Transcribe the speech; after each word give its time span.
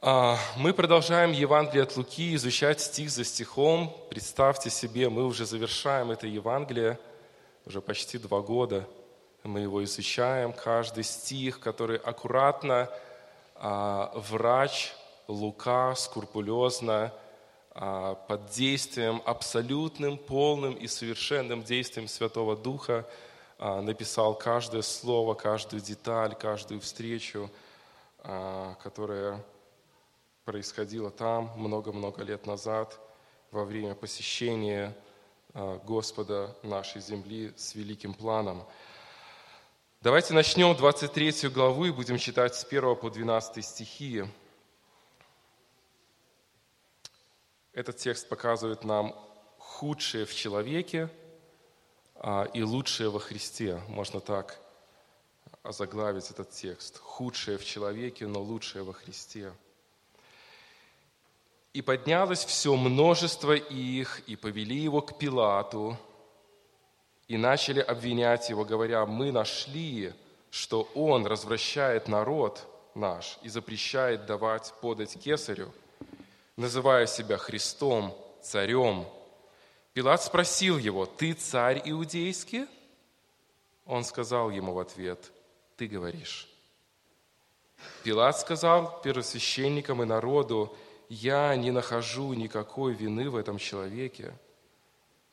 А, 0.00 0.38
Мы 0.56 0.72
продолжаем 0.74 1.32
Евангелие 1.32 1.82
от 1.82 1.96
Луки, 1.96 2.36
изучать 2.36 2.80
стих 2.80 3.10
за 3.10 3.24
стихом. 3.24 3.92
Представьте 4.10 4.70
себе, 4.70 5.08
мы 5.08 5.24
уже 5.24 5.44
завершаем 5.44 6.12
это 6.12 6.28
Евангелие, 6.28 7.00
уже 7.66 7.80
почти 7.80 8.16
два 8.18 8.40
года. 8.40 8.88
Мы 9.42 9.58
его 9.58 9.82
изучаем, 9.82 10.52
каждый 10.52 11.02
стих, 11.02 11.58
который 11.58 11.96
аккуратно 11.96 12.88
а, 13.56 14.12
врач 14.14 14.92
Лука 15.26 15.96
скрупулезно 15.96 17.12
а, 17.72 18.14
под 18.14 18.50
действием, 18.50 19.20
абсолютным, 19.24 20.16
полным 20.16 20.74
и 20.74 20.86
совершенным 20.86 21.64
действием 21.64 22.06
Святого 22.06 22.56
Духа 22.56 23.04
написал 23.58 24.36
каждое 24.36 24.82
слово, 24.82 25.34
каждую 25.34 25.82
деталь, 25.82 26.36
каждую 26.36 26.80
встречу, 26.80 27.50
которая 28.22 29.42
происходила 30.48 31.10
там 31.10 31.52
много-много 31.58 32.24
лет 32.24 32.46
назад 32.46 32.98
во 33.50 33.66
время 33.66 33.94
посещения 33.94 34.96
Господа 35.52 36.56
нашей 36.62 37.02
земли 37.02 37.52
с 37.54 37.74
великим 37.74 38.14
планом. 38.14 38.66
Давайте 40.00 40.32
начнем 40.32 40.74
23 40.74 41.50
главу 41.50 41.84
и 41.84 41.90
будем 41.90 42.16
читать 42.16 42.54
с 42.54 42.64
1 42.64 42.96
по 42.96 43.10
12 43.10 43.62
стихи. 43.62 44.24
Этот 47.74 47.98
текст 47.98 48.26
показывает 48.26 48.84
нам 48.84 49.14
худшее 49.58 50.24
в 50.24 50.34
человеке 50.34 51.10
а, 52.14 52.44
и 52.54 52.62
лучшее 52.62 53.10
во 53.10 53.20
Христе. 53.20 53.82
Можно 53.88 54.20
так 54.20 54.58
озаглавить 55.62 56.30
этот 56.30 56.52
текст. 56.52 56.96
Худшее 57.00 57.58
в 57.58 57.66
человеке, 57.66 58.26
но 58.26 58.40
лучшее 58.40 58.82
во 58.82 58.94
Христе. 58.94 59.52
«И 61.78 61.82
поднялось 61.82 62.44
все 62.44 62.74
множество 62.74 63.52
их, 63.52 64.20
и 64.26 64.34
повели 64.34 64.76
его 64.76 65.00
к 65.00 65.16
Пилату, 65.16 65.96
и 67.28 67.36
начали 67.36 67.78
обвинять 67.78 68.50
его, 68.50 68.64
говоря, 68.64 69.06
мы 69.06 69.30
нашли, 69.30 70.12
что 70.50 70.88
он 70.94 71.24
развращает 71.26 72.08
народ 72.08 72.66
наш 72.96 73.38
и 73.42 73.48
запрещает 73.48 74.26
давать 74.26 74.74
подать 74.80 75.16
кесарю– 75.22 75.72
называя 76.58 77.06
себя 77.06 77.38
Христом, 77.38 78.12
царем. 78.42 79.06
Пилат 79.92 80.22
спросил 80.22 80.76
его, 80.76 81.06
«Ты 81.06 81.32
царь 81.32 81.80
иудейский?» 81.84 82.66
Он 83.86 84.02
сказал 84.02 84.50
ему 84.50 84.74
в 84.74 84.80
ответ, 84.80 85.30
«Ты 85.76 85.86
говоришь». 85.86 86.48
Пилат 88.02 88.36
сказал 88.40 89.00
первосвященникам 89.02 90.02
и 90.02 90.06
народу, 90.06 90.76
«Я 91.08 91.54
не 91.56 91.70
нахожу 91.70 92.32
никакой 92.34 92.94
вины 92.94 93.30
в 93.30 93.36
этом 93.36 93.58
человеке». 93.58 94.32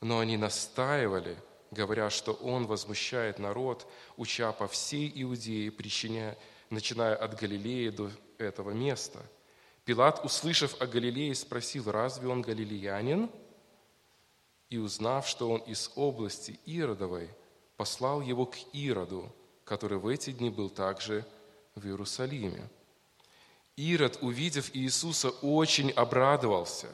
Но 0.02 0.18
они 0.18 0.36
настаивали, 0.36 1.36
говоря, 1.70 2.10
что 2.10 2.32
он 2.32 2.66
возмущает 2.66 3.38
народ, 3.38 3.86
уча 4.16 4.52
по 4.52 4.68
всей 4.68 5.10
Иудее, 5.22 5.70
причиняя, 5.72 6.36
начиная 6.68 7.16
от 7.16 7.38
Галилеи 7.40 7.88
до 7.88 8.10
этого 8.38 8.70
места– 8.72 9.20
Пилат, 9.86 10.24
услышав 10.24 10.82
о 10.82 10.86
Галилее, 10.88 11.32
спросил, 11.36 11.92
разве 11.92 12.28
он 12.28 12.42
галилеянин? 12.42 13.30
И 14.68 14.78
узнав, 14.78 15.28
что 15.28 15.48
он 15.48 15.60
из 15.60 15.92
области 15.94 16.58
Иродовой, 16.66 17.30
послал 17.76 18.20
его 18.20 18.46
к 18.46 18.56
Ироду, 18.72 19.32
который 19.64 19.98
в 19.98 20.08
эти 20.08 20.32
дни 20.32 20.50
был 20.50 20.70
также 20.70 21.24
в 21.76 21.86
Иерусалиме. 21.86 22.68
Ирод, 23.76 24.18
увидев 24.22 24.70
Иисуса, 24.74 25.30
очень 25.42 25.90
обрадовался, 25.90 26.88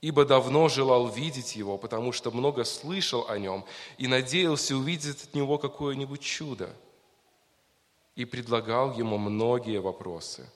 ибо 0.00 0.24
давно 0.24 0.68
желал 0.68 1.08
видеть 1.08 1.56
его, 1.56 1.76
потому 1.76 2.12
что 2.12 2.30
много 2.30 2.64
слышал 2.64 3.28
о 3.28 3.38
нем 3.38 3.64
и 3.98 4.06
надеялся 4.06 4.76
увидеть 4.76 5.24
от 5.24 5.34
него 5.34 5.58
какое-нибудь 5.58 6.20
чудо. 6.20 6.74
И 8.14 8.24
предлагал 8.24 8.96
ему 8.96 9.18
многие 9.18 9.78
вопросы, 9.78 10.50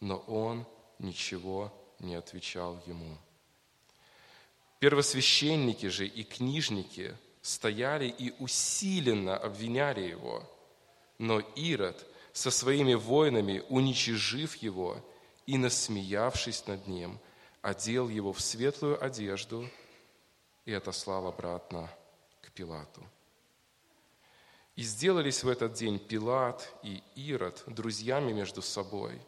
но 0.00 0.18
он 0.26 0.66
ничего 0.98 1.72
не 1.98 2.14
отвечал 2.14 2.78
ему. 2.86 3.16
Первосвященники 4.78 5.86
же 5.86 6.06
и 6.06 6.22
книжники 6.22 7.16
стояли 7.40 8.08
и 8.08 8.34
усиленно 8.38 9.36
обвиняли 9.36 10.02
его, 10.02 10.42
но 11.18 11.40
Ирод 11.40 12.04
со 12.32 12.50
своими 12.50 12.94
воинами, 12.94 13.64
уничижив 13.68 14.56
его 14.56 14.96
и 15.46 15.58
насмеявшись 15.58 16.66
над 16.66 16.86
ним, 16.86 17.18
одел 17.60 18.08
его 18.08 18.32
в 18.32 18.40
светлую 18.40 19.02
одежду 19.02 19.68
и 20.64 20.72
отослал 20.72 21.26
обратно 21.26 21.90
к 22.40 22.50
Пилату. 22.52 23.02
И 24.74 24.82
сделались 24.82 25.44
в 25.44 25.48
этот 25.48 25.74
день 25.74 25.98
Пилат 25.98 26.72
и 26.82 27.02
Ирод 27.14 27.62
друзьями 27.66 28.32
между 28.32 28.62
собой, 28.62 29.20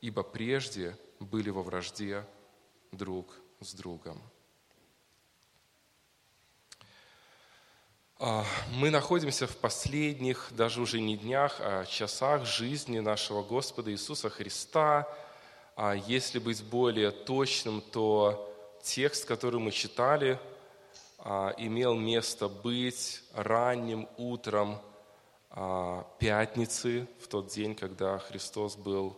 ибо 0.00 0.22
прежде 0.22 0.96
были 1.18 1.50
во 1.50 1.62
вражде 1.62 2.24
друг 2.92 3.34
с 3.60 3.74
другом. 3.74 4.22
Мы 8.18 8.90
находимся 8.90 9.46
в 9.46 9.56
последних, 9.56 10.48
даже 10.50 10.80
уже 10.80 11.00
не 11.00 11.16
днях, 11.16 11.56
а 11.60 11.84
часах 11.84 12.44
жизни 12.44 12.98
нашего 13.00 13.42
Господа 13.42 13.90
Иисуса 13.92 14.30
Христа. 14.30 15.08
А 15.76 15.94
если 15.94 16.38
быть 16.38 16.62
более 16.64 17.10
точным, 17.10 17.80
то 17.80 18.52
текст, 18.82 19.26
который 19.26 19.60
мы 19.60 19.70
читали, 19.70 20.38
а, 21.18 21.54
имел 21.58 21.94
место 21.94 22.48
быть 22.48 23.22
ранним 23.32 24.08
утром 24.16 24.80
пятницы, 26.18 27.08
в 27.22 27.28
тот 27.28 27.48
день, 27.48 27.74
когда 27.74 28.18
Христос 28.18 28.76
был 28.76 29.16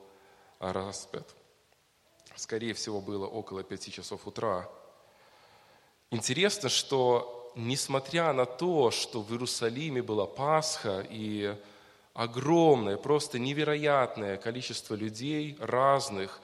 распят 0.60 1.34
скорее 2.38 2.74
всего, 2.74 3.00
было 3.00 3.26
около 3.26 3.62
пяти 3.62 3.90
часов 3.90 4.26
утра. 4.26 4.68
Интересно, 6.10 6.68
что 6.68 7.37
несмотря 7.58 8.32
на 8.32 8.46
то, 8.46 8.90
что 8.92 9.20
в 9.20 9.32
Иерусалиме 9.32 10.00
была 10.00 10.26
Пасха 10.26 11.04
и 11.10 11.56
огромное, 12.14 12.96
просто 12.96 13.38
невероятное 13.38 14.36
количество 14.36 14.94
людей 14.94 15.56
разных, 15.58 16.40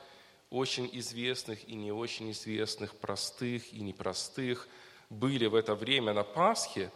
очень 0.51 0.91
известных 0.93 1.69
и 1.69 1.77
не 1.77 1.93
очень 1.93 2.33
известных, 2.33 2.95
простых 2.97 3.73
и 3.73 3.81
непростых, 3.81 4.69
были 5.09 5.47
в 5.47 5.55
это 5.55 5.77
время 5.77 6.13
на 6.13 6.25
Пасхе, 6.25 6.91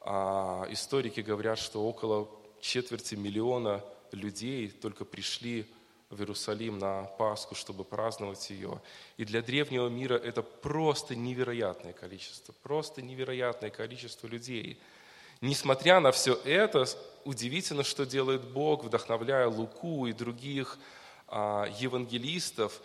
а 0.00 0.66
историки 0.70 1.20
говорят, 1.20 1.58
что 1.58 1.88
около 1.88 2.28
четверти 2.60 3.14
миллиона 3.14 3.82
людей 4.12 4.68
только 4.68 5.06
пришли 5.06 5.66
в 6.14 6.20
Иерусалим 6.20 6.78
на 6.78 7.04
Пасху, 7.04 7.54
чтобы 7.54 7.84
праздновать 7.84 8.48
ее. 8.50 8.80
И 9.16 9.24
для 9.24 9.42
древнего 9.42 9.88
мира 9.88 10.14
это 10.14 10.42
просто 10.42 11.14
невероятное 11.16 11.92
количество, 11.92 12.54
просто 12.62 13.02
невероятное 13.02 13.70
количество 13.70 14.26
людей. 14.26 14.78
Несмотря 15.40 16.00
на 16.00 16.12
все 16.12 16.34
это, 16.44 16.86
удивительно, 17.24 17.82
что 17.82 18.06
делает 18.06 18.44
Бог, 18.44 18.84
вдохновляя 18.84 19.48
Луку 19.48 20.06
и 20.06 20.12
других 20.12 20.78
а, 21.26 21.66
евангелистов. 21.78 22.80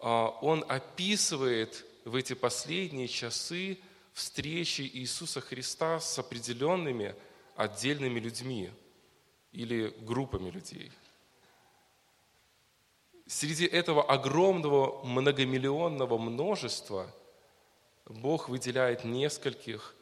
А, 0.00 0.28
он 0.40 0.64
описывает 0.66 1.84
в 2.04 2.16
эти 2.16 2.32
последние 2.32 3.08
часы 3.08 3.78
встречи 4.14 4.82
Иисуса 4.82 5.40
Христа 5.40 6.00
с 6.00 6.18
определенными 6.18 7.14
отдельными 7.56 8.18
людьми 8.18 8.70
или 9.52 9.94
группами 10.00 10.50
людей– 10.50 10.90
среди 13.30 13.64
этого 13.64 14.02
огромного 14.02 15.04
многомиллионного 15.04 16.18
множества 16.18 17.06
Бог 18.04 18.48
выделяет 18.48 19.04
нескольких 19.04 19.94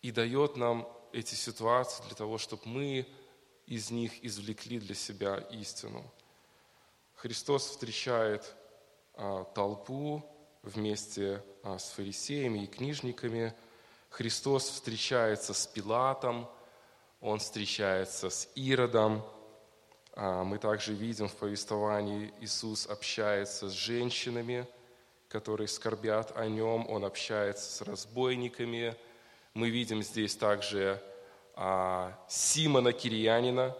и 0.00 0.10
дает 0.10 0.56
нам 0.56 0.88
эти 1.12 1.34
ситуации 1.34 2.02
для 2.04 2.16
того, 2.16 2.38
чтобы 2.38 2.62
мы 2.64 3.06
из 3.66 3.90
них 3.90 4.24
извлекли 4.24 4.78
для 4.78 4.94
себя 4.94 5.36
истину. 5.50 6.10
Христос 7.16 7.68
встречает 7.68 8.56
а, 9.12 9.44
толпу 9.44 10.24
вместе 10.62 11.44
а, 11.62 11.78
с 11.78 11.90
фарисеями 11.90 12.60
и 12.60 12.66
книжниками. 12.66 13.54
Христос 14.08 14.70
встречается 14.70 15.52
с 15.52 15.66
Пилатом, 15.66 16.48
Он 17.20 17.40
встречается 17.40 18.30
с 18.30 18.48
Иродом– 18.54 19.22
мы 20.16 20.56
также 20.56 20.94
видим 20.94 21.28
в 21.28 21.34
повествовании, 21.34 22.32
Иисус 22.40 22.86
общается 22.86 23.68
с 23.68 23.72
женщинами, 23.72 24.66
которые 25.28 25.68
скорбят 25.68 26.32
о 26.36 26.46
нем, 26.48 26.88
он 26.88 27.04
общается 27.04 27.70
с 27.70 27.82
разбойниками. 27.82 28.96
Мы 29.52 29.68
видим 29.68 30.02
здесь 30.02 30.34
также 30.34 31.02
а, 31.54 32.18
Симона 32.28 32.94
Кириянина, 32.94 33.76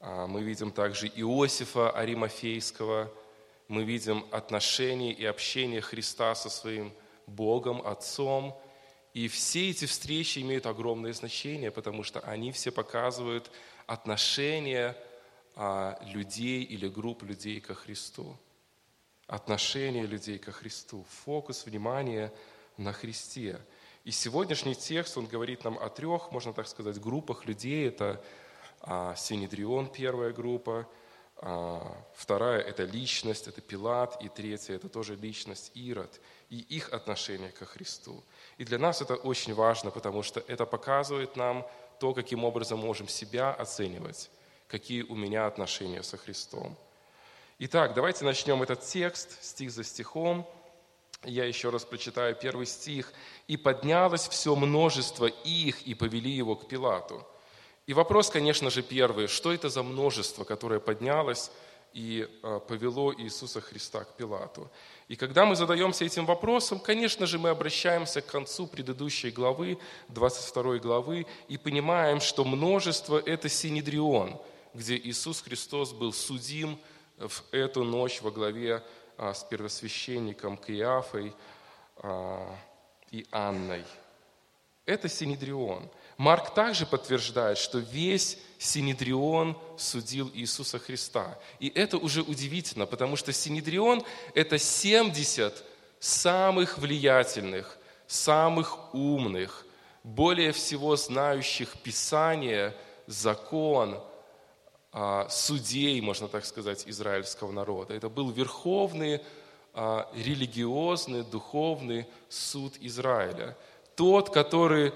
а, 0.00 0.26
мы 0.26 0.42
видим 0.42 0.72
также 0.72 1.06
Иосифа 1.06 1.90
Аримафейского, 1.90 3.08
мы 3.68 3.84
видим 3.84 4.26
отношения 4.32 5.12
и 5.12 5.24
общение 5.24 5.80
Христа 5.80 6.34
со 6.34 6.50
своим 6.50 6.92
Богом, 7.28 7.86
Отцом. 7.86 8.58
И 9.14 9.28
все 9.28 9.70
эти 9.70 9.84
встречи 9.84 10.40
имеют 10.40 10.66
огромное 10.66 11.12
значение, 11.12 11.70
потому 11.70 12.02
что 12.02 12.18
они 12.20 12.50
все 12.50 12.72
показывают 12.72 13.50
отношение 13.86 14.96
а, 14.96 15.09
людей 15.56 16.62
или 16.62 16.88
групп 16.88 17.22
людей 17.22 17.60
ко 17.60 17.74
Христу. 17.74 18.36
Отношение 19.26 20.06
людей 20.06 20.38
ко 20.38 20.52
Христу. 20.52 21.04
Фокус 21.24 21.66
внимания 21.66 22.32
на 22.76 22.92
Христе. 22.92 23.60
И 24.04 24.10
сегодняшний 24.10 24.74
текст, 24.74 25.18
он 25.18 25.26
говорит 25.26 25.64
нам 25.64 25.78
о 25.78 25.90
трех, 25.90 26.32
можно 26.32 26.52
так 26.52 26.66
сказать, 26.66 27.00
группах 27.00 27.44
людей. 27.44 27.88
Это 27.88 28.22
а, 28.80 29.14
Синедрион, 29.14 29.88
первая 29.88 30.32
группа, 30.32 30.88
а, 31.36 31.96
вторая– 32.14 32.60
это 32.62 32.84
личность, 32.84 33.46
это 33.46 33.60
Пилат, 33.60 34.22
и 34.22 34.28
третья– 34.28 34.74
это 34.76 34.88
тоже 34.88 35.16
личность 35.16 35.70
Ирод 35.74 36.20
и 36.50 36.58
их 36.58 36.92
отношение 36.92 37.50
ко 37.50 37.64
Христу. 37.64 38.22
И 38.58 38.64
для 38.64 38.78
нас 38.78 39.00
это 39.00 39.14
очень 39.14 39.54
важно, 39.54 39.90
потому 39.90 40.22
что 40.22 40.40
это 40.40 40.66
показывает 40.66 41.36
нам 41.36 41.66
то, 41.98 42.12
каким 42.12 42.44
образом 42.44 42.78
можем 42.78 43.08
себя 43.08 43.52
оценивать, 43.52 44.30
какие 44.70 45.02
у 45.02 45.16
меня 45.16 45.46
отношения 45.46 46.02
со 46.02 46.16
Христом. 46.16 46.76
Итак, 47.58 47.94
давайте 47.94 48.24
начнем 48.24 48.62
этот 48.62 48.80
текст, 48.82 49.42
стих 49.42 49.70
за 49.70 49.84
стихом. 49.84 50.48
Я 51.24 51.44
еще 51.44 51.70
раз 51.70 51.84
прочитаю 51.84 52.34
первый 52.34 52.66
стих. 52.66 53.12
«И 53.48 53.56
поднялось 53.56 54.28
все 54.28 54.54
множество 54.54 55.26
их, 55.26 55.82
и 55.82 55.94
повели 55.94 56.30
его 56.30 56.56
к 56.56 56.68
Пилату». 56.68 57.26
И 57.86 57.92
вопрос, 57.92 58.30
конечно 58.30 58.70
же, 58.70 58.82
первый, 58.82 59.26
что 59.26 59.52
это 59.52 59.68
за 59.68 59.82
множество, 59.82 60.44
которое 60.44 60.78
поднялось 60.78 61.50
и 61.92 62.28
а, 62.42 62.60
повело 62.60 63.12
Иисуса 63.12 63.60
Христа 63.60 64.04
к 64.04 64.16
Пилату? 64.16 64.70
И 65.08 65.16
когда 65.16 65.44
мы 65.44 65.56
задаемся 65.56 66.04
этим 66.04 66.24
вопросом, 66.24 66.78
конечно 66.78 67.26
же, 67.26 67.38
мы 67.38 67.48
обращаемся 67.48 68.20
к 68.20 68.26
концу 68.26 68.68
предыдущей 68.68 69.30
главы, 69.30 69.78
22 70.08 70.78
главы, 70.78 71.26
и 71.48 71.58
понимаем, 71.58 72.20
что 72.20 72.44
множество– 72.44 73.20
это 73.26 73.48
Синедрион, 73.48 74.40
где 74.74 74.96
Иисус 74.96 75.42
Христос 75.42 75.92
был 75.92 76.12
судим 76.12 76.78
в 77.18 77.42
эту 77.52 77.84
ночь 77.84 78.20
во 78.22 78.30
главе 78.30 78.82
а, 79.16 79.34
с 79.34 79.44
первосвященником 79.44 80.56
Киафой 80.56 81.34
а, 81.96 82.56
и 83.10 83.26
Анной. 83.30 83.84
Это 84.86 85.08
Синедрион– 85.08 85.88
Марк 86.20 86.52
также 86.52 86.84
подтверждает, 86.84 87.56
что 87.56 87.78
весь 87.78 88.36
Синедрион 88.58 89.56
судил 89.78 90.30
Иисуса 90.34 90.78
Христа. 90.78 91.38
И 91.60 91.70
это 91.70 91.96
уже 91.96 92.20
удивительно, 92.20 92.84
потому 92.84 93.16
что 93.16 93.32
Синедрион– 93.32 94.04
это 94.34 94.58
70 94.58 95.64
самых 95.98 96.76
влиятельных, 96.76 97.78
самых 98.06 98.92
умных, 98.92 99.64
более 100.04 100.52
всего 100.52 100.94
знающих 100.94 101.70
Писание, 101.82 102.76
закон, 103.06 103.98
судей, 105.28 106.00
можно 106.00 106.26
так 106.26 106.44
сказать, 106.44 106.84
израильского 106.86 107.52
народа. 107.52 107.94
Это 107.94 108.08
был 108.08 108.30
верховный 108.30 109.20
а, 109.72 110.10
религиозный, 110.14 111.22
духовный 111.22 112.06
суд 112.28 112.74
Израиля. 112.80 113.56
Тот, 113.94 114.30
который 114.30 114.92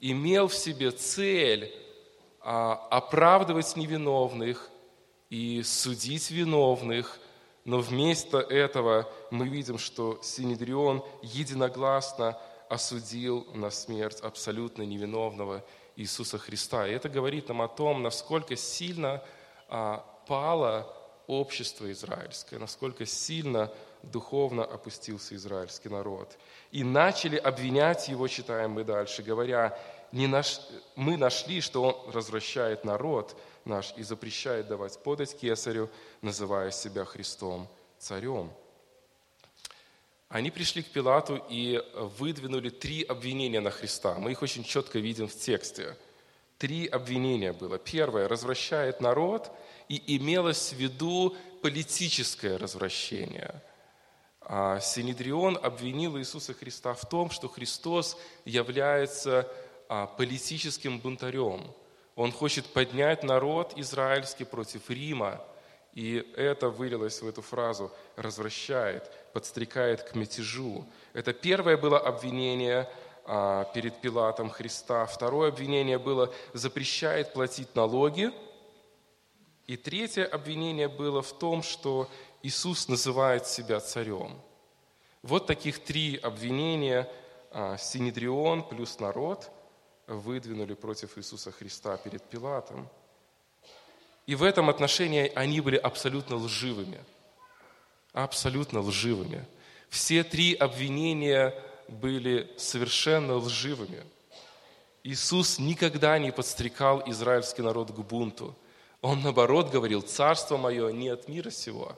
имел 0.00 0.48
в 0.48 0.54
себе 0.54 0.90
цель 0.92 1.74
а, 2.40 2.74
оправдывать 2.90 3.76
невиновных 3.76 4.70
и 5.28 5.62
судить 5.62 6.30
виновных, 6.30 7.18
но 7.66 7.80
вместо 7.80 8.38
этого 8.38 9.06
мы 9.30 9.46
видим, 9.46 9.76
что 9.76 10.18
Синедрион 10.22 11.04
единогласно 11.20 12.38
осудил 12.70 13.46
на 13.52 13.68
смерть 13.70 14.20
абсолютно 14.20 14.82
невиновного 14.82 15.62
Иисуса 15.98 16.38
Христа. 16.38 16.86
И 16.86 16.92
это 16.92 17.08
говорит 17.08 17.48
нам 17.48 17.60
о 17.60 17.68
том, 17.68 18.02
насколько 18.02 18.54
сильно 18.54 19.20
а, 19.68 20.04
пало 20.28 20.94
общество 21.26 21.90
израильское, 21.90 22.58
насколько 22.58 23.04
сильно 23.04 23.70
духовно 24.04 24.64
опустился 24.64 25.34
израильский 25.34 25.88
народ. 25.88 26.38
И 26.70 26.84
начали 26.84 27.36
обвинять 27.36 28.08
его, 28.08 28.28
читаем 28.28 28.70
мы 28.70 28.84
дальше, 28.84 29.24
говоря, 29.24 29.76
не 30.12 30.28
наш, 30.28 30.60
мы 30.94 31.16
нашли, 31.16 31.60
что 31.60 31.82
он 31.82 32.12
развращает 32.12 32.84
народ 32.84 33.36
наш 33.64 33.92
и 33.96 34.04
запрещает 34.04 34.68
давать 34.68 35.02
подать 35.02 35.36
кесарю, 35.36 35.90
называя 36.22 36.70
себя 36.70 37.04
Христом 37.04 37.68
царем. 37.98 38.52
Они 40.28 40.50
пришли 40.50 40.82
к 40.82 40.88
Пилату 40.88 41.42
и 41.48 41.82
выдвинули 42.18 42.68
три 42.68 43.02
обвинения 43.02 43.60
на 43.60 43.70
Христа. 43.70 44.16
Мы 44.18 44.32
их 44.32 44.42
очень 44.42 44.64
четко 44.64 44.98
видим 44.98 45.28
в 45.28 45.34
тексте. 45.34 45.96
Три 46.58 46.86
обвинения 46.86 47.52
было. 47.52 47.78
Первое– 47.78 48.28
развращает 48.28 49.00
народ, 49.00 49.50
и 49.88 50.16
имелось 50.16 50.72
в 50.72 50.76
виду 50.76 51.36
политическое 51.62 52.56
развращение– 52.56 53.62
а 54.50 54.80
Синедрион 54.80 55.58
обвинил 55.62 56.18
Иисуса 56.18 56.54
Христа 56.54 56.94
в 56.94 57.06
том, 57.06 57.30
что 57.30 57.48
Христос 57.48 58.16
является 58.46 59.46
а, 59.90 60.06
политическим 60.06 61.00
бунтарем. 61.00 61.62
Он 62.16 62.32
хочет 62.32 62.64
поднять 62.64 63.22
народ 63.22 63.74
израильский 63.76 64.44
против 64.44 64.88
Рима, 64.88 65.44
и 65.98 66.24
это 66.36 66.68
вылилось 66.68 67.22
в 67.22 67.26
эту 67.26 67.42
фразу 67.42 67.90
«развращает», 68.14 69.10
«подстрекает 69.32 70.04
к 70.04 70.14
мятежу». 70.14 70.86
Это 71.12 71.32
первое 71.32 71.76
было 71.76 71.98
обвинение 71.98 72.88
а, 73.24 73.64
перед 73.74 74.00
Пилатом 74.00 74.48
Христа. 74.48 75.06
Второе 75.06 75.48
обвинение 75.48 75.98
было 75.98 76.32
«запрещает 76.52 77.32
платить 77.32 77.74
налоги». 77.74 78.30
И 79.66 79.76
третье 79.76 80.24
обвинение 80.24 80.86
было 80.86 81.20
в 81.20 81.36
том, 81.36 81.64
что 81.64 82.08
Иисус 82.44 82.86
называет 82.86 83.48
себя 83.48 83.80
царем. 83.80 84.40
Вот 85.22 85.48
таких 85.48 85.80
три 85.80 86.16
обвинения 86.16 87.10
а, 87.50 87.76
Синедрион 87.76 88.62
плюс 88.62 89.00
народ 89.00 89.50
выдвинули 90.06 90.74
против 90.74 91.18
Иисуса 91.18 91.50
Христа 91.50 91.96
перед 91.96 92.22
Пилатом. 92.22 92.88
И 94.28 94.34
в 94.34 94.42
этом 94.42 94.68
отношении 94.68 95.32
они 95.34 95.62
были 95.62 95.76
абсолютно 95.76 96.36
лживыми. 96.36 97.02
Абсолютно 98.12 98.80
лживыми. 98.80 99.46
Все 99.88 100.22
три 100.22 100.52
обвинения 100.52 101.54
были 101.88 102.52
совершенно 102.58 103.36
лживыми. 103.36 104.04
Иисус 105.02 105.58
никогда 105.58 106.18
не 106.18 106.30
подстрекал 106.30 107.02
израильский 107.06 107.62
народ 107.62 107.90
к 107.90 107.98
бунту. 108.00 108.54
Он, 109.00 109.22
наоборот, 109.22 109.70
говорил, 109.70 110.02
«Царство 110.02 110.58
мое 110.58 110.92
не 110.92 111.08
от 111.08 111.26
мира 111.26 111.48
сего». 111.48 111.96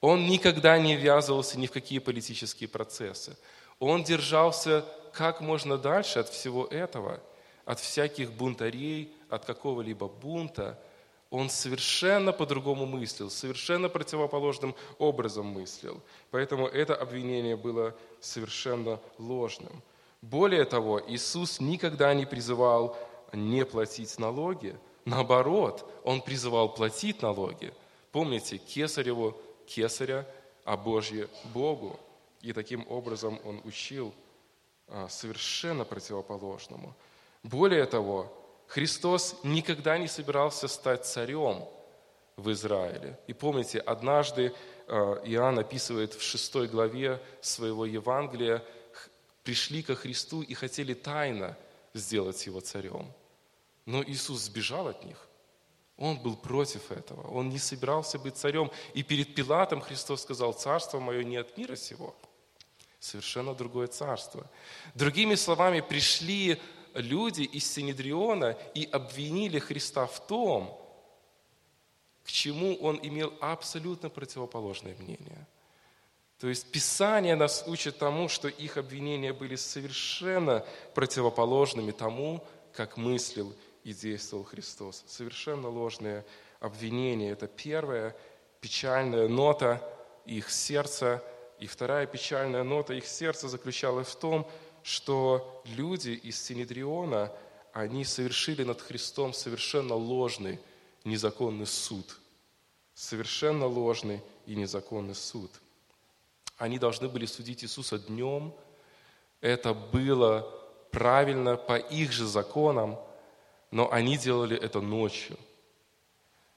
Он 0.00 0.26
никогда 0.26 0.76
не 0.76 0.96
ввязывался 0.96 1.56
ни 1.56 1.68
в 1.68 1.70
какие 1.70 2.00
политические 2.00 2.68
процессы. 2.68 3.36
Он 3.78 4.02
держался 4.02 4.84
как 5.12 5.40
можно 5.40 5.78
дальше 5.78 6.18
от 6.18 6.28
всего 6.30 6.66
этого, 6.66 7.20
от 7.64 7.78
всяких 7.78 8.32
бунтарей, 8.32 9.14
от 9.30 9.44
какого-либо 9.44 10.08
бунта. 10.08 10.76
Он 11.30 11.50
совершенно 11.50 12.32
по-другому 12.32 12.86
мыслил, 12.86 13.30
совершенно 13.30 13.88
противоположным 13.88 14.74
образом 14.98 15.46
мыслил. 15.46 16.00
Поэтому 16.30 16.66
это 16.66 16.94
обвинение 16.94 17.56
было 17.56 17.94
совершенно 18.20 18.98
ложным. 19.18 19.82
Более 20.22 20.64
того, 20.64 21.00
Иисус 21.06 21.60
никогда 21.60 22.14
не 22.14 22.24
призывал 22.24 22.96
не 23.32 23.64
платить 23.64 24.18
налоги. 24.18 24.74
Наоборот, 25.04 25.88
Он 26.02 26.22
призывал 26.22 26.74
платить 26.74 27.20
налоги. 27.20 27.74
Помните, 28.10 28.56
Кесареву 28.56 29.36
кесаря, 29.66 30.26
а 30.64 30.76
Божье 30.76 31.28
Богу. 31.54 31.98
И 32.40 32.52
таким 32.52 32.86
образом 32.88 33.38
он 33.44 33.60
учил 33.64 34.14
а, 34.86 35.08
совершенно 35.08 35.84
противоположному. 35.84 36.94
Более 37.42 37.84
того, 37.84 38.32
Христос 38.68 39.34
никогда 39.42 39.98
не 39.98 40.08
собирался 40.08 40.68
стать 40.68 41.06
царем 41.06 41.64
в 42.36 42.52
Израиле. 42.52 43.18
И 43.26 43.32
помните, 43.32 43.80
однажды 43.80 44.54
а, 44.86 45.20
Иоанн 45.24 45.58
описывает 45.58 46.14
в 46.14 46.22
шестой 46.22 46.68
главе 46.68 47.20
своего 47.40 47.86
Евангелия, 47.86 48.62
пришли 49.42 49.82
ко 49.82 49.94
Христу 49.94 50.42
и 50.42 50.52
хотели 50.52 50.92
тайно 50.92 51.56
сделать 51.94 52.44
его 52.46 52.60
царем. 52.60 53.10
Но 53.86 54.02
Иисус 54.02 54.42
сбежал 54.42 54.86
от 54.86 55.02
них. 55.02 55.26
Он 55.96 56.18
был 56.18 56.36
против 56.36 56.92
этого. 56.92 57.26
Он 57.28 57.48
не 57.48 57.58
собирался 57.58 58.18
быть 58.18 58.36
царем. 58.36 58.70
И 58.92 59.02
перед 59.02 59.34
Пилатом 59.34 59.80
Христос 59.80 60.22
сказал, 60.22 60.52
царство 60.52 61.00
мое 61.00 61.24
не 61.24 61.38
от 61.38 61.56
мира 61.56 61.74
сего. 61.74 62.14
Совершенно 63.00 63.54
другое 63.54 63.86
царство. 63.86 64.48
Другими 64.94 65.36
словами, 65.36 65.80
пришли 65.80 66.60
люди 66.94 67.42
из 67.42 67.70
Синедриона 67.70 68.56
и 68.74 68.84
обвинили 68.84 69.58
Христа 69.58 70.06
в 70.06 70.26
том, 70.26 70.78
к 72.24 72.30
чему 72.30 72.76
он 72.76 73.00
имел 73.02 73.32
абсолютно 73.40 74.10
противоположное 74.10 74.94
мнение. 74.96 75.46
То 76.38 76.48
есть 76.48 76.70
Писание 76.70 77.34
нас 77.34 77.64
учит 77.66 77.98
тому, 77.98 78.28
что 78.28 78.48
их 78.48 78.76
обвинения 78.76 79.32
были 79.32 79.56
совершенно 79.56 80.64
противоположными 80.94 81.90
тому, 81.90 82.44
как 82.72 82.96
мыслил 82.96 83.54
и 83.82 83.92
действовал 83.92 84.44
Христос. 84.44 85.04
Совершенно 85.06 85.68
ложные 85.68 86.24
обвинения. 86.60 87.30
Это 87.30 87.48
первая 87.48 88.14
печальная 88.60 89.26
нота 89.26 89.82
их 90.26 90.50
сердца. 90.50 91.22
И 91.58 91.66
вторая 91.66 92.06
печальная 92.06 92.62
нота 92.62 92.94
их 92.94 93.06
сердца 93.06 93.48
заключалась 93.48 94.08
в 94.08 94.16
том, 94.16 94.48
что 94.82 95.62
люди 95.64 96.10
из 96.10 96.42
Синедриона, 96.42 97.32
они 97.72 98.04
совершили 98.04 98.64
над 98.64 98.80
Христом 98.80 99.32
совершенно 99.32 99.94
ложный, 99.94 100.58
незаконный 101.04 101.66
суд. 101.66 102.18
Совершенно 102.94 103.66
ложный 103.66 104.20
и 104.46 104.54
незаконный 104.54 105.14
суд. 105.14 105.50
Они 106.56 106.78
должны 106.78 107.08
были 107.08 107.26
судить 107.26 107.62
Иисуса 107.62 107.98
днем. 107.98 108.52
Это 109.40 109.74
было 109.74 110.52
правильно 110.90 111.56
по 111.56 111.76
их 111.76 112.10
же 112.12 112.26
законам, 112.26 112.98
но 113.70 113.92
они 113.92 114.16
делали 114.16 114.56
это 114.56 114.80
ночью. 114.80 115.36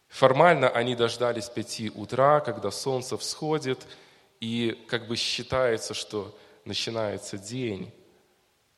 Формально 0.08 0.70
они 0.70 0.96
дождались 0.96 1.50
пяти 1.50 1.90
утра, 1.90 2.42
когда 2.42 2.72
солнце 2.72 3.18
всходит, 3.18 3.88
и 4.40 4.84
как 4.90 5.08
бы 5.08 5.16
считается, 5.16 5.94
что 5.94 6.36
начинается 6.66 7.38
день. 7.38 7.94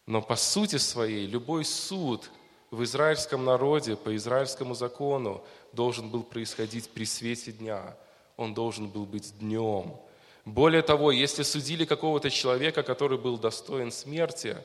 Но 0.05 0.21
по 0.21 0.35
сути 0.35 0.77
своей 0.77 1.25
любой 1.25 1.63
суд 1.65 2.29
в 2.71 2.83
израильском 2.83 3.45
народе 3.45 3.95
по 3.95 4.15
израильскому 4.15 4.73
закону 4.75 5.43
должен 5.71 6.09
был 6.09 6.23
происходить 6.23 6.89
при 6.89 7.05
свете 7.05 7.51
дня. 7.51 7.95
Он 8.35 8.53
должен 8.53 8.89
был 8.89 9.05
быть 9.05 9.37
днем. 9.39 9.95
Более 10.45 10.81
того, 10.81 11.11
если 11.11 11.43
судили 11.43 11.85
какого-то 11.85 12.29
человека, 12.29 12.83
который 12.83 13.17
был 13.17 13.37
достоин 13.37 13.91
смерти, 13.91 14.57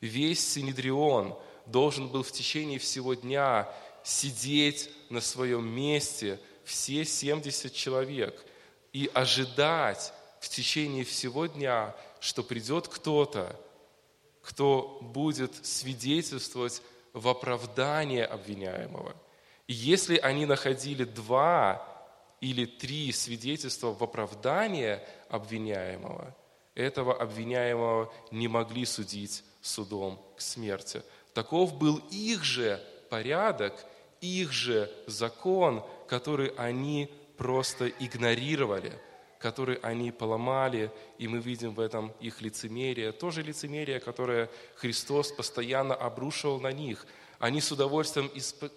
весь 0.00 0.44
Синедрион 0.52 1.36
должен 1.66 2.08
был 2.08 2.22
в 2.22 2.32
течение 2.32 2.78
всего 2.78 3.14
дня 3.14 3.68
сидеть 4.02 4.90
на 5.08 5.20
своем 5.20 5.68
месте, 5.68 6.40
все 6.64 7.04
70 7.04 7.72
человек, 7.72 8.44
и 8.92 9.08
ожидать 9.14 10.12
в 10.40 10.48
течение 10.48 11.04
всего 11.04 11.46
дня, 11.46 11.94
что 12.18 12.42
придет 12.42 12.88
кто-то, 12.88 13.54
кто 14.42 14.98
будет 15.00 15.64
свидетельствовать 15.64 16.82
в 17.12 17.28
оправдание 17.28 18.24
обвиняемого. 18.24 19.14
И 19.66 19.72
если 19.72 20.16
они 20.16 20.46
находили 20.46 21.04
два 21.04 21.86
или 22.40 22.64
три 22.64 23.12
свидетельства 23.12 23.92
в 23.92 24.02
оправдание 24.02 25.06
обвиняемого, 25.28 26.34
этого 26.74 27.20
обвиняемого 27.20 28.12
не 28.30 28.48
могли 28.48 28.84
судить 28.86 29.44
судом 29.60 30.20
к 30.36 30.40
смерти. 30.40 31.02
Таков 31.34 31.76
был 31.76 32.00
их 32.10 32.42
же 32.44 32.82
порядок, 33.10 33.74
их 34.20 34.52
же 34.52 34.90
закон, 35.06 35.84
который 36.08 36.48
они 36.56 37.12
просто 37.36 37.88
игнорировали– 37.88 38.92
который 39.40 39.76
они 39.76 40.12
поломали, 40.12 40.92
и 41.16 41.26
мы 41.26 41.38
видим 41.38 41.74
в 41.74 41.80
этом 41.80 42.12
их 42.20 42.42
лицемерие. 42.42 43.10
То 43.10 43.30
же 43.30 43.42
лицемерие, 43.42 43.98
которое 43.98 44.50
Христос 44.76 45.32
постоянно 45.32 45.94
обрушивал 45.94 46.60
на 46.60 46.70
них. 46.70 47.06
Они 47.38 47.62
с 47.62 47.72
удовольствием 47.72 48.30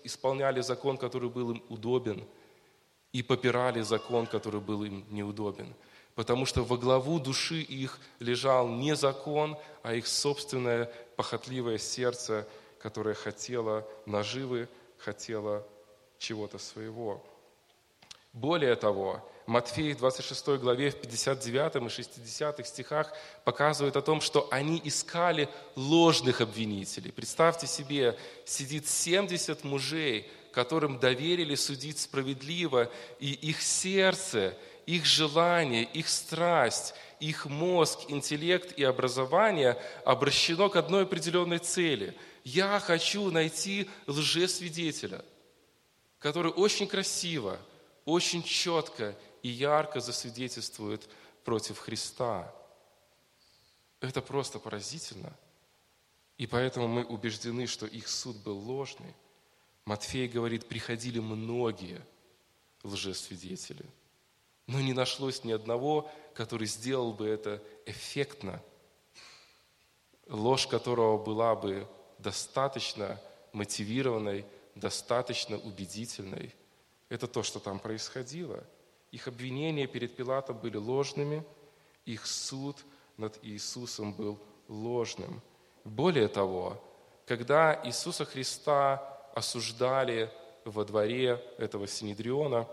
исполняли 0.03 0.61
закон, 0.61 0.97
который 0.97 1.29
был 1.29 1.51
им 1.51 1.63
удобен, 1.67 2.23
и 3.11 3.21
попирали 3.21 3.81
закон, 3.81 4.25
который 4.25 4.61
был 4.61 4.85
им 4.85 5.05
неудобен. 5.09 5.73
Потому 6.15 6.45
что 6.45 6.63
во 6.63 6.77
главу 6.77 7.19
души 7.19 7.59
их 7.59 7.99
лежал 8.19 8.69
не 8.69 8.95
закон, 8.95 9.57
а 9.81 9.93
их 9.93 10.07
собственное 10.07 10.85
похотливое 11.17 11.77
сердце, 11.77 12.47
которое 12.79 13.15
хотело 13.15 13.85
наживы, 14.05 14.69
хотело 14.97 15.67
чего-то 16.19 16.57
своего. 16.57 17.21
Более 18.31 18.75
того, 18.75 19.21
Матфея 19.45 19.95
26 19.95 20.47
главе 20.59 20.89
в 20.89 20.95
59 20.95 21.75
и 21.85 21.89
60 21.89 22.67
стихах 22.67 23.13
показывает 23.43 23.97
о 23.97 24.01
том, 24.01 24.21
что 24.21 24.47
они 24.51 24.81
искали 24.83 25.49
ложных 25.75 26.41
обвинителей. 26.41 27.11
Представьте 27.11 27.67
себе, 27.67 28.17
сидит 28.45 28.87
70 28.87 29.63
мужей, 29.63 30.29
которым 30.53 30.99
доверили 30.99 31.55
судить 31.55 31.99
справедливо, 31.99 32.89
и 33.19 33.33
их 33.33 33.61
сердце, 33.61 34.55
их 34.85 35.05
желание, 35.05 35.83
их 35.83 36.07
страсть, 36.07 36.93
их 37.19 37.45
мозг, 37.45 37.99
интеллект 38.07 38.77
и 38.77 38.83
образование 38.83 39.77
обращено 40.05 40.69
к 40.69 40.75
одной 40.75 41.03
определенной 41.03 41.59
цели. 41.59 42.15
Я 42.43 42.79
хочу 42.79 43.29
найти 43.31 43.89
лжесвидетеля, 44.07 45.23
который 46.19 46.51
очень 46.51 46.87
красиво, 46.87 47.57
очень 48.05 48.43
четко 48.43 49.15
и 49.43 49.49
ярко 49.49 49.99
засвидетельствует 49.99 51.07
против 51.43 51.77
Христа. 51.77 52.51
Это 53.99 54.21
просто 54.21 54.57
поразительно. 54.57 55.37
И 56.37 56.47
поэтому 56.47 56.87
мы 56.87 57.03
убеждены, 57.03 57.67
что 57.67 57.85
их 57.85 58.07
суд 58.07 58.37
был 58.37 58.57
ложный. 58.57 59.13
Матфей 59.85 60.27
говорит, 60.27 60.67
приходили 60.67 61.19
многие 61.19 62.01
лжесвидетели, 62.83 63.85
но 64.65 64.79
не 64.79 64.93
нашлось 64.93 65.43
ни 65.43 65.51
одного, 65.51 66.09
который 66.33 66.67
сделал 66.67 67.13
бы 67.13 67.27
это 67.27 67.61
эффектно, 67.85 68.61
ложь 70.27 70.67
которого 70.67 71.21
была 71.21 71.53
бы 71.55 71.87
достаточно 72.17 73.21
мотивированной, 73.51 74.45
достаточно 74.75 75.57
убедительной. 75.57 76.55
Это 77.09 77.27
то, 77.27 77.43
что 77.43 77.59
там 77.59 77.77
происходило– 77.79 78.65
их 79.13 79.27
обвинения 79.27 79.85
перед 79.85 80.15
Пилатом 80.15 80.57
были 80.57 80.75
ложными, 80.75 81.43
их 82.03 82.25
суд 82.25 82.77
над 83.15 83.37
Иисусом 83.43 84.11
был 84.11 84.39
ложным. 84.67 85.39
Более 85.83 86.27
того, 86.27 86.83
когда 87.27 87.79
Иисуса 87.85 88.25
Христа 88.25 88.95
осуждали 89.35 90.31
во 90.65 90.83
дворе 90.83 91.39
этого 91.59 91.87
Синедриона, 91.87 92.67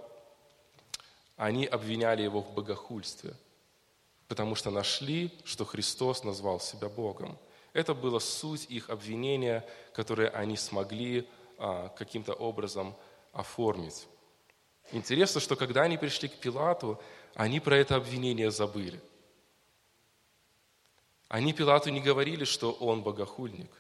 они 1.37 1.67
обвиняли 1.67 2.23
его 2.23 2.41
в 2.41 2.55
богохульстве, 2.55 3.35
потому 4.27 4.55
что 4.55 4.71
нашли, 4.71 5.31
что 5.45 5.67
Христос 5.67 6.25
назвал 6.25 6.59
себя 6.59 6.89
Богом. 6.89 7.37
Это 7.75 7.93
было 7.93 8.19
суть 8.19 8.65
их 8.71 8.89
обвинения, 8.89 9.63
которое 9.93 10.31
они 10.31 10.57
смогли 10.57 11.29
а, 11.59 11.89
каким-то 11.91 12.33
образом 12.33 12.95
оформить. 13.35 14.07
Интересно, 14.93 15.41
что 15.41 15.57
когда 15.57 15.83
они 15.83 15.97
пришли 15.97 16.29
к 16.29 16.35
Пилату, 16.35 17.01
они 17.35 17.61
про 17.61 17.77
это 17.77 17.97
обвинение 17.97 18.51
забыли. 18.51 19.01
Они 21.29 21.53
Пилату 21.53 21.91
не 21.91 22.01
говорили, 22.01 22.45
что 22.45 22.73
он 22.73 23.03
богохульник. 23.03 23.71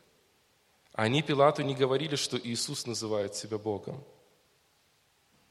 Они 0.92 1.22
Пилату 1.22 1.62
не 1.62 1.74
говорили, 1.74 2.14
что 2.14 2.38
Иисус 2.38 2.86
называет 2.86 3.34
себя 3.34 3.58
Богом. 3.58 4.04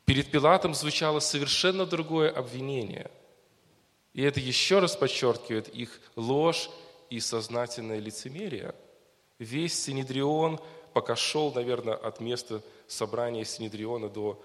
Перед 0.05 0.31
Пилатом 0.31 0.73
звучало 0.73 1.19
совершенно 1.19 1.85
другое 1.85 2.31
обвинение. 2.31 3.11
И 4.13 4.23
это 4.23 4.39
еще 4.39 4.79
раз 4.79 4.95
подчеркивает 4.95 5.67
их 5.67 6.01
ложь 6.15 6.69
и 7.09 7.19
сознательное 7.19 7.99
лицемерие. 7.99 8.73
Весь 9.37 9.81
Синедрион, 9.83 10.59
пока 10.93 11.15
шел, 11.15 11.53
наверное, 11.53 11.95
от 11.95 12.19
места 12.19 12.61
собрания 12.87 13.45
Синедриона 13.45 14.09
до 14.09 14.41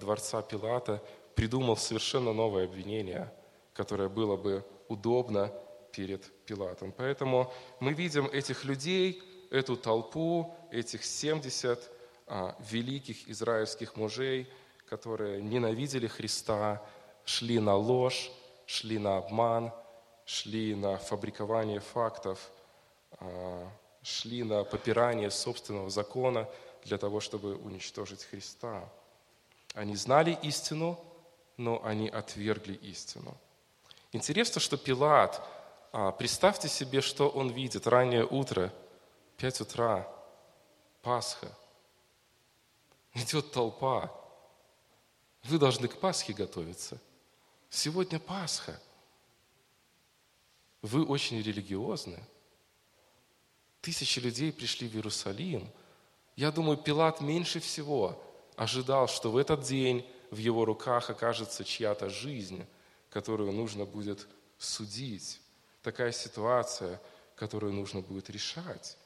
дворца 0.00 0.42
Пилата 0.42 1.02
придумал 1.34 1.76
совершенно 1.76 2.32
новое 2.32 2.64
обвинение, 2.64 3.32
которое 3.74 4.08
было 4.08 4.36
бы 4.36 4.64
удобно 4.88 5.52
перед 5.92 6.24
Пилатом. 6.44 6.92
Поэтому 6.92 7.52
мы 7.80 7.92
видим 7.92 8.26
этих 8.26 8.64
людей, 8.64 9.22
эту 9.50 9.76
толпу, 9.76 10.54
этих 10.70 11.04
70 11.04 11.90
а, 12.26 12.56
великих 12.70 13.28
израильских 13.28 13.96
мужей, 13.96 14.48
которые 14.88 15.40
ненавидели 15.42 16.06
Христа, 16.06 16.82
шли 17.24 17.58
на 17.58 17.76
ложь, 17.76 18.30
шли 18.66 18.98
на 18.98 19.18
обман, 19.18 19.72
шли 20.24 20.74
на 20.74 20.96
фабрикование 20.96 21.80
фактов, 21.80 22.50
а, 23.18 23.68
шли 24.02 24.42
на 24.42 24.64
попирание 24.64 25.30
собственного 25.30 25.90
закона 25.90 26.48
для 26.84 26.98
того, 26.98 27.20
чтобы 27.20 27.56
уничтожить 27.56 28.24
Христа. 28.24 28.88
Они 29.76 29.94
знали 29.94 30.38
истину, 30.42 30.98
но 31.58 31.84
они 31.84 32.08
отвергли 32.08 32.76
истину. 32.76 33.36
Интересно, 34.10 34.58
что 34.58 34.78
Пилат, 34.78 35.46
а, 35.92 36.12
представьте 36.12 36.66
себе, 36.66 37.02
что 37.02 37.28
он 37.28 37.50
видит. 37.50 37.86
Раннее 37.86 38.24
утро, 38.24 38.72
5 39.36 39.60
утра, 39.60 40.10
Пасха. 41.02 41.54
Идет 43.12 43.52
толпа. 43.52 44.10
Вы 45.44 45.58
должны 45.58 45.88
к 45.88 46.00
Пасхе 46.00 46.32
готовиться. 46.32 46.98
Сегодня 47.68 48.18
Пасха. 48.18 48.80
Вы 50.80 51.04
очень 51.04 51.42
религиозны. 51.42 52.18
Тысячи 53.82 54.20
людей 54.20 54.54
пришли 54.54 54.88
в 54.88 54.94
Иерусалим. 54.94 55.70
Я 56.34 56.50
думаю, 56.50 56.78
Пилат 56.78 57.20
меньше 57.20 57.60
всего 57.60 58.22
ожидал, 58.56 59.08
что 59.08 59.30
в 59.30 59.36
этот 59.36 59.62
день 59.62 60.04
в 60.30 60.38
его 60.38 60.64
руках 60.64 61.10
окажется 61.10 61.64
чья-то 61.64 62.10
жизнь, 62.10 62.64
которую 63.10 63.52
нужно 63.52 63.84
будет 63.84 64.26
судить. 64.58 65.40
Такая 65.82 66.12
ситуация, 66.12 67.00
которую 67.36 67.72
нужно 67.72 68.00
будет 68.00 68.30
решать. 68.30 68.96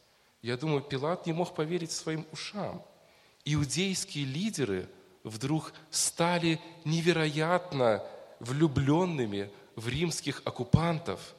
Я 0.42 0.56
думаю, 0.56 0.80
Пилат 0.80 1.26
не 1.26 1.32
мог 1.32 1.54
поверить 1.54 1.92
своим 1.92 2.26
ушам. 2.32 2.82
Иудейские 3.44 4.24
лидеры 4.24 4.88
вдруг 5.22 5.72
стали 5.90 6.60
невероятно 6.84 8.04
влюбленными 8.38 9.50
в 9.76 9.88
римских 9.88 10.42
оккупантов 10.44 11.34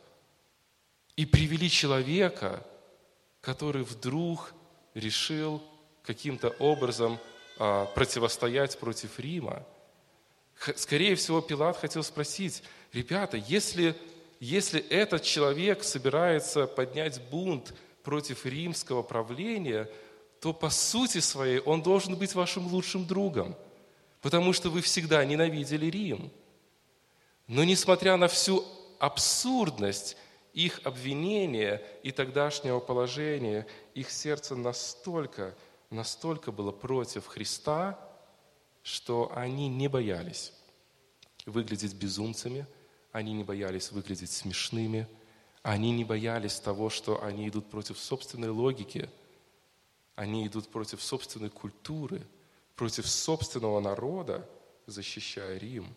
и 1.16 1.26
привели 1.26 1.70
человека, 1.70 2.66
который 3.42 3.84
вдруг 3.84 4.54
решил 4.94 5.64
каким-то 6.04 6.50
образом 6.60 7.18
противостоять 7.94 8.80
против 8.80 9.20
Рима. 9.20 9.64
Скорее 10.76 11.16
всего, 11.16 11.42
Пилат 11.42 11.78
хотел 11.78 12.04
спросить, 12.04 12.64
ребята, 12.94 13.38
если, 13.38 13.96
если 14.40 14.80
этот 14.90 15.24
человек 15.24 15.84
собирается 15.84 16.66
поднять 16.66 17.22
бунт 17.30 17.74
против 18.04 18.46
римского 18.46 19.04
правления, 19.04 19.90
то 20.40 20.54
по 20.54 20.70
сути 20.72 21.20
своей 21.20 21.60
он 21.60 21.84
должен 21.84 22.16
быть 22.16 22.34
вашим 22.34 22.66
лучшим 22.68 23.06
другом, 23.06 23.56
потому 24.22 24.54
что 24.54 24.70
вы 24.70 24.82
всегда 24.82 25.24
ненавидели 25.24 25.86
Рим. 25.86 26.32
Но 27.48 27.64
несмотря 27.64 28.18
на 28.18 28.28
всю 28.28 28.66
абсурдность 28.98 30.18
их 30.54 30.82
обвинения 30.84 31.82
и 32.02 32.12
тогдашнего 32.12 32.80
положения, 32.80 33.68
их 33.94 34.10
сердце 34.10 34.56
настолько, 34.56 35.56
настолько 35.92 36.52
было 36.52 36.72
против 36.72 37.28
Христа, 37.28 38.00
что 38.82 39.32
они 39.36 39.68
не 39.68 39.88
боялись 39.88 40.54
выглядеть 41.46 41.94
безумцами, 41.94 42.66
они 43.12 43.34
не 43.34 43.44
боялись 43.44 43.92
выглядеть 43.92 44.32
смешными– 44.32 45.08
они 45.64 45.92
не 45.92 46.04
боялись 46.04 46.60
того, 46.60 46.90
что 46.90 47.24
они 47.24 47.48
идут 47.48 47.70
против 47.70 48.00
собственной 48.00 48.50
логики, 48.50 49.10
они 50.16 50.48
идут 50.48 50.68
против 50.70 51.02
собственной 51.02 51.50
культуры, 51.50 52.26
против 52.76 53.08
собственного 53.08 53.80
народа, 53.80 54.48
защищая 54.88 55.58
Рим. 55.58 55.96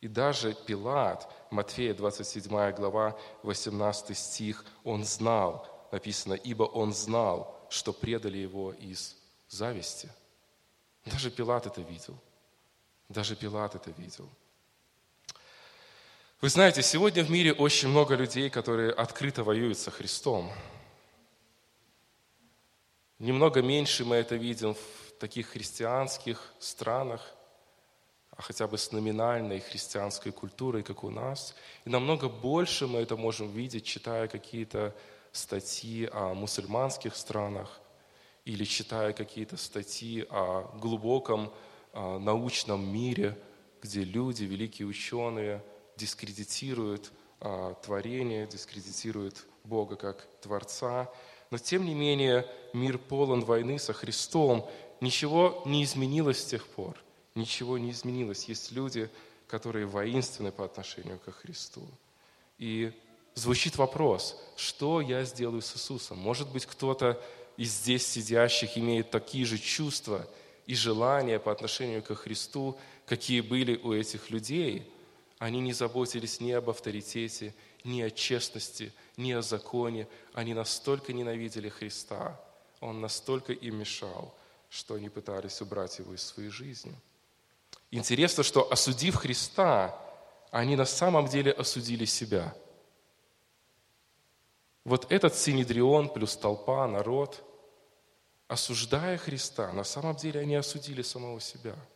И 0.00 0.08
даже 0.08 0.54
Пилат, 0.66 1.32
Матфея 1.50 1.94
27 1.94 2.72
глава, 2.72 3.18
18 3.42 4.16
стих, 4.16 4.64
он 4.84 5.04
знал, 5.04 5.88
написано, 5.92 6.34
ибо 6.34 6.64
он 6.64 6.92
знал, 6.92 7.66
что 7.70 7.92
предали 7.92 8.38
его 8.38 8.72
из 8.72 9.16
зависти. 9.48 10.10
Даже 11.04 11.30
Пилат 11.30 11.66
это 11.66 11.80
видел. 11.80 12.18
Даже 13.08 13.36
Пилат 13.36 13.74
это 13.74 13.90
видел. 13.92 14.28
Вы 16.40 16.50
знаете, 16.50 16.82
сегодня 16.82 17.24
в 17.24 17.30
мире 17.30 17.52
очень 17.52 17.88
много 17.88 18.14
людей, 18.14 18.48
которые 18.50 18.92
открыто 18.92 19.42
воюют 19.42 19.78
со 19.78 19.90
Христом. 19.90 20.52
Немного 23.18 23.60
меньше 23.62 24.04
мы 24.04 24.16
это 24.16 24.36
видим 24.36 24.74
в 24.74 25.12
таких 25.18 25.48
христианских 25.48 26.52
странах, 26.60 27.34
а 28.30 28.42
хотя 28.42 28.68
бы 28.68 28.78
с 28.78 28.92
номинальной 28.92 29.58
христианской 29.58 30.30
культурой, 30.30 30.84
как 30.84 31.02
у 31.02 31.10
нас. 31.10 31.56
И 31.84 31.90
намного 31.90 32.28
больше 32.28 32.86
мы 32.86 33.00
это 33.00 33.16
можем 33.16 33.50
видеть, 33.50 33.84
читая 33.84 34.28
какие-то 34.28 34.94
статьи 35.32 36.08
о 36.12 36.34
мусульманских 36.34 37.16
странах 37.16 37.80
или 38.48 38.64
читая 38.64 39.12
какие-то 39.12 39.56
статьи 39.56 40.26
о 40.30 40.70
глубоком 40.80 41.52
о 41.92 42.18
научном 42.18 42.86
мире, 42.92 43.38
где 43.82 44.02
люди, 44.02 44.44
великие 44.44 44.88
ученые– 44.88 45.62
дискредитирует 45.98 47.12
а, 47.40 47.74
творение, 47.74 48.46
дискредитирует 48.46 49.46
Бога 49.64 49.96
как 49.96 50.26
Творца. 50.40 51.10
Но 51.50 51.58
тем 51.58 51.84
не 51.84 51.94
менее 51.94 52.46
мир 52.72 52.98
полон 52.98 53.44
войны 53.44 53.78
со 53.78 53.92
Христом. 53.92 54.68
Ничего 55.00 55.62
не 55.66 55.84
изменилось 55.84 56.40
с 56.40 56.46
тех 56.46 56.66
пор. 56.66 56.96
Ничего 57.34 57.76
не 57.78 57.90
изменилось. 57.90 58.44
Есть 58.44 58.72
люди, 58.72 59.10
которые 59.46 59.86
воинственны 59.86 60.52
по 60.52 60.64
отношению 60.64 61.18
к 61.18 61.30
Христу. 61.32 61.86
И 62.58 62.92
звучит 63.34 63.76
вопрос, 63.76 64.40
что 64.56 65.00
я 65.00 65.24
сделаю 65.24 65.62
с 65.62 65.74
Иисусом? 65.76 66.18
Может 66.18 66.50
быть, 66.50 66.66
кто-то 66.66 67.20
из 67.58 67.74
здесь 67.74 68.06
сидящих 68.06 68.78
имеет 68.78 69.10
такие 69.10 69.44
же 69.44 69.58
чувства 69.58 70.26
и 70.64 70.74
желания 70.74 71.38
по 71.38 71.52
отношению 71.52 72.02
к 72.02 72.14
Христу, 72.14 72.78
какие 73.04 73.42
были 73.42 73.76
у 73.76 73.92
этих 73.92 74.30
людей– 74.30 74.90
они 75.38 75.60
не 75.60 75.72
заботились 75.72 76.40
ни 76.40 76.50
об 76.50 76.68
авторитете, 76.68 77.54
ни 77.84 78.02
о 78.02 78.10
честности, 78.10 78.92
ни 79.16 79.32
о 79.32 79.40
законе. 79.40 80.08
Они 80.32 80.52
настолько 80.52 81.12
ненавидели 81.12 81.68
Христа, 81.68 82.40
Он 82.80 83.00
настолько 83.00 83.52
им 83.52 83.76
мешал, 83.76 84.34
что 84.68 84.94
они 84.94 85.08
пытались 85.08 85.60
убрать 85.60 85.98
Его 85.98 86.14
из 86.14 86.22
своей 86.22 86.50
жизни. 86.50 86.94
Интересно, 87.90 88.42
что 88.42 88.70
осудив 88.70 89.14
Христа, 89.14 89.98
они 90.50 90.76
на 90.76 90.84
самом 90.84 91.28
деле 91.28 91.52
осудили 91.52 92.04
себя. 92.04 92.54
Вот 94.84 95.10
этот 95.10 95.36
Синедрион 95.36 96.08
плюс 96.08 96.36
толпа, 96.36 96.86
народ, 96.88 97.44
осуждая 98.48 99.16
Христа, 99.18 99.72
на 99.72 99.84
самом 99.84 100.16
деле 100.16 100.40
они 100.40 100.56
осудили 100.56 101.02
самого 101.02 101.40
себя– 101.40 101.76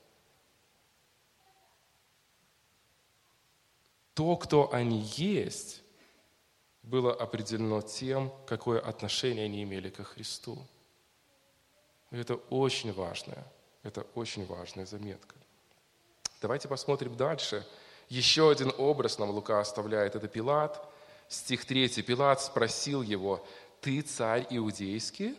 то, 4.14 4.36
кто 4.36 4.72
они 4.72 5.00
есть, 5.16 5.82
было 6.82 7.14
определено 7.14 7.80
тем, 7.80 8.32
какое 8.46 8.80
отношение 8.80 9.46
они 9.46 9.62
имели 9.62 9.88
ко 9.88 10.04
Христу. 10.04 10.58
Это 12.10 12.34
очень 12.50 12.92
важная, 12.92 13.44
это 13.82 14.02
очень 14.14 14.44
важная 14.46 14.84
заметка. 14.84 15.34
Давайте 16.40 16.68
посмотрим 16.68 17.16
дальше. 17.16 17.66
Еще 18.08 18.50
один 18.50 18.72
образ 18.76 19.18
нам 19.18 19.30
Лука 19.30 19.60
оставляет. 19.60 20.16
Это 20.16 20.28
Пилат. 20.28 20.84
Стих 21.28 21.64
3. 21.64 22.02
Пилат 22.02 22.42
спросил 22.42 23.00
его, 23.00 23.46
«Ты 23.80 24.02
царь 24.02 24.46
иудейский?» 24.50 25.38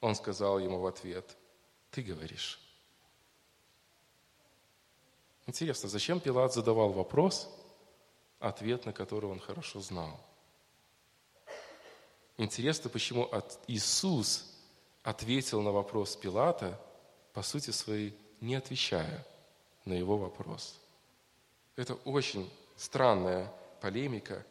Он 0.00 0.14
сказал 0.14 0.58
ему 0.58 0.80
в 0.80 0.86
ответ, 0.86 1.36
«Ты 1.90 2.02
говоришь». 2.02 2.60
Интересно, 5.46 5.88
зачем 5.88 6.20
Пилат 6.20 6.54
задавал 6.54 6.90
вопрос– 6.90 7.48
ответ 8.40 8.86
на 8.86 8.92
который 8.92 9.30
он 9.30 9.38
хорошо 9.38 9.80
знал. 9.80 10.18
Интересно, 12.38 12.88
почему 12.88 13.30
Иисус 13.68 14.50
ответил 15.02 15.60
на 15.60 15.70
вопрос 15.70 16.16
Пилата, 16.16 16.80
по 17.34 17.42
сути 17.42 17.70
своей, 17.70 18.18
не 18.40 18.54
отвечая 18.54 19.24
на 19.84 19.92
его 19.92 20.16
вопрос. 20.16 20.80
Это 21.76 21.94
очень 22.04 22.50
странная 22.76 23.52
полемика, 23.80 24.44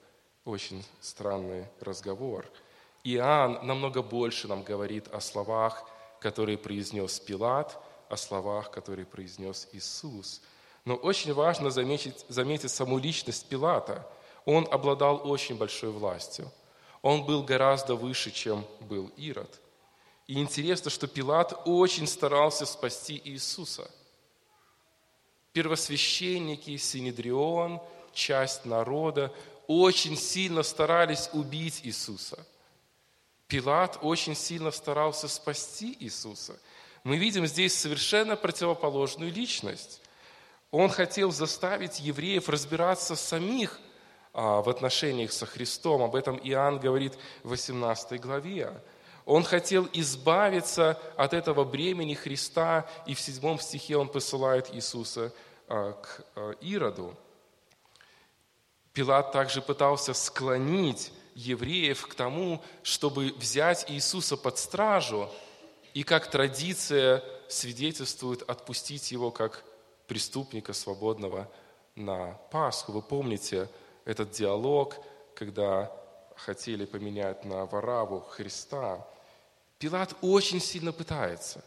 очень 0.45 0.85
странный 1.01 1.65
разговор. 1.81 2.45
Иоанн 3.03 3.65
намного 3.65 4.01
больше 4.01 4.47
нам 4.47 4.63
говорит 4.63 5.07
о 5.07 5.21
словах, 5.21 5.83
которые 6.19 6.57
произнес 6.57 7.19
Пилат, 7.19 7.77
о 8.09 8.17
словах, 8.17 8.71
которые 8.71 9.05
произнес 9.05 9.67
Иисус– 9.73 10.41
но 10.85 10.95
очень 10.95 11.33
важно 11.33 11.69
заметить, 11.69 12.25
заметить 12.29 12.71
саму 12.71 12.97
личность 12.97 13.45
Пилата. 13.47 14.07
Он 14.45 14.67
обладал 14.71 15.29
очень 15.29 15.55
большой 15.55 15.91
властью. 15.91 16.51
Он 17.01 17.23
был 17.25 17.43
гораздо 17.43 17.95
выше, 17.95 18.31
чем 18.31 18.65
был 18.79 19.11
Ирод. 19.15 19.59
И 20.25 20.39
интересно, 20.39 20.89
что 20.89 21.07
Пилат 21.07 21.61
очень 21.65 22.07
старался 22.07 22.65
спасти 22.65 23.21
Иисуса. 23.23 23.89
Первосвященники, 25.53 26.75
Синедрион, 26.77 27.81
часть 28.13 28.65
народа 28.65 29.33
очень 29.67 30.17
сильно 30.17 30.63
старались 30.63 31.29
убить 31.33 31.81
Иисуса. 31.83 32.45
Пилат 33.49 33.97
очень 34.01 34.35
сильно 34.35 34.69
старался 34.69 35.27
спасти 35.27 35.97
Иисуса. 35.99 36.57
Мы 37.03 37.17
видим 37.17 37.47
здесь 37.47 37.73
совершенно 37.77 38.35
противоположную 38.35 39.33
личность. 39.33 40.01
Он 40.69 40.87
хотел 40.89 41.31
заставить 41.31 41.99
евреев 41.99 42.47
разбираться 42.47 43.15
самих 43.15 43.79
а, 44.33 44.61
в 44.61 44.69
отношениях 44.69 45.31
со 45.31 45.47
Христом. 45.47 46.03
Об 46.03 46.15
этом 46.15 46.37
Иоанн 46.37 46.79
говорит 46.79 47.17
в 47.43 47.49
18 47.49 48.21
главе. 48.21 48.71
Он 49.25 49.43
хотел 49.43 49.89
избавиться 49.93 50.99
от 51.17 51.33
этого 51.33 51.63
бремени 51.63 52.13
Христа, 52.13 52.87
и 53.07 53.15
в 53.15 53.19
седьмом 53.19 53.59
стихе 53.59 53.97
он 53.97 54.09
посылает 54.09 54.71
Иисуса 54.73 55.33
а, 55.67 55.93
к 55.93 56.23
а, 56.35 56.51
Ироду, 56.61 57.17
Пилат 58.93 59.31
также 59.31 59.61
пытался 59.61 60.13
склонить 60.13 61.11
евреев 61.35 62.07
к 62.07 62.15
тому, 62.15 62.61
чтобы 62.83 63.33
взять 63.37 63.85
Иисуса 63.89 64.37
под 64.37 64.57
стражу 64.57 65.29
и, 65.93 66.03
как 66.03 66.29
традиция 66.29 67.23
свидетельствует, 67.47 68.41
отпустить 68.43 69.11
его 69.11 69.31
как 69.31 69.63
преступника 70.07 70.73
свободного 70.73 71.49
на 71.95 72.33
Пасху. 72.51 72.91
Вы 72.91 73.01
помните 73.01 73.69
этот 74.05 74.31
диалог, 74.31 74.95
когда 75.35 75.91
хотели 76.35 76.85
поменять 76.85 77.45
на 77.45 77.65
Вараву 77.65 78.21
Христа. 78.21 79.05
Пилат 79.77 80.15
очень 80.21 80.59
сильно 80.59 80.91
пытается. 80.91 81.63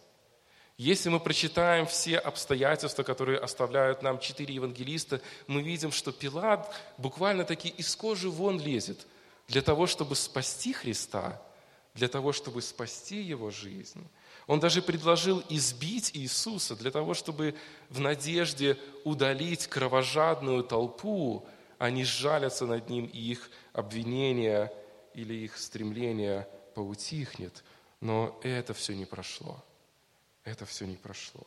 Если 0.77 1.11
мы 1.11 1.21
прочитаем 1.21 1.87
все 1.87 2.19
обстоятельства, 2.19 3.03
которые 3.03 3.39
оставляют 3.39 4.03
нам 4.03 4.19
четыре 4.19 4.55
евангелиста, 4.55 5.21
мы 5.47 5.63
видим, 5.63 5.93
что 5.93 6.13
Пилат 6.13 6.75
буквально 6.99 7.45
таки 7.45 7.69
из 7.69 7.95
кожи 7.95 8.31
вон 8.31 8.59
лезет 8.59 9.07
для 9.49 9.63
того, 9.63 9.87
чтобы 9.87 10.17
спасти 10.17 10.73
Христа, 10.73 11.41
для 11.95 12.09
того, 12.09 12.33
чтобы 12.33 12.63
спасти 12.63 13.21
его 13.21 13.51
жизнь. 13.51 14.07
Он 14.47 14.61
даже 14.61 14.83
предложил 14.83 15.43
избить 15.49 16.11
Иисуса 16.15 16.75
для 16.75 16.91
того, 16.91 17.15
чтобы 17.15 17.55
в 17.91 18.01
надежде 18.01 18.79
удалить 19.05 19.67
кровожадную 19.67 20.65
толпу, 20.65 21.47
они 21.79 22.05
сжалятся 22.05 22.67
над 22.67 22.89
ним, 22.89 23.07
и 23.07 23.19
их 23.19 23.51
обвинение 23.73 24.73
или 25.15 25.35
их 25.35 25.59
стремление 25.59 26.49
поутихнет. 26.75 27.63
Но 28.01 28.39
это 28.43 28.75
все 28.75 28.95
не 28.95 29.05
прошло. 29.05 29.63
Это 30.45 30.65
все 30.67 30.87
не 30.87 30.97
прошло. 30.97 31.45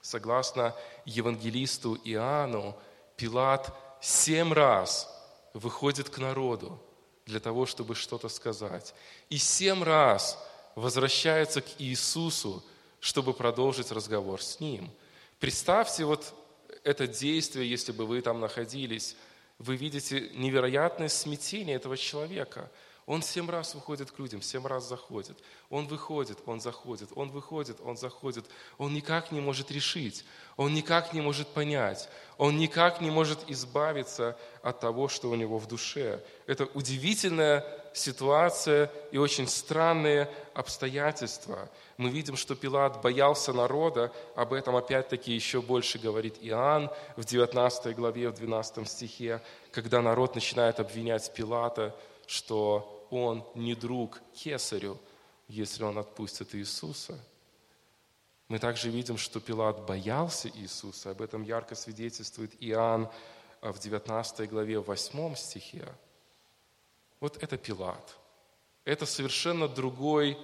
Согласно 0.00 0.74
евангелисту 1.04 1.96
Иоанну, 2.04 2.76
Пилат 3.16 3.74
семь 4.00 4.52
раз 4.54 5.08
выходит 5.52 6.08
к 6.08 6.18
народу 6.18 6.82
для 7.26 7.40
того, 7.40 7.66
чтобы 7.66 7.94
что-то 7.94 8.28
сказать. 8.28 8.94
И 9.28 9.38
семь 9.38 9.82
раз 9.82 10.38
возвращается 10.74 11.60
к 11.60 11.68
Иисусу, 11.78 12.64
чтобы 13.00 13.32
продолжить 13.32 13.92
разговор 13.92 14.42
с 14.42 14.60
Ним. 14.60 14.90
Представьте 15.38 16.04
вот 16.04 16.34
это 16.84 17.06
действие, 17.06 17.68
если 17.68 17.92
бы 17.92 18.06
вы 18.06 18.20
там 18.20 18.40
находились– 18.40 19.16
вы 19.60 19.76
видите 19.76 20.30
невероятное 20.34 21.08
смятение 21.08 21.76
этого 21.76 21.96
человека. 21.98 22.70
Он 23.10 23.22
семь 23.22 23.50
раз 23.50 23.74
выходит 23.74 24.12
к 24.12 24.20
людям, 24.20 24.40
семь 24.40 24.64
раз 24.64 24.88
заходит. 24.88 25.36
Он 25.68 25.88
выходит, 25.88 26.38
он 26.46 26.60
заходит, 26.60 27.08
он 27.16 27.30
выходит, 27.30 27.78
он 27.84 27.96
заходит. 27.96 28.44
Он 28.78 28.94
никак 28.94 29.32
не 29.32 29.40
может 29.40 29.72
решить, 29.72 30.24
он 30.56 30.74
никак 30.74 31.12
не 31.12 31.20
может 31.20 31.48
понять, 31.48 32.08
он 32.38 32.56
никак 32.56 33.00
не 33.00 33.10
может 33.10 33.50
избавиться 33.50 34.38
от 34.62 34.78
того, 34.78 35.08
что 35.08 35.28
у 35.28 35.34
него 35.34 35.58
в 35.58 35.66
душе. 35.66 36.22
Это 36.46 36.66
удивительная 36.66 37.64
ситуация 37.94 38.92
и 39.10 39.18
очень 39.18 39.48
странные 39.48 40.30
обстоятельства. 40.54 41.68
Мы 41.96 42.10
видим, 42.10 42.36
что 42.36 42.54
Пилат 42.54 43.02
боялся 43.02 43.52
народа, 43.52 44.12
об 44.36 44.52
этом 44.52 44.76
опять-таки 44.76 45.32
еще 45.32 45.60
больше 45.60 45.98
говорит 45.98 46.36
Иоанн 46.42 46.92
в 47.16 47.24
19 47.24 47.92
главе, 47.96 48.28
в 48.28 48.34
12 48.34 48.88
стихе, 48.88 49.42
когда 49.72 50.00
народ 50.00 50.36
начинает 50.36 50.78
обвинять 50.78 51.34
Пилата, 51.34 51.92
что 52.28 52.96
он 53.10 53.44
не 53.54 53.74
друг 53.74 54.20
Кесарю, 54.34 54.98
если 55.48 55.82
он 55.84 55.98
отпустит 55.98 56.54
Иисуса. 56.54 57.18
Мы 58.48 58.58
также 58.58 58.90
видим, 58.90 59.16
что 59.16 59.38
Пилат 59.40 59.86
боялся 59.86 60.48
Иисуса, 60.48 61.10
об 61.10 61.22
этом 61.22 61.42
ярко 61.42 61.74
свидетельствует 61.74 62.52
Иоанн 62.60 63.08
в 63.62 63.78
19 63.78 64.48
главе, 64.50 64.80
в 64.80 64.86
8 64.86 65.36
стихе. 65.36 65.86
Вот 67.20 67.42
это 67.42 67.56
Пилат. 67.56 68.18
Это 68.84 69.06
совершенно 69.06 69.68
другой 69.68 70.36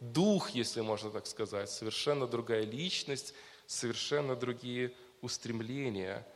дух, 0.00 0.50
если 0.50 0.80
можно 0.80 1.10
так 1.10 1.26
сказать, 1.26 1.70
совершенно 1.70 2.26
другая 2.26 2.64
личность, 2.64 3.34
совершенно 3.66 4.34
другие 4.34 4.92
устремления. 5.20 6.26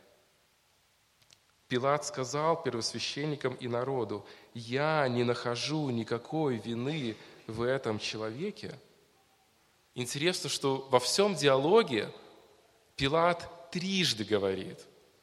Пилат 1.67 2.05
сказал 2.05 2.61
первосвященникам 2.61 3.55
и 3.55 3.67
народу, 3.67 4.25
«Я 4.53 5.07
не 5.07 5.23
нахожу 5.23 5.89
никакой 5.89 6.57
вины 6.57 7.17
в 7.45 7.61
этом 7.61 7.99
человеке». 7.99 8.77
Интересно, 9.95 10.49
что 10.49 10.87
во 10.91 10.99
всем 10.99 11.35
диалоге 11.35 12.13
Пилат 12.95 13.69
трижды 13.71 14.23
говорит, 14.23 14.79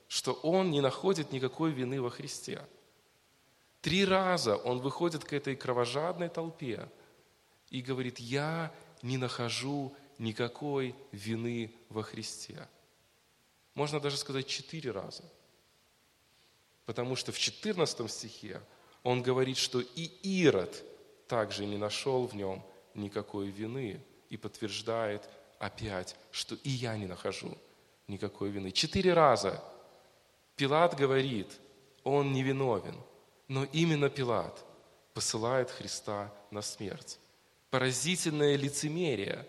что 0.09 0.33
он 0.33 0.71
не 0.71 0.81
находит 0.81 1.33
никакой 1.33 1.73
вины 1.73 2.01
во 2.01 2.11
Христе– 2.11 2.61
Три 3.85 4.07
раза 4.07 4.57
он 4.57 4.79
выходит 4.79 5.25
к 5.25 5.35
этой 5.35 5.57
кровожадной 5.57 6.31
толпе 6.31 6.89
и 7.69 7.83
говорит, 7.83 8.19
я 8.19 8.73
не 9.03 9.19
нахожу 9.19 9.95
никакой 10.17 10.95
вины 11.13 11.71
во 11.91 12.03
Христе. 12.03 12.67
Можно 13.75 14.01
даже 14.01 14.17
сказать 14.17 14.47
четыре 14.47 14.91
раза. 14.91 15.23
Потому 16.87 17.17
что 17.17 17.33
в 17.33 17.39
14 17.39 18.11
стихе 18.11 18.61
он 19.03 19.23
говорит, 19.23 19.57
что 19.57 19.81
и 19.81 20.11
Ирод 20.23 20.83
также 21.29 21.67
не 21.67 21.77
нашел 21.77 22.27
в 22.27 22.35
нем 22.35 22.65
никакой 22.95 23.49
вины 23.49 24.01
и 24.29 24.37
подтверждает 24.37 25.29
опять, 25.59 26.17
что 26.31 26.55
и 26.57 26.71
я 26.71 26.97
не 26.97 27.07
нахожу 27.07 27.57
никакой 28.09 28.51
вины. 28.51 28.71
Четыре 28.71 29.15
раза 29.15 29.63
Пилат 30.57 30.95
говорит, 30.97 31.49
он 32.03 32.33
невиновен– 32.33 32.97
но 33.49 33.65
именно 33.73 34.09
Пилат 34.09 34.65
посылает 35.13 35.71
Христа 35.71 36.33
на 36.51 36.63
смерть. 36.63 37.19
Поразительное 37.71 38.57
лицемерие, 38.57 39.47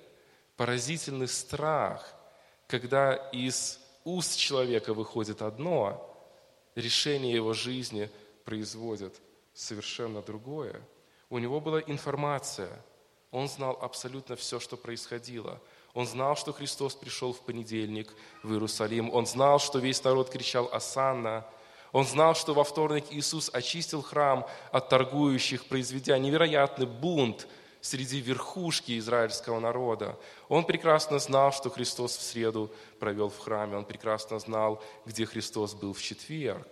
поразительный 0.57 1.27
страх, 1.27 2.13
когда 2.67 3.15
из 3.15 3.79
уст 4.03 4.37
человека 4.37 4.93
выходит 4.93 5.41
одно, 5.41 6.14
решение 6.75 7.33
его 7.33 7.53
жизни 7.53 8.09
производит 8.43 9.19
совершенно 9.53 10.21
другое. 10.21 10.81
У 11.29 11.39
него 11.39 11.59
была 11.59 11.81
информация, 11.81 12.83
он 13.31 13.49
знал 13.49 13.77
абсолютно 13.81 14.35
все, 14.35 14.59
что 14.59 14.77
происходило. 14.77 15.61
Он 15.93 16.05
знал, 16.05 16.35
что 16.35 16.53
Христос 16.53 16.95
пришел 16.95 17.33
в 17.33 17.41
понедельник 17.41 18.13
в 18.43 18.51
Иерусалим. 18.51 19.13
Он 19.13 19.25
знал, 19.25 19.59
что 19.59 19.79
весь 19.79 20.03
народ 20.03 20.29
кричал 20.29 20.69
«Асанна», 20.71 21.45
он 21.95 22.03
знал, 22.03 22.35
что 22.35 22.53
во 22.53 22.65
вторник 22.65 23.05
Иисус 23.09 23.49
очистил 23.53 24.01
храм 24.01 24.45
от 24.73 24.89
торгующих, 24.89 25.65
произведя 25.67 26.17
невероятный 26.17 26.85
бунт 26.85 27.47
среди 27.85 28.19
верхушки 28.19 28.97
израильского 28.97 29.59
народа. 29.59 30.17
Он 30.49 30.65
прекрасно 30.65 31.19
знал, 31.19 31.51
что 31.51 31.69
Христос 31.69 32.17
в 32.17 32.21
среду 32.21 32.71
провел 32.99 33.29
в 33.29 33.37
храме. 33.37 33.77
Он 33.77 33.85
прекрасно 33.85 34.39
знал, 34.39 34.81
где 35.05 35.27
Христос 35.27 35.75
был 35.75 35.93
в 35.93 36.01
четверг. 36.01 36.67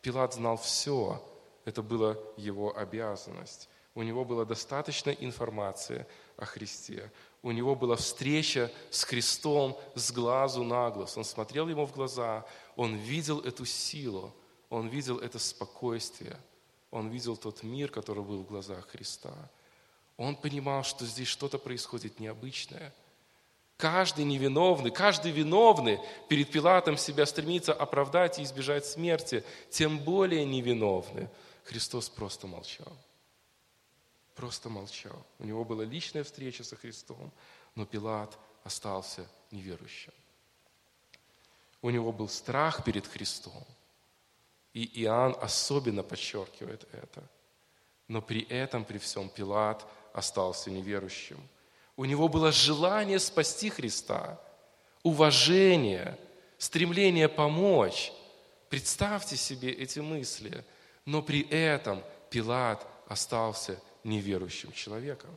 Пилат 0.00 0.32
знал 0.32 0.56
все. 0.56 1.22
Это 1.66 1.82
была 1.82 2.16
его 2.38 2.74
обязанность. 2.74 3.68
У 3.94 4.02
него 4.02 4.24
была 4.24 4.46
достаточно 4.46 5.10
информации 5.10 6.06
о 6.38 6.46
Христе. 6.46 7.12
У 7.42 7.50
него 7.50 7.74
была 7.74 7.96
встреча 7.96 8.70
с 8.90 9.04
Христом 9.04 9.78
с 9.94 10.10
глазу 10.10 10.64
на 10.64 10.88
глаз. 10.90 11.18
Он 11.18 11.24
смотрел 11.24 11.68
ему 11.68 11.84
в 11.84 11.92
глаза, 11.92 12.46
он 12.74 12.96
видел 12.96 13.40
эту 13.40 13.66
силу, 13.66 14.32
он 14.70 14.88
видел 14.88 15.18
это 15.18 15.38
спокойствие, 15.38 16.38
он 16.90 17.10
видел 17.10 17.36
тот 17.36 17.62
мир, 17.62 17.90
который 17.90 18.22
был 18.22 18.38
в 18.38 18.46
глазах 18.46 18.88
Христа. 18.88 19.34
Он 20.18 20.34
понимал, 20.34 20.82
что 20.82 21.06
здесь 21.06 21.28
что-то 21.28 21.58
происходит 21.58 22.20
необычное. 22.20 22.92
Каждый 23.76 24.24
невиновный, 24.24 24.90
каждый 24.90 25.30
виновный 25.30 26.00
перед 26.28 26.50
Пилатом 26.50 26.98
себя 26.98 27.24
стремится 27.24 27.72
оправдать 27.72 28.40
и 28.40 28.42
избежать 28.42 28.84
смерти, 28.84 29.44
тем 29.70 30.00
более 30.00 30.44
невиновный. 30.44 31.28
Христос 31.62 32.08
просто 32.08 32.48
молчал. 32.48 32.92
Просто 34.34 34.68
молчал. 34.68 35.24
У 35.38 35.44
него 35.44 35.64
была 35.64 35.84
личная 35.84 36.24
встреча 36.24 36.64
со 36.64 36.74
Христом, 36.74 37.32
но 37.76 37.86
Пилат 37.86 38.36
остался 38.64 39.24
неверующим. 39.52 40.12
У 41.80 41.90
него 41.90 42.10
был 42.10 42.28
страх 42.28 42.82
перед 42.82 43.06
Христом. 43.06 43.64
И 44.72 45.02
Иоанн 45.04 45.36
особенно 45.40 46.02
подчеркивает 46.02 46.88
это. 46.92 47.22
Но 48.08 48.20
при 48.20 48.42
этом, 48.48 48.84
при 48.84 48.98
всем, 48.98 49.28
Пилат 49.28 49.86
остался 50.12 50.70
неверующим. 50.70 51.38
У 51.96 52.04
него 52.04 52.28
было 52.28 52.52
желание 52.52 53.18
спасти 53.18 53.70
Христа, 53.70 54.40
уважение, 55.02 56.18
стремление 56.58 57.28
помочь. 57.28 58.12
Представьте 58.68 59.36
себе 59.36 59.72
эти 59.72 59.98
мысли. 60.00 60.64
Но 61.04 61.22
при 61.22 61.48
этом 61.48 62.02
Пилат 62.30 62.86
остался 63.08 63.80
неверующим 64.04 64.72
человеком. 64.72 65.36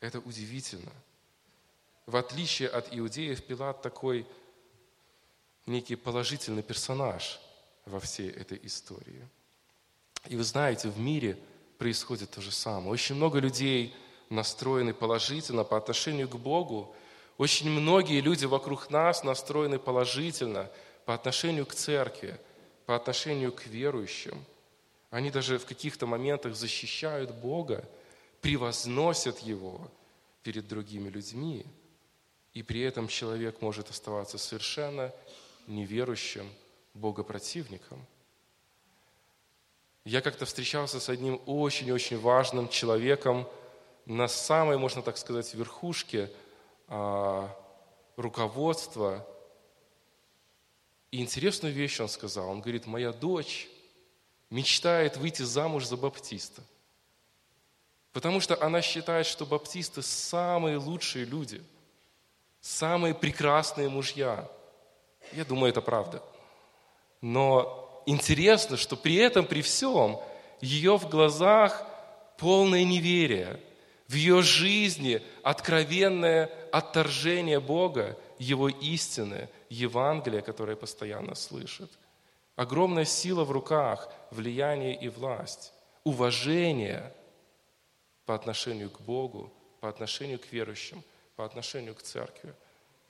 Это 0.00 0.20
удивительно. 0.20 0.92
В 2.06 2.16
отличие 2.16 2.68
от 2.68 2.88
иудеев, 2.94 3.44
Пилат 3.44 3.80
такой 3.80 4.26
некий 5.66 5.96
положительный 5.96 6.62
персонаж 6.62 7.40
во 7.86 8.00
всей 8.00 8.30
этой 8.30 8.60
истории. 8.64 9.26
И 10.28 10.36
вы 10.36 10.44
знаете, 10.44 10.88
в 10.88 10.98
мире 10.98 11.38
происходит 11.82 12.30
то 12.30 12.40
же 12.40 12.52
самое. 12.52 12.92
Очень 12.92 13.16
много 13.16 13.40
людей 13.40 13.92
настроены 14.30 14.94
положительно 14.94 15.64
по 15.64 15.76
отношению 15.76 16.28
к 16.28 16.36
Богу. 16.36 16.94
Очень 17.38 17.70
многие 17.70 18.20
люди 18.20 18.44
вокруг 18.44 18.88
нас 18.88 19.24
настроены 19.24 19.80
положительно 19.80 20.70
по 21.06 21.12
отношению 21.12 21.66
к 21.66 21.74
церкви, 21.74 22.38
по 22.86 22.94
отношению 22.94 23.50
к 23.50 23.66
верующим. 23.66 24.44
Они 25.10 25.32
даже 25.32 25.58
в 25.58 25.66
каких-то 25.66 26.06
моментах 26.06 26.54
защищают 26.54 27.34
Бога, 27.34 27.84
превозносят 28.40 29.40
Его 29.40 29.90
перед 30.44 30.68
другими 30.68 31.08
людьми. 31.08 31.66
И 32.54 32.62
при 32.62 32.82
этом 32.82 33.08
человек 33.08 33.60
может 33.60 33.90
оставаться 33.90 34.38
совершенно 34.38 35.12
неверующим 35.66 36.48
богопротивником. 36.94 38.06
Я 40.04 40.20
как-то 40.20 40.46
встречался 40.46 40.98
с 40.98 41.08
одним 41.08 41.40
очень-очень 41.46 42.18
важным 42.18 42.68
человеком 42.68 43.48
на 44.04 44.26
самой, 44.26 44.76
можно 44.76 45.00
так 45.00 45.16
сказать, 45.16 45.54
верхушке 45.54 46.30
а, 46.88 47.48
руководства. 48.16 49.24
И 51.12 51.20
интересную 51.20 51.72
вещь 51.72 52.00
он 52.00 52.08
сказал. 52.08 52.48
Он 52.48 52.60
говорит, 52.60 52.86
моя 52.86 53.12
дочь 53.12 53.68
мечтает 54.50 55.16
выйти 55.16 55.42
замуж 55.42 55.86
за 55.86 55.96
баптиста. 55.96 56.62
Потому 58.12 58.40
что 58.40 58.60
она 58.62 58.82
считает, 58.82 59.24
что 59.24 59.46
баптисты 59.46 60.02
самые 60.02 60.78
лучшие 60.78 61.24
люди, 61.24 61.62
самые 62.60 63.14
прекрасные 63.14 63.88
мужья. 63.88 64.50
Я 65.32 65.44
думаю, 65.44 65.70
это 65.70 65.80
правда. 65.80 66.22
Но 67.20 67.81
интересно, 68.06 68.76
что 68.76 68.96
при 68.96 69.16
этом, 69.16 69.46
при 69.46 69.62
всем, 69.62 70.18
ее 70.60 70.96
в 70.98 71.08
глазах 71.08 71.86
полное 72.38 72.84
неверие, 72.84 73.60
в 74.08 74.14
ее 74.14 74.42
жизни 74.42 75.22
откровенное 75.42 76.50
отторжение 76.70 77.60
Бога, 77.60 78.18
Его 78.38 78.68
истины, 78.68 79.48
Евангелия, 79.70 80.40
которое 80.42 80.76
постоянно 80.76 81.34
слышит. 81.34 81.90
Огромная 82.56 83.04
сила 83.04 83.44
в 83.44 83.50
руках, 83.50 84.12
влияние 84.30 84.94
и 84.94 85.08
власть, 85.08 85.72
уважение 86.04 87.12
по 88.26 88.34
отношению 88.34 88.90
к 88.90 89.00
Богу, 89.00 89.52
по 89.80 89.88
отношению 89.88 90.38
к 90.38 90.52
верующим, 90.52 91.02
по 91.36 91.44
отношению 91.44 91.94
к 91.94 92.02
церкви, 92.02 92.54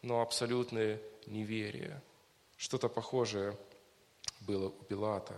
но 0.02 0.22
абсолютное 0.22 1.00
неверие. 1.26 2.00
Что-то 2.57 2.88
похожее 2.88 3.57
было 4.46 4.68
у 4.68 4.85
Пилата. 4.85 5.35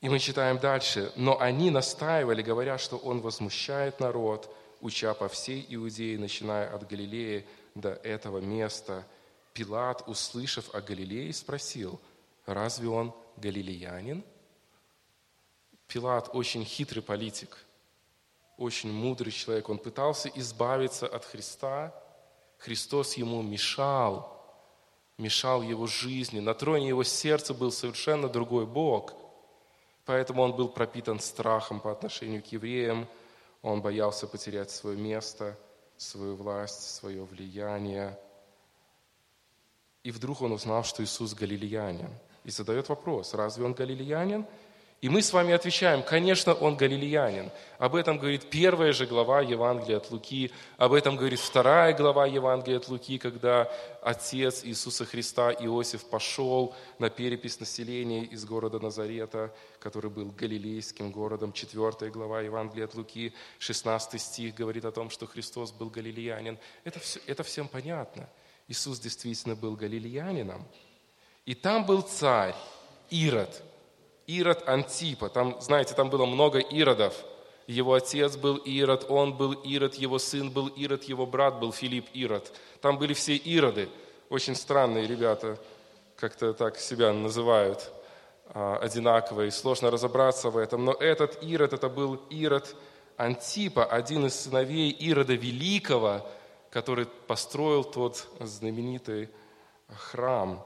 И 0.00 0.08
мы 0.08 0.18
читаем 0.18 0.58
дальше. 0.58 1.12
«Но 1.16 1.38
они 1.40 1.70
настаивали, 1.70 2.42
говоря, 2.42 2.78
что 2.78 2.96
он 2.96 3.20
возмущает 3.20 4.00
народ, 4.00 4.54
уча 4.80 5.12
по 5.14 5.28
всей 5.28 5.66
Иудее, 5.68 6.18
начиная 6.18 6.74
от 6.74 6.88
Галилеи 6.88 7.46
до 7.74 7.90
этого 7.92 8.38
места. 8.38 9.06
Пилат, 9.52 10.04
услышав 10.06 10.74
о 10.74 10.80
Галилее, 10.80 11.32
спросил, 11.32 12.00
разве 12.46 12.88
он 12.88 13.12
галилеянин? 13.36 14.24
Пилат 15.86 16.30
очень 16.32 16.64
хитрый 16.64 17.02
политик, 17.02 17.58
очень 18.56 18.92
мудрый 18.92 19.32
человек. 19.32 19.68
Он 19.68 19.78
пытался 19.78 20.28
избавиться 20.34 21.06
от 21.06 21.24
Христа. 21.24 21.92
Христос 22.58 23.14
ему 23.14 23.42
мешал, 23.42 24.39
мешал 25.20 25.62
его 25.62 25.86
жизни. 25.86 26.40
На 26.40 26.54
троне 26.54 26.88
его 26.88 27.04
сердца 27.04 27.54
был 27.54 27.70
совершенно 27.70 28.28
другой 28.28 28.66
Бог. 28.66 29.14
Поэтому 30.04 30.42
он 30.42 30.56
был 30.56 30.68
пропитан 30.68 31.20
страхом 31.20 31.80
по 31.80 31.92
отношению 31.92 32.42
к 32.42 32.46
евреям. 32.46 33.06
Он 33.62 33.82
боялся 33.82 34.26
потерять 34.26 34.70
свое 34.70 34.96
место, 34.96 35.56
свою 35.96 36.34
власть, 36.34 36.96
свое 36.96 37.22
влияние. 37.24 38.18
И 40.02 40.10
вдруг 40.10 40.42
он 40.42 40.52
узнал, 40.52 40.82
что 40.82 41.04
Иисус 41.04 41.34
галилеянин– 41.34 42.10
и 42.44 42.50
задает 42.50 42.88
вопрос, 42.88 43.34
разве 43.34 43.64
он 43.64 43.74
галилеянин? 43.74 44.46
И 45.00 45.08
мы 45.08 45.22
с 45.22 45.32
вами 45.32 45.54
отвечаем, 45.54 46.02
конечно, 46.02 46.52
он 46.52 46.76
галилеянин. 46.76 47.50
Об 47.78 47.94
этом 47.94 48.18
говорит 48.18 48.50
первая 48.50 48.92
же 48.92 49.06
глава 49.06 49.40
Евангелия 49.40 49.96
от 49.96 50.10
Луки, 50.10 50.52
об 50.76 50.92
этом 50.92 51.16
говорит 51.16 51.40
вторая 51.40 51.94
глава 51.94 52.26
Евангелия 52.26 52.76
от 52.76 52.88
Луки, 52.88 53.16
когда 53.16 53.72
отец 54.02 54.62
Иисуса 54.62 55.06
Христа 55.06 55.52
Иосиф 55.52 56.04
пошел 56.04 56.74
на 56.98 57.08
перепись 57.08 57.58
населения 57.60 58.24
из 58.24 58.44
города 58.44 58.78
Назарета, 58.78 59.54
который 59.78 60.10
был 60.10 60.32
галилейским 60.32 61.10
городом. 61.10 61.54
Четвертая 61.54 62.10
глава 62.10 62.42
Евангелия 62.42 62.84
от 62.84 62.94
Луки, 62.94 63.32
16 63.58 64.20
стих 64.20 64.54
говорит 64.54 64.84
о 64.84 64.92
том, 64.92 65.08
что 65.08 65.26
Христос 65.26 65.72
был 65.72 65.88
галилеянин. 65.88 66.58
Это, 66.84 67.00
все, 67.00 67.20
это 67.26 67.42
всем 67.42 67.68
понятно. 67.68 68.28
Иисус 68.68 69.00
действительно 69.00 69.56
был 69.56 69.76
галилеянином. 69.76 70.68
И 71.46 71.54
там 71.54 71.86
был 71.86 72.02
царь 72.02 72.54
Ирод, 73.08 73.62
Ирод 74.30 74.68
Антипа. 74.68 75.28
Там, 75.28 75.60
знаете, 75.60 75.94
там 75.94 76.08
было 76.08 76.24
много 76.24 76.58
Иродов. 76.58 77.14
Его 77.66 77.94
отец 77.94 78.36
был 78.36 78.56
Ирод, 78.56 79.06
он 79.08 79.36
был 79.36 79.52
Ирод, 79.52 79.94
его 79.94 80.18
сын 80.18 80.50
был 80.50 80.68
Ирод, 80.68 81.04
его 81.04 81.26
брат 81.26 81.58
был 81.58 81.72
Филипп 81.72 82.06
Ирод. 82.14 82.52
Там 82.80 82.98
были 82.98 83.12
все 83.12 83.36
Ироды. 83.36 83.88
Очень 84.28 84.54
странные 84.54 85.06
ребята, 85.06 85.58
как-то 86.16 86.52
так 86.52 86.78
себя 86.78 87.12
называют 87.12 87.92
а, 88.52 88.76
одинаковые. 88.76 89.50
Сложно 89.50 89.90
разобраться 89.90 90.50
в 90.50 90.56
этом. 90.56 90.84
Но 90.84 90.92
этот 90.92 91.42
Ирод, 91.42 91.72
это 91.72 91.88
был 91.88 92.16
Ирод 92.30 92.76
Антипа, 93.16 93.84
один 93.84 94.26
из 94.26 94.34
сыновей 94.34 94.90
Ирода 94.90 95.34
Великого, 95.34 96.26
который 96.70 97.06
построил 97.26 97.84
тот 97.84 98.28
знаменитый 98.40 99.28
храм. 99.88 100.64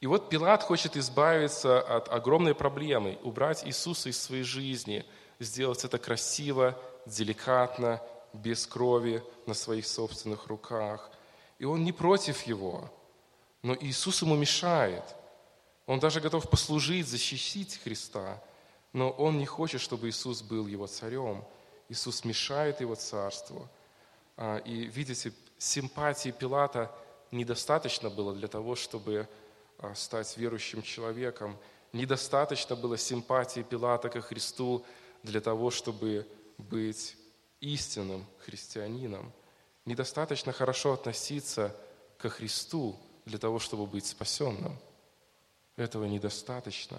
И 0.00 0.06
вот 0.06 0.28
Пилат 0.28 0.62
хочет 0.62 0.96
избавиться 0.96 1.80
от 1.80 2.08
огромной 2.12 2.54
проблемы, 2.54 3.18
убрать 3.22 3.66
Иисуса 3.66 4.10
из 4.10 4.20
своей 4.20 4.42
жизни, 4.42 5.04
сделать 5.38 5.84
это 5.84 5.98
красиво, 5.98 6.78
деликатно, 7.06 8.02
без 8.32 8.66
крови 8.66 9.22
на 9.46 9.54
своих 9.54 9.86
собственных 9.86 10.46
руках. 10.48 11.10
И 11.58 11.64
он 11.64 11.84
не 11.84 11.92
против 11.92 12.42
его, 12.42 12.90
но 13.62 13.74
Иисус 13.74 14.20
ему 14.22 14.36
мешает. 14.36 15.04
Он 15.86 15.98
даже 15.98 16.20
готов 16.20 16.50
послужить, 16.50 17.08
защитить 17.08 17.80
Христа, 17.82 18.42
но 18.92 19.10
он 19.10 19.38
не 19.38 19.46
хочет, 19.46 19.80
чтобы 19.80 20.08
Иисус 20.08 20.42
был 20.42 20.66
его 20.66 20.86
царем. 20.86 21.44
Иисус 21.88 22.24
мешает 22.24 22.80
его 22.80 22.96
царству. 22.96 23.68
А, 24.36 24.58
и 24.58 24.84
видите, 24.84 25.32
симпатии 25.58 26.30
Пилата 26.30 26.90
недостаточно 27.30 28.10
было 28.10 28.34
для 28.34 28.48
того, 28.48 28.74
чтобы 28.74 29.28
стать 29.94 30.36
верующим 30.36 30.82
человеком. 30.82 31.56
Недостаточно 31.92 32.76
было 32.76 32.98
симпатии 32.98 33.60
Пилата 33.62 34.08
ко 34.08 34.20
Христу 34.20 34.84
для 35.22 35.40
того, 35.40 35.70
чтобы 35.70 36.26
быть 36.58 37.16
истинным 37.60 38.26
христианином. 38.38 39.32
Недостаточно 39.84 40.52
хорошо 40.52 40.94
относиться 40.94 41.74
ко 42.18 42.28
Христу 42.28 42.96
для 43.24 43.38
того, 43.38 43.58
чтобы 43.58 43.86
быть 43.86 44.06
спасенным. 44.06 44.76
Этого 45.76 46.04
недостаточно. 46.04 46.98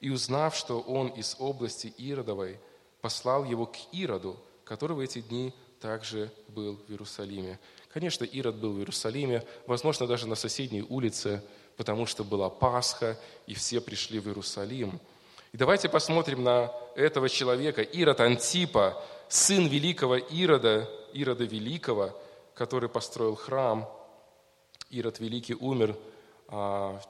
И 0.00 0.10
узнав, 0.10 0.54
что 0.54 0.80
он 0.80 1.08
из 1.08 1.36
области 1.38 1.86
Иродовой, 1.96 2.58
послал 3.00 3.44
его 3.44 3.66
к 3.66 3.76
Ироду, 3.92 4.38
который 4.64 4.96
в 4.96 5.00
эти 5.00 5.20
дни 5.20 5.54
также 5.80 6.30
был 6.48 6.76
в 6.76 6.90
Иерусалиме. 6.90 7.58
Конечно, 7.92 8.24
Ирод 8.24 8.56
был 8.56 8.72
в 8.72 8.78
Иерусалиме, 8.78 9.44
возможно, 9.66 10.06
даже 10.06 10.26
на 10.26 10.36
соседней 10.36 10.82
улице– 10.82 11.42
потому 11.82 12.06
что 12.06 12.22
была 12.22 12.48
Пасха, 12.48 13.18
и 13.48 13.54
все 13.54 13.80
пришли 13.80 14.20
в 14.20 14.28
Иерусалим. 14.28 15.00
И 15.52 15.56
давайте 15.56 15.88
посмотрим 15.88 16.44
на 16.44 16.72
этого 16.94 17.28
человека, 17.28 17.82
Ирод 17.82 18.20
Антипа, 18.20 19.02
сын 19.28 19.66
великого 19.66 20.14
Ирода, 20.14 20.88
Ирода 21.12 21.42
Великого, 21.42 22.16
который 22.54 22.88
построил 22.88 23.34
храм. 23.34 23.90
Ирод 24.90 25.18
Великий 25.18 25.56
умер 25.56 25.96
а, 26.46 27.00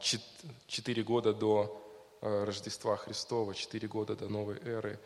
четыре 0.66 1.02
года 1.02 1.34
до 1.34 1.78
а, 2.22 2.46
Рождества 2.46 2.96
Христова, 2.96 3.54
четыре 3.54 3.88
года 3.88 4.16
до 4.16 4.30
новой 4.30 4.56
эры. 4.64 4.98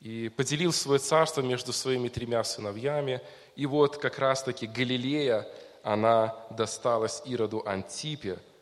И 0.00 0.30
поделил 0.30 0.72
свое 0.72 0.98
царство 0.98 1.42
между 1.42 1.74
своими 1.74 2.08
тремя 2.08 2.42
сыновьями. 2.42 3.20
И 3.54 3.66
вот 3.66 3.98
как 3.98 4.18
раз-таки 4.18 4.66
Галилея, 4.66 5.46
она 5.82 6.34
досталась 6.48 7.20
Ироду 7.26 7.62
Антипе– 7.66 8.38
а, 8.48 8.53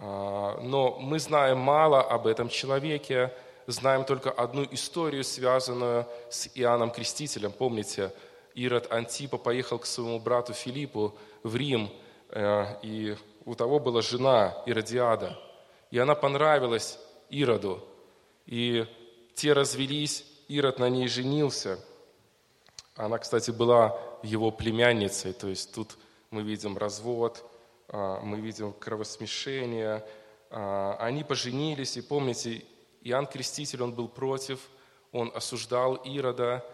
но 0.00 0.96
мы 0.98 1.18
знаем 1.18 1.58
мало 1.58 2.00
об 2.00 2.26
этом 2.26 2.48
человеке, 2.48 3.32
знаем 3.66 4.04
только 4.04 4.30
одну 4.30 4.66
историю, 4.70 5.24
связанную 5.24 6.06
с 6.30 6.48
Иоанном 6.54 6.90
Крестителем. 6.90 7.52
Помните, 7.52 8.12
Ирод 8.54 8.90
Антипа 8.90 9.38
поехал 9.38 9.78
к 9.78 9.86
своему 9.86 10.18
брату 10.18 10.52
Филиппу 10.54 11.14
в 11.42 11.54
Рим, 11.54 11.90
э, 12.30 12.64
и 12.82 13.16
у 13.44 13.54
того 13.54 13.78
была 13.78 14.02
жена 14.02 14.62
Иродиада, 14.66 15.38
и 15.90 15.98
она 15.98 16.14
понравилась 16.14 16.98
Ироду. 17.28 17.82
И 18.46 18.86
те 19.34 19.52
развелись, 19.52 20.24
Ирод 20.48 20.78
на 20.78 20.88
ней 20.88 21.08
женился. 21.08 21.78
Она, 22.96 23.18
кстати, 23.18 23.50
была 23.50 23.98
его 24.22 24.50
племянницей, 24.50 25.32
то 25.32 25.48
есть 25.48 25.72
тут 25.74 25.96
мы 26.30 26.42
видим 26.42 26.76
развод, 26.76 27.44
а, 27.44 27.49
мы 27.92 28.40
видим 28.40 28.72
кровосмешение. 28.72 30.04
А, 30.50 30.96
они 31.00 31.24
поженились, 31.24 31.96
и 31.96 32.02
помните, 32.02 32.64
Иоанн 33.02 33.26
Креститель, 33.26 33.82
он 33.82 33.92
был 33.92 34.08
против, 34.08 34.60
он 35.12 35.32
осуждал 35.34 35.96
Ирода, 35.96 36.64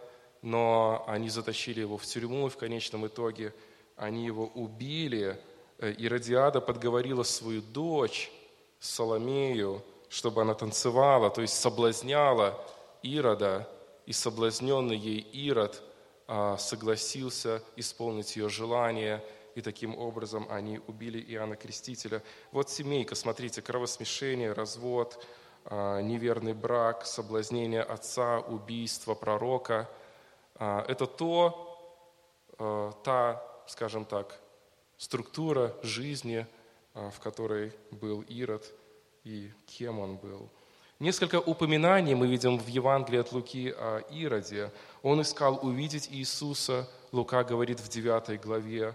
но 0.43 1.05
они 1.07 1.29
затащили 1.29 1.81
его 1.81 1.97
в 1.97 2.05
тюрьму, 2.05 2.47
и 2.47 2.51
в 2.51 2.57
конечном 2.57 3.07
итоге 3.07 3.55
они 3.97 4.27
его 4.27 4.47
убили. 4.47 5.39
Э, 5.79 5.93
Иродиада 5.93 6.61
подговорила 6.61 7.23
свою 7.23 7.63
дочь, 7.63 8.31
Соломею, 8.79 9.83
чтобы 10.09 10.43
она 10.43 10.55
танцевала, 10.55 11.31
то 11.31 11.41
есть 11.41 11.55
соблазняла 11.55 12.63
Ирода, 13.03 13.69
и 14.05 14.13
соблазненный 14.13 14.97
ей 14.97 15.21
Ирод 15.33 15.83
а, 16.29 16.57
согласился 16.59 17.63
исполнить 17.75 18.37
ее 18.37 18.49
желание, 18.49 19.23
и 19.57 19.63
таким 19.63 19.99
образом 19.99 20.47
они 20.51 20.81
убили 20.87 21.19
Иоанна 21.33 21.57
Крестителя. 21.57 22.23
Вот 22.53 22.69
семейка, 22.69 23.15
смотрите, 23.15 23.63
кровосмешение, 23.63 24.53
развод, 24.53 25.25
а, 25.65 26.01
неверный 26.03 26.53
брак, 26.53 27.07
соблазнение 27.07 27.83
отца, 27.83 28.39
убийство 28.41 29.15
пророка. 29.15 29.91
А, 30.57 30.85
это 30.87 31.07
то, 31.07 31.63
та, 33.05 33.43
скажем 33.67 34.07
так, 34.07 34.41
структура 34.97 35.75
жизни, 35.83 36.47
в 36.95 37.19
которой 37.21 37.73
был 37.91 38.23
Ирод 38.23 38.73
и 39.25 39.53
кем 39.67 39.99
он 39.99 40.17
был. 40.17 40.49
Несколько 40.99 41.39
упоминаний 41.39 42.15
мы 42.15 42.27
видим 42.27 42.59
в 42.59 42.67
Евангелии 42.67 43.21
от 43.21 43.33
Луки 43.33 43.69
о 43.77 44.01
Ироде. 44.11 44.73
Он 45.03 45.21
искал 45.21 45.59
увидеть 45.63 46.09
Иисуса, 46.11 46.89
Лука 47.13 47.45
говорит 47.45 47.81
в 47.81 47.89
9 47.89 48.41
главе, 48.41 48.89
а, 48.89 48.95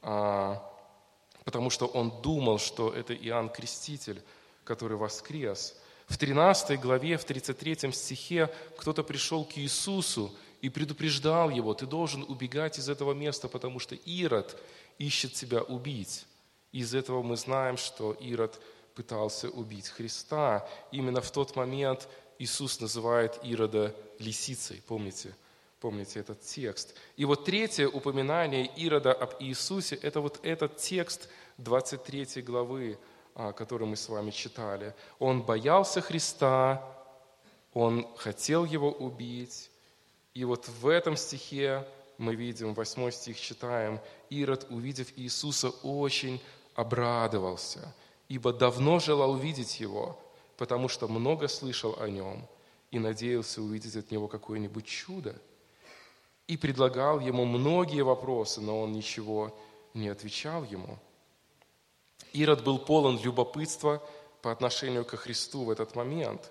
потому 0.00 1.70
что 1.70 1.86
он 1.86 2.20
думал, 2.22 2.58
что 2.58 2.92
это 2.92 3.14
Иоанн 3.14 3.48
Креститель, 3.48 4.22
который 4.64 4.96
воскрес. 4.96 5.74
В 6.06 6.16
13 6.16 6.80
главе, 6.80 7.16
в 7.16 7.24
33 7.24 7.92
стихе 7.92 8.50
кто-то 8.76 9.02
пришел 9.02 9.44
к 9.44 9.58
Иисусу 9.58 10.34
и 10.60 10.68
предупреждал 10.70 11.50
его, 11.50 11.74
ты 11.74 11.86
должен 11.86 12.24
убегать 12.28 12.78
из 12.78 12.88
этого 12.88 13.12
места, 13.12 13.48
потому 13.48 13.78
что 13.78 13.94
Ирод 13.94 14.60
ищет 14.98 15.34
тебя 15.34 15.62
убить. 15.62 16.26
Из 16.72 16.94
этого 16.94 17.22
мы 17.22 17.36
знаем, 17.36 17.76
что 17.76 18.12
Ирод 18.12 18.60
пытался 18.94 19.48
убить 19.48 19.88
Христа. 19.88 20.68
Именно 20.92 21.20
в 21.20 21.30
тот 21.30 21.56
момент 21.56 22.08
Иисус 22.38 22.80
называет 22.80 23.38
Ирода 23.42 23.94
лисицей, 24.18 24.82
помните? 24.86 25.34
Помните 25.80 26.18
этот 26.18 26.40
текст. 26.40 26.94
И 27.16 27.24
вот 27.24 27.44
третье 27.44 27.86
упоминание 27.86 28.66
Ирода 28.66 29.12
об 29.12 29.34
Иисусе– 29.38 29.94
это 30.02 30.20
вот 30.20 30.40
этот 30.42 30.76
текст 30.78 31.28
23 31.58 32.42
главы, 32.42 32.98
а, 33.36 33.52
который 33.52 33.86
мы 33.86 33.94
с 33.94 34.08
вами 34.08 34.32
читали. 34.32 34.92
Он 35.20 35.40
боялся 35.40 36.00
Христа, 36.00 36.84
он 37.72 38.08
хотел 38.16 38.64
его 38.64 38.90
убить. 38.90 39.70
И 40.34 40.44
вот 40.44 40.66
в 40.66 40.88
этом 40.88 41.16
стихе 41.16 41.86
мы 42.16 42.34
видим, 42.34 42.74
8 42.74 43.12
стих 43.12 43.40
читаем, 43.40 44.00
Ирод, 44.30 44.66
увидев 44.70 45.12
Иисуса, 45.14 45.68
очень 45.84 46.42
обрадовался, 46.74 47.94
ибо 48.28 48.52
давно 48.52 48.98
желал 48.98 49.36
видеть 49.36 49.78
его, 49.78 50.18
потому 50.56 50.88
что 50.88 51.06
много 51.06 51.46
слышал 51.46 51.96
о 52.00 52.08
нем 52.08 52.48
и 52.90 52.98
надеялся 52.98 53.62
увидеть 53.62 53.94
от 53.94 54.10
него 54.10 54.26
какое-нибудь 54.26 54.84
чудо– 54.84 55.40
и 56.48 56.56
предлагал 56.56 57.20
ему 57.20 57.44
многие 57.44 58.00
вопросы, 58.00 58.60
но 58.60 58.80
он 58.80 58.92
ничего 58.92 59.54
не 59.94 60.08
отвечал 60.08 60.64
ему. 60.64 60.98
Ирод 62.32 62.64
был 62.64 62.78
полон 62.78 63.20
любопытства 63.22 64.02
по 64.40 64.50
отношению 64.50 65.04
ко 65.04 65.16
Христу 65.16 65.64
в 65.64 65.70
этот 65.70 65.94
момент. 65.94 66.50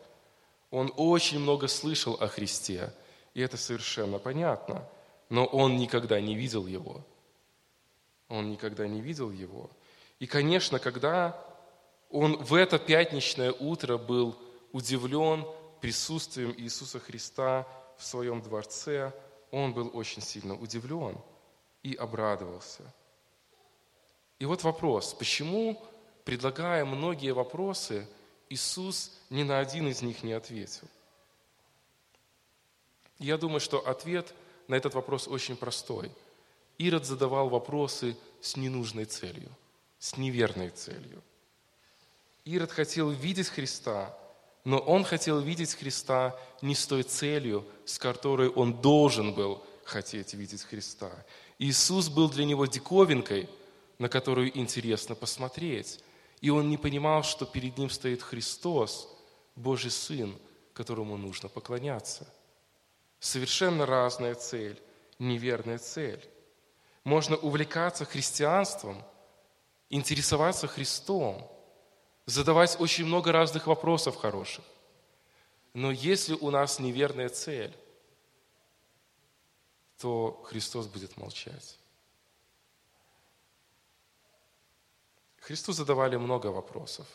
Он 0.69 0.93
очень 0.95 1.39
много 1.39 1.67
слышал 1.67 2.13
о 2.19 2.27
Христе, 2.27 2.93
и 3.33 3.41
это 3.41 3.57
совершенно 3.57 4.19
понятно, 4.19 4.87
но 5.29 5.45
он 5.45 5.77
никогда 5.77 6.21
не 6.21 6.35
видел 6.35 6.67
Его. 6.67 7.03
Он 8.29 8.51
никогда 8.51 8.87
не 8.87 9.01
видел 9.01 9.31
Его. 9.31 9.69
И, 10.19 10.27
конечно, 10.27 10.77
когда 10.77 11.43
он 12.11 12.37
в 12.37 12.53
это 12.53 12.77
пятничное 12.77 13.51
утро 13.51 13.97
был 13.97 14.35
удивлен 14.73 15.45
присутствием 15.81 16.53
Иисуса 16.55 16.99
Христа 16.99 17.65
в 17.97 18.05
своем 18.05 18.43
дворце– 18.43 19.11
он 19.51 19.73
был 19.73 19.89
очень 19.93 20.21
сильно 20.21 20.55
удивлен 20.55 21.17
и 21.83 21.93
обрадовался. 21.93 22.83
И 24.39 24.45
вот 24.45 24.63
вопрос, 24.63 25.13
почему, 25.13 25.81
предлагая 26.25 26.85
многие 26.85 27.33
вопросы, 27.33 28.07
Иисус 28.49 29.17
ни 29.29 29.43
на 29.43 29.59
один 29.59 29.87
из 29.87 30.01
них 30.01 30.23
не 30.23 30.33
ответил? 30.33 30.87
Я 33.19 33.37
думаю, 33.37 33.59
что 33.59 33.85
ответ 33.87 34.33
на 34.67 34.75
этот 34.75 34.93
вопрос 34.93 35.27
очень 35.27 35.55
простой. 35.55 36.11
Ирод 36.77 37.05
задавал 37.05 37.49
вопросы 37.49 38.15
с 38.41 38.55
ненужной 38.55 39.05
целью, 39.05 39.49
с 39.97 40.17
неверной 40.17 40.69
целью. 40.69 41.23
Ирод 42.45 42.71
хотел 42.71 43.09
видеть 43.09 43.49
Христа, 43.49 44.15
но 44.67 44.79
он 44.79 45.05
хотел 45.05 45.39
видеть 45.39 45.75
Христа 45.75 46.37
не 46.61 46.75
с 46.75 46.85
той 46.85 47.03
целью, 47.03 47.65
с 47.85 47.97
которой 47.97 48.49
он 48.49 48.81
должен 48.81 49.33
был 49.33 49.63
хотеть 49.85 50.33
видеть 50.33 50.63
Христа. 50.63 51.09
Иисус 51.57 52.09
был 52.09 52.29
для 52.29 52.43
него 52.43 52.65
диковинкой, 52.65 53.47
на 53.97 54.09
которую 54.09 54.51
интересно 54.59 55.15
посмотреть. 55.15 56.01
И 56.41 56.49
он 56.49 56.69
не 56.69 56.75
понимал, 56.75 57.23
что 57.23 57.45
перед 57.45 57.77
ним 57.77 57.89
стоит 57.89 58.21
Христос, 58.21 59.07
Божий 59.55 59.89
Сын, 59.89 60.37
которому 60.73 61.15
нужно 61.15 61.47
поклоняться. 61.47 62.27
Совершенно 63.21 63.85
разная 63.85 64.35
цель, 64.35 64.77
неверная 65.17 65.77
цель. 65.77 66.29
Можно 67.05 67.37
увлекаться 67.37 68.03
христианством, 68.03 69.01
интересоваться 69.89 70.67
Христом– 70.67 71.49
задавать 72.27 72.79
очень 72.79 73.05
много 73.05 73.31
разных 73.31 73.65
вопросов 73.65 74.17
хороших. 74.17 74.63
Но 75.73 75.91
если 75.91 76.35
у 76.35 76.51
нас 76.51 76.79
неверная 76.79 77.29
цель, 77.29 77.75
то 79.97 80.43
Христос 80.45 80.85
будет 80.87 81.17
молчать. 81.17 81.79
Христу 85.39 85.71
задавали 85.71 86.17
много 86.17 86.47
вопросов. 86.47 87.07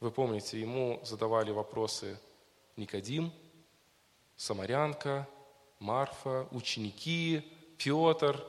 Вы 0.00 0.10
помните, 0.10 0.60
ему 0.60 1.00
задавали 1.02 1.50
вопросы 1.50 2.20
Никодим, 2.76 3.32
Самарянка, 4.36 5.26
Марфа, 5.80 6.46
ученики, 6.50 7.50
Петр, 7.78 8.44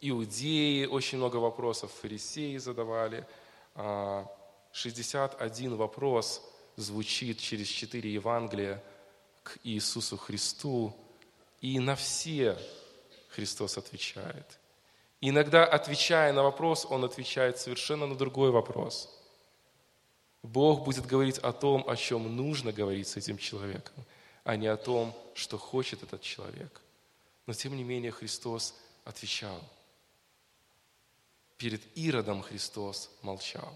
иудеи, 0.00 0.84
очень 0.84 1.18
много 1.18 1.36
вопросов 1.36 1.90
фарисеи 1.92 2.58
задавали, 2.58 3.26
а, 3.74 4.26
61 4.74 5.76
вопрос 5.76 6.42
звучит 6.74 7.38
через 7.38 7.68
четыре 7.68 8.12
Евангелия 8.12 8.82
к 9.44 9.56
Иисусу 9.62 10.16
Христу, 10.16 10.92
и 11.60 11.78
на 11.78 11.94
все 11.94 12.58
Христос 13.28 13.78
отвечает. 13.78 14.58
иногда, 15.20 15.64
отвечая 15.64 16.32
на 16.32 16.42
вопрос, 16.42 16.86
Он 16.90 17.04
отвечает 17.04 17.58
совершенно 17.58 18.06
на 18.06 18.16
другой 18.16 18.50
вопрос. 18.50 19.08
Бог 20.42 20.84
будет 20.84 21.06
говорить 21.06 21.38
о 21.38 21.52
том, 21.52 21.88
о 21.88 21.94
чем 21.94 22.36
нужно 22.36 22.72
говорить 22.72 23.06
с 23.06 23.16
этим 23.16 23.38
человеком, 23.38 24.04
а 24.42 24.56
не 24.56 24.66
о 24.66 24.76
том, 24.76 25.14
что 25.34 25.56
хочет 25.56 26.02
этот 26.02 26.20
человек. 26.20 26.80
Но 27.46 27.54
тем 27.54 27.76
не 27.76 27.84
менее 27.84 28.10
Христос 28.10 28.74
отвечал. 29.04 29.60
Перед 31.58 31.80
Иродом 31.96 32.42
Христос 32.42 33.08
молчал 33.22 33.72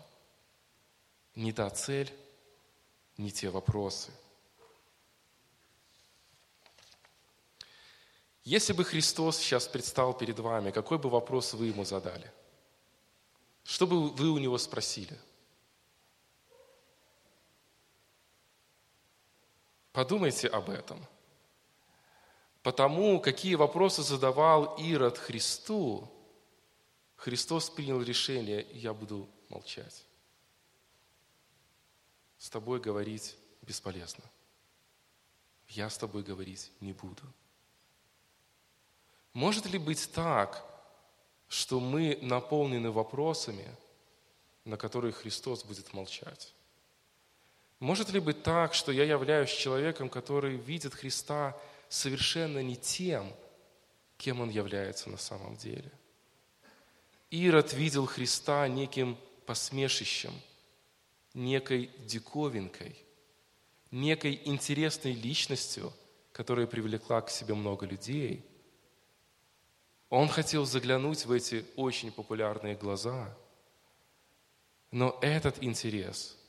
не 1.38 1.52
та 1.52 1.70
цель, 1.70 2.12
не 3.16 3.30
те 3.30 3.48
вопросы. 3.48 4.10
Если 8.42 8.72
бы 8.72 8.82
Христос 8.82 9.36
сейчас 9.38 9.68
предстал 9.68 10.18
перед 10.18 10.38
вами, 10.40 10.72
какой 10.72 10.98
бы 10.98 11.08
вопрос 11.08 11.54
вы 11.54 11.66
ему 11.66 11.84
задали? 11.84 12.32
Что 13.62 13.86
бы 13.86 14.08
вы 14.08 14.30
у 14.30 14.38
него 14.38 14.58
спросили? 14.58 15.16
Подумайте 19.92 20.48
об 20.48 20.70
этом. 20.70 21.06
Потому, 22.64 23.20
какие 23.20 23.54
вопросы 23.54 24.02
задавал 24.02 24.74
Ирод 24.76 25.18
Христу, 25.18 26.10
Христос 27.14 27.70
принял 27.70 28.02
решение, 28.02 28.66
я 28.72 28.92
буду 28.92 29.28
молчать. 29.48 30.07
С 32.38 32.50
тобой 32.50 32.80
говорить 32.80 33.36
бесполезно. 33.62 34.24
Я 35.68 35.90
с 35.90 35.98
тобой 35.98 36.22
говорить 36.22 36.70
не 36.80 36.92
буду. 36.92 37.22
Может 39.32 39.66
ли 39.66 39.78
быть 39.78 40.10
так, 40.12 40.64
что 41.48 41.80
мы 41.80 42.18
наполнены 42.22 42.90
вопросами, 42.90 43.68
на 44.64 44.76
которые 44.76 45.12
Христос 45.12 45.64
будет 45.64 45.92
молчать? 45.92 46.54
Может 47.80 48.10
ли 48.10 48.18
быть 48.18 48.42
так, 48.42 48.74
что 48.74 48.90
я 48.90 49.04
являюсь 49.04 49.50
человеком, 49.50 50.08
который 50.08 50.56
видит 50.56 50.94
Христа 50.94 51.56
совершенно 51.88 52.62
не 52.62 52.76
тем, 52.76 53.32
кем 54.16 54.40
Он 54.40 54.50
является 54.50 55.10
на 55.10 55.16
самом 55.16 55.56
деле? 55.56 55.90
Ирод 57.30 57.72
видел 57.72 58.06
Христа 58.06 58.66
неким 58.68 59.16
посмешищем, 59.46 60.32
некой 61.38 61.90
диковинкой, 62.00 62.96
некой 63.90 64.40
интересной 64.44 65.12
личностью, 65.12 65.92
которая 66.32 66.66
привлекла 66.66 67.20
к 67.20 67.30
себе 67.30 67.54
много 67.54 67.86
людей. 67.86 68.44
Он 70.10 70.28
хотел 70.28 70.64
заглянуть 70.64 71.24
в 71.24 71.32
эти 71.32 71.64
очень 71.76 72.12
популярные 72.12 72.74
глаза, 72.74 73.34
но 74.90 75.18
этот 75.22 75.62
интерес– 75.62 76.34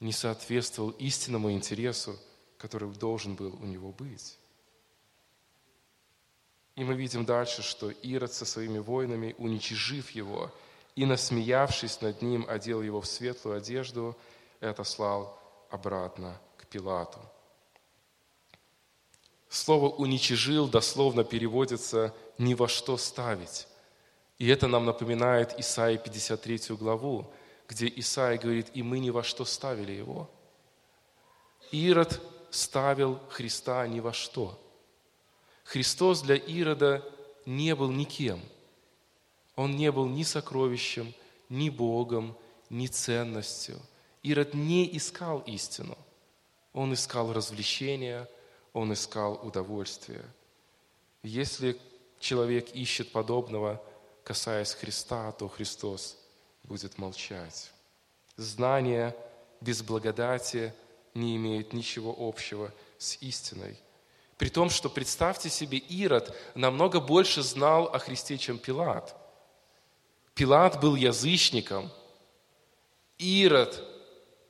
не 0.00 0.12
соответствовал 0.12 0.90
истинному 0.90 1.52
интересу, 1.52 2.18
который 2.56 2.92
должен 2.94 3.36
был 3.36 3.54
у 3.60 3.66
него 3.66 3.92
быть. 3.92 4.38
И 6.74 6.84
мы 6.84 6.94
видим 6.94 7.26
дальше, 7.26 7.62
что 7.62 7.90
Ирод 7.90 8.32
со 8.32 8.46
своими 8.46 8.78
воинами, 8.78 9.34
уничижив 9.38 10.10
его 10.10 10.50
и 11.00 11.06
насмеявшись 11.06 12.02
над 12.02 12.20
ним, 12.20 12.44
одел 12.46 12.82
его 12.82 13.00
в 13.00 13.06
светлую 13.06 13.56
одежду 13.56 14.14
и 14.60 14.66
отослал 14.66 15.40
обратно 15.70 16.38
к 16.58 16.66
Пилату. 16.66 17.18
Слово 19.48 19.88
«уничижил» 19.88 20.68
дословно 20.68 21.24
переводится 21.24 22.14
«ни 22.36 22.52
во 22.52 22.68
что 22.68 22.98
ставить». 22.98 23.66
И 24.36 24.46
это 24.48 24.68
нам 24.68 24.84
напоминает 24.84 25.58
Исаия 25.58 25.96
53 25.96 26.76
главу, 26.76 27.32
где 27.66 27.90
Исаия 27.96 28.36
говорит, 28.36 28.66
и 28.74 28.82
мы 28.82 28.98
ни 28.98 29.08
во 29.08 29.22
что 29.22 29.46
ставили 29.46 29.92
его. 29.92 30.28
Ирод 31.72 32.20
ставил 32.50 33.18
Христа 33.30 33.86
ни 33.86 34.00
во 34.00 34.12
что. 34.12 34.60
Христос 35.64 36.20
для 36.20 36.36
Ирода 36.36 37.02
не 37.46 37.74
был 37.74 37.90
никем. 37.90 38.42
Он 39.60 39.76
не 39.76 39.92
был 39.92 40.06
ни 40.06 40.22
сокровищем, 40.22 41.12
ни 41.50 41.68
Богом, 41.68 42.34
ни 42.70 42.86
ценностью. 42.86 43.78
Ирод 44.22 44.54
не 44.54 44.96
искал 44.96 45.40
истину. 45.40 45.98
Он 46.72 46.94
искал 46.94 47.30
развлечения, 47.34 48.26
он 48.72 48.94
искал 48.94 49.38
удовольствие. 49.42 50.24
Если 51.22 51.78
человек 52.18 52.74
ищет 52.74 53.12
подобного, 53.12 53.84
касаясь 54.24 54.72
Христа, 54.72 55.30
то 55.32 55.46
Христос 55.46 56.16
будет 56.62 56.96
молчать. 56.96 57.70
Знание 58.36 59.14
без 59.60 59.82
благодати 59.82 60.72
не 61.12 61.36
имеет 61.36 61.74
ничего 61.74 62.16
общего 62.18 62.72
с 62.96 63.18
истиной. 63.20 63.76
При 64.38 64.48
том, 64.48 64.70
что 64.70 64.88
представьте 64.88 65.50
себе, 65.50 65.76
Ирод 65.76 66.34
намного 66.54 66.98
больше 66.98 67.42
знал 67.42 67.88
о 67.88 67.98
Христе, 67.98 68.38
чем 68.38 68.58
Пилат. 68.58 69.19
Пилат 70.40 70.80
был 70.80 70.94
язычником. 70.94 71.90
Ирод 73.18 73.84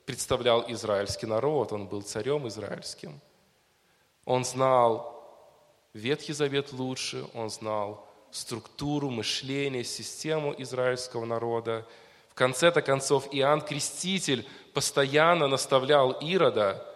представлял 0.05 0.63
израильский 0.71 1.25
народ, 1.25 1.73
он 1.73 1.85
был 1.85 2.01
царем 2.01 2.47
израильским. 2.47 3.19
Он 4.23 4.45
знал 4.45 5.21
Ветхий 5.93 6.31
Завет 6.31 6.71
лучше, 6.71 7.25
он 7.33 7.49
знал 7.49 8.07
структуру 8.31 9.09
мышления, 9.09 9.83
систему 9.83 10.55
израильского 10.59 11.25
народа. 11.25 11.85
В 12.29 12.35
конце-то 12.35 12.81
концов, 12.81 13.27
Иоанн 13.33 13.59
Креститель 13.59 14.47
постоянно 14.73 15.49
наставлял 15.49 16.11
Ирода, 16.21 16.87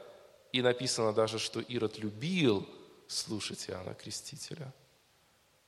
и 0.53 0.61
написано 0.61 1.11
даже, 1.11 1.37
что 1.37 1.59
Ирод 1.59 1.97
любил 1.97 2.65
слушать 3.09 3.69
Иоанна 3.69 3.93
Крестителя. 3.93 4.71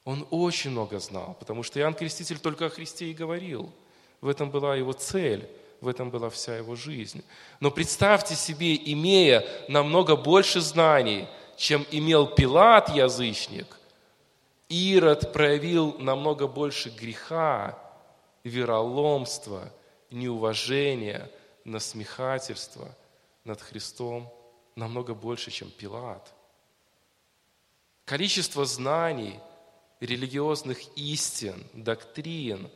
Он 0.08 0.26
очень 0.32 0.72
много 0.72 1.00
знал, 1.00 1.36
потому 1.38 1.64
что 1.64 1.82
Иоанн 1.82 1.94
Креститель 1.94 2.40
только 2.40 2.68
о 2.68 2.70
Христе 2.70 3.08
и 3.08 3.14
говорил. 3.14 3.74
В 4.22 4.30
этом 4.30 4.50
была 4.50 4.74
его 4.74 4.94
цель, 4.94 5.46
в 5.82 5.88
этом 5.90 6.12
была 6.12 6.30
вся 6.30 6.56
его 6.56 6.78
жизнь. 6.78 7.26
Но 7.60 7.72
представьте 7.72 8.34
себе, 8.34 8.74
имея 8.94 9.46
намного 9.68 10.16
больше 10.16 10.62
знаний, 10.62 11.28
чем 11.58 11.86
имел 11.92 12.26
Пилат, 12.26 12.88
язычник, 12.88 13.78
Ирод 14.70 15.34
проявил 15.34 15.98
намного 16.00 16.48
больше 16.48 16.90
греха, 16.90 17.78
вероломства, 18.46 19.70
неуважения, 20.10 21.30
насмехательства 21.66 22.96
над 23.44 23.62
Христом 23.62 24.32
намного 24.78 25.14
больше, 25.14 25.52
чем 25.52 25.70
Пилат. 25.70 26.34
Количество 28.06 28.64
знаний, 28.64 29.38
религиозных 30.00 30.80
истин, 30.98 31.66
доктрин 31.74 32.70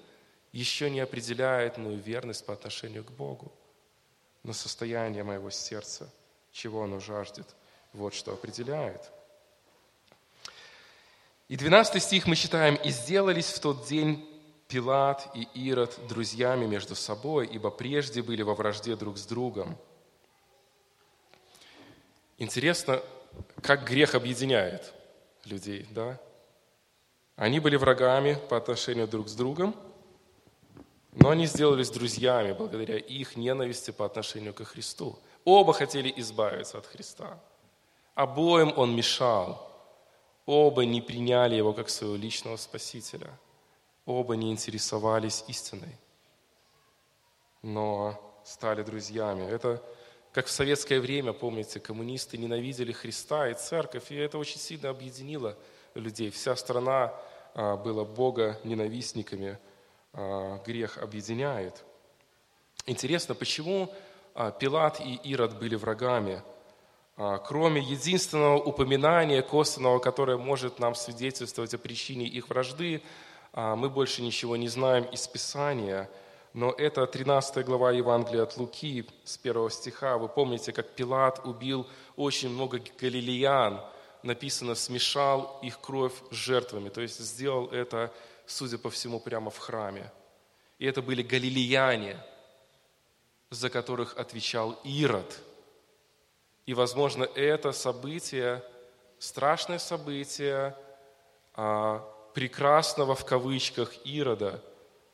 еще 0.52 0.90
не 0.90 1.00
определяет 1.00 1.78
мою 1.78 1.98
верность 1.98 2.46
по 2.46 2.54
отношению 2.54 3.04
к 3.04 3.12
Богу. 3.12 3.52
Но 4.44 4.54
состояние 4.54 5.24
моего 5.24 5.50
сердца, 5.50 6.12
чего 6.52 6.84
оно 6.84 7.00
жаждет, 7.00 7.48
вот 7.94 8.14
что 8.14 8.34
определяет– 8.34 9.12
и 11.52 11.58
12 11.58 12.02
стих 12.02 12.28
мы 12.28 12.38
читаем, 12.38 12.76
«И 12.76 12.92
сделались 12.92 13.48
в 13.48 13.60
тот 13.60 13.86
день 13.86 14.26
Пилат 14.70 15.30
и 15.36 15.50
Ирод 15.54 16.00
друзьями 16.08 16.66
между 16.66 16.96
собой, 16.96 17.46
ибо 17.46 17.70
прежде 17.70 18.22
были 18.22 18.42
во 18.42 18.56
вражде 18.56 18.96
друг 18.96 19.18
с 19.18 19.26
другом». 19.26 19.78
Интересно, 22.38 23.04
как 23.62 23.84
грех 23.84 24.16
объединяет 24.16 24.94
людей, 25.44 25.86
да? 25.90 26.22
Они 27.42 27.60
были 27.60 27.76
врагами 27.76 28.38
по 28.50 28.58
отношению 28.58 29.08
друг 29.08 29.28
с 29.28 29.34
другом, 29.34 29.76
но 31.14 31.32
они 31.32 31.48
сделались 31.48 31.90
друзьями 31.90 32.54
благодаря 32.54 32.98
их 32.98 33.36
ненависти 33.36 33.92
по 33.92 34.06
отношению 34.06 34.54
к 34.54 34.64
Христу. 34.64 35.18
Оба 35.44 35.74
хотели 35.74 36.14
избавиться 36.18 36.78
от 36.78 36.86
Христа. 36.86 37.40
Обоим 38.16 38.74
он 38.78 38.96
мешал– 38.96 39.68
Оба 40.46 40.86
не 40.86 41.02
приняли 41.02 41.56
его 41.56 41.74
как 41.74 41.90
своего 41.90 42.16
личного 42.16 42.58
спасителя. 42.58 43.30
Оба 44.06 44.36
не 44.36 44.52
интересовались 44.52 45.46
истиной, 45.48 45.96
но 47.62 48.20
стали 48.44 48.82
друзьями. 48.82 49.44
Это 49.44 49.82
как 50.34 50.48
в 50.48 50.52
советское 50.52 51.00
время, 51.00 51.34
помните, 51.34 51.80
коммунисты 51.80 52.38
ненавидели 52.38 52.92
Христа 52.92 53.50
и 53.50 53.54
церковь, 53.54 54.12
и 54.12 54.16
это 54.16 54.38
очень 54.38 54.60
сильно 54.60 54.90
объединило 54.90 55.58
людей. 55.94 56.32
Вся 56.32 56.56
страна 56.56 57.14
а, 57.54 57.76
была 57.76 58.06
Бога 58.06 58.60
ненавистниками, 58.64 59.58
а, 60.14 60.62
грех 60.66 60.98
объединяет. 60.98 61.84
Интересно, 62.86 63.36
почему 63.36 63.94
а, 64.34 64.52
Пилат 64.52 65.02
и 65.02 65.16
Ирод 65.24 65.60
были 65.60 65.76
врагами? 65.76 66.42
Кроме 67.46 67.82
единственного 67.82 68.58
упоминания 68.58 69.44
косвенного, 69.44 70.00
которое 70.00 70.38
может 70.38 70.80
нам 70.80 70.96
свидетельствовать 70.96 71.74
о 71.74 71.78
причине 71.78 72.26
их 72.26 72.50
вражды, 72.50 73.04
мы 73.54 73.90
больше 73.90 74.24
ничего 74.24 74.56
не 74.56 74.70
знаем 74.70 75.04
из 75.04 75.28
Писания. 75.28 76.10
Но 76.54 76.72
это 76.72 77.06
13 77.06 77.64
глава 77.66 77.92
Евангелия 77.92 78.44
от 78.44 78.58
Луки 78.58 79.06
с 79.24 79.38
1 79.38 79.70
стиха. 79.70 80.18
Вы 80.18 80.30
помните, 80.30 80.74
как 80.74 80.90
Пилат 80.90 81.46
убил 81.46 81.86
очень 82.16 82.50
много 82.50 82.82
галилеян, 83.00 83.82
написано, 84.24 84.76
смешал 84.76 85.60
их 85.62 85.80
кровь 85.80 86.14
с 86.32 86.36
жертвами. 86.36 86.90
То 86.90 87.02
есть 87.02 87.20
сделал 87.20 87.68
это, 87.68 88.12
судя 88.46 88.78
по 88.78 88.90
всему, 88.90 89.20
прямо 89.20 89.50
в 89.50 89.58
храме. 89.58 90.12
И 90.80 90.86
это 90.86 91.02
были 91.02 91.22
галилеяне, 91.22 92.18
за 93.50 93.70
которых 93.70 94.18
отвечал 94.18 94.80
Ирод– 94.84 95.40
и, 96.66 96.74
возможно, 96.74 97.24
это 97.24 97.72
событие, 97.72 98.64
страшное 99.20 99.80
событие 99.80 100.76
а, 101.54 102.00
прекрасного 102.34 103.16
в 103.16 103.26
кавычках 103.26 103.94
Ирода, 104.06 104.64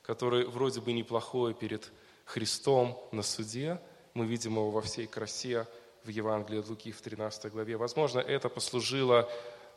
который 0.01 0.45
вроде 0.45 0.81
бы 0.81 0.93
неплохой 0.93 1.53
перед 1.53 1.91
Христом 2.25 3.01
на 3.11 3.23
суде, 3.23 3.81
мы 4.13 4.25
видим 4.25 4.53
его 4.53 4.71
во 4.71 4.81
всей 4.81 5.07
красе 5.07 5.65
в 6.07 6.09
Евангелии 6.09 6.59
от 6.59 6.69
Луки 6.69 6.91
в 6.93 7.01
13 7.01 7.51
главе. 7.51 7.75
Возможно, 7.75 8.19
это 8.19 8.47
послужило 8.47 9.29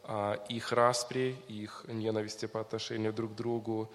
а, 0.04 0.34
их 0.48 0.70
распри, 0.70 1.36
их 1.48 1.84
ненависти 1.88 2.46
по 2.46 2.60
отношению 2.60 3.12
друг 3.12 3.32
к 3.32 3.34
другу. 3.34 3.90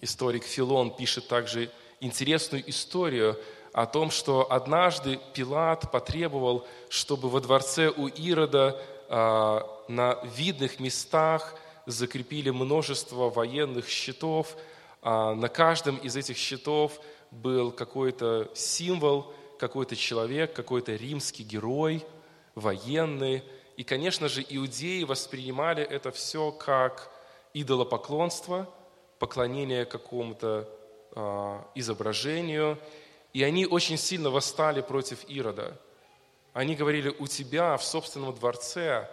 Историк 0.00 0.42
Филон 0.42 0.94
пишет 0.96 1.28
также 1.28 1.70
интересную 2.00 2.68
историю 2.68 3.38
о 3.72 3.86
том, 3.86 4.10
что 4.10 4.50
однажды 4.50 5.20
Пилат 5.32 5.92
потребовал, 5.92 6.66
чтобы 6.88 7.30
во 7.30 7.40
дворце 7.40 7.88
у 7.88 8.08
Ирода 8.08 8.82
а, 9.08 9.84
на 9.86 10.18
видных 10.24 10.80
местах 10.80 11.54
закрепили 11.86 12.50
множество 12.50 13.30
военных 13.30 13.88
щитов. 13.88 14.56
А 15.02 15.36
на 15.36 15.48
каждом 15.48 15.98
из 15.98 16.16
этих 16.16 16.36
щитов 16.36 17.00
был 17.30 17.70
какой-то 17.70 18.50
символ, 18.54 19.32
какой-то 19.62 19.94
человек, 19.94 20.52
какой-то 20.52 20.96
римский 20.96 21.44
герой, 21.44 22.04
военный. 22.56 23.44
И, 23.76 23.84
конечно 23.84 24.28
же, 24.28 24.44
иудеи 24.48 25.04
воспринимали 25.04 25.84
это 25.84 26.10
все 26.10 26.50
как 26.50 27.08
идолопоклонство, 27.54 28.68
поклонение 29.20 29.84
какому-то 29.84 30.68
э, 31.14 31.60
изображению. 31.76 32.76
И 33.32 33.44
они 33.44 33.64
очень 33.64 33.98
сильно 33.98 34.30
восстали 34.30 34.80
против 34.80 35.22
Ирода. 35.28 35.80
Они 36.52 36.74
говорили, 36.74 37.14
у 37.20 37.28
тебя 37.28 37.76
в 37.76 37.84
собственном 37.84 38.34
дворце 38.34 39.08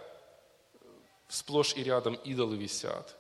сплошь 1.28 1.76
и 1.76 1.84
рядом 1.84 2.16
идолы 2.16 2.58
висят. 2.58 3.16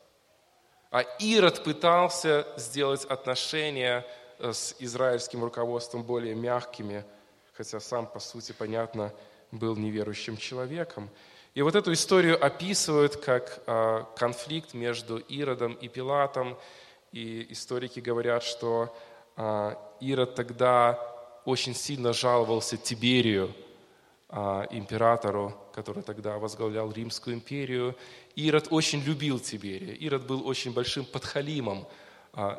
А 0.89 1.01
Ирод 1.19 1.63
пытался 1.63 2.47
сделать 2.57 3.05
отношения 3.05 4.03
э, 4.39 4.51
с 4.51 4.75
израильским 4.79 5.43
руководством 5.43 6.03
более 6.03 6.33
мягкими, 6.33 7.05
хотя 7.59 7.81
сам, 7.81 8.07
по 8.07 8.19
сути, 8.19 8.53
понятно, 8.53 9.11
был 9.51 9.75
неверующим 9.75 10.37
человеком. 10.37 11.09
И 11.55 11.61
вот 11.61 11.75
эту 11.75 11.91
историю 11.91 12.41
описывают 12.41 13.17
как 13.17 13.61
а, 13.67 14.03
конфликт 14.15 14.73
между 14.73 15.17
Иродом 15.17 15.73
и 15.73 15.89
Пилатом. 15.89 16.57
И 17.11 17.47
историки 17.49 17.99
говорят, 17.99 18.43
что 18.43 18.95
а, 19.35 19.77
Ирод 19.99 20.35
тогда 20.35 20.97
очень 21.43 21.75
сильно 21.75 22.13
жаловался 22.13 22.77
Тиберию, 22.77 23.53
а, 24.29 24.65
императору, 24.71 25.53
который 25.73 26.01
тогда 26.01 26.37
возглавлял 26.37 26.89
Римскую 26.93 27.35
империю. 27.35 27.93
Ирод 28.37 28.67
очень 28.69 29.01
любил 29.01 29.37
Тиберия. 29.37 29.95
Ирод 29.95 30.25
был 30.25 30.47
очень 30.47 30.71
большим 30.71 31.03
подхалимом 31.03 31.85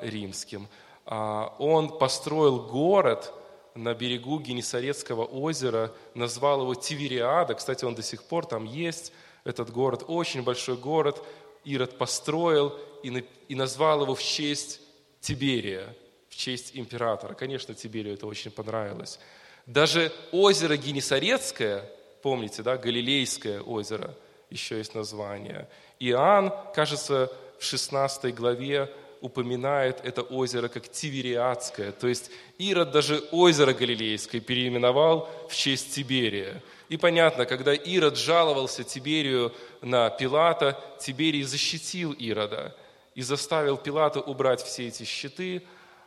римским. 0.03 0.69
Он 1.07 1.97
построил 1.99 2.61
город– 2.67 3.33
на 3.75 3.95
берегу 3.95 4.39
Генесарецкого 4.39 5.25
озера, 5.25 5.93
назвал 6.15 6.63
его 6.63 6.75
Тивериада. 6.75 7.55
Кстати, 7.55 7.85
он 7.85 7.95
до 7.95 8.03
сих 8.03 8.23
пор 8.25 8.47
там 8.47 8.65
есть, 8.65 9.13
этот 9.45 9.71
город, 9.71 10.05
очень 10.07 10.43
большой 10.43 10.77
город. 10.77 11.25
Ирод 11.65 11.99
построил 11.99 12.79
и, 13.03 13.25
и 13.49 13.55
назвал 13.55 14.03
его 14.03 14.15
в 14.15 14.23
честь 14.23 14.81
Тиберия, 15.21 15.95
в 16.29 16.37
честь 16.37 16.73
императора. 16.75 17.35
Конечно, 17.35 17.75
Тиберию 17.75 18.15
это 18.15 18.27
очень 18.27 18.51
понравилось. 18.51 19.19
Даже 19.67 20.13
озеро 20.33 20.77
Генесарецкое, 20.77 21.91
помните, 22.23 22.63
да, 22.63 22.77
Галилейское 22.77 23.61
озеро, 23.61 24.15
еще 24.49 24.79
есть 24.79 24.95
название. 24.95 25.69
Иоанн, 25.99 26.53
кажется, 26.75 27.31
в 27.59 27.65
16 27.65 28.35
главе 28.35 28.91
упоминает 29.21 30.01
это 30.05 30.23
озеро 30.23 30.69
как 30.69 30.89
Тивериадское. 30.89 31.93
То 31.93 32.09
есть 32.09 32.31
Ирод 32.59 32.91
даже 32.91 33.19
озеро 33.31 33.73
Галилейское 33.73 34.41
переименовал 34.41 35.29
в 35.49 35.55
честь 35.55 35.95
Тиберия. 35.95 36.63
И 36.89 36.97
понятно, 36.97 37.47
когда 37.47 37.73
Ирод 37.73 38.17
жаловался 38.17 38.85
Тиберию 38.85 39.53
на 39.83 40.11
Пилата, 40.11 40.79
Тиберий 40.99 41.43
защитил 41.43 42.13
Ирода 42.13 42.75
и 43.15 43.23
заставил 43.23 43.77
Пилата 43.77 44.21
убрать 44.21 44.63
все 44.63 44.89
эти 44.89 45.05
щиты. 45.05 45.63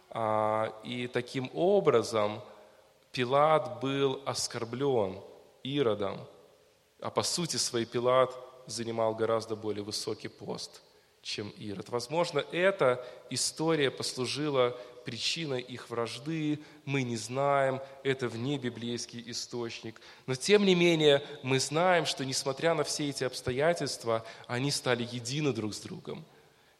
А, 0.09 0.73
и 0.83 1.07
таким 1.07 1.49
образом 1.53 2.41
Пилат 3.11 3.79
был 3.79 4.21
оскорблен 4.25 5.19
Иродом, 5.63 6.19
а 6.99 7.09
по 7.09 7.23
сути 7.23 7.57
своей 7.57 7.85
Пилат 7.85 8.35
занимал 8.65 9.15
гораздо 9.15 9.55
более 9.55 9.83
высокий 9.83 10.27
пост– 10.27 10.81
чем 11.23 11.49
Ирод. 11.57 11.89
Возможно, 11.89 12.45
эта 12.51 13.03
история 13.29 13.89
послужила 13.89 14.77
причиной 15.05 15.61
их 15.61 15.89
вражды, 15.89 16.59
мы 16.85 17.03
не 17.03 17.17
знаем, 17.17 17.81
это 18.03 18.27
вне 18.27 18.57
библейский 18.57 19.23
источник. 19.27 19.99
Но 20.27 20.35
тем 20.35 20.65
не 20.65 20.75
менее, 20.75 21.23
мы 21.41 21.59
знаем, 21.59 22.05
что 22.05 22.25
несмотря 22.25 22.73
на 22.73 22.83
все 22.83 23.09
эти 23.09 23.23
обстоятельства, 23.23 24.25
они 24.47 24.69
стали 24.69 25.07
едины 25.09 25.53
друг 25.53 25.73
с 25.73 25.79
другом. 25.79 26.25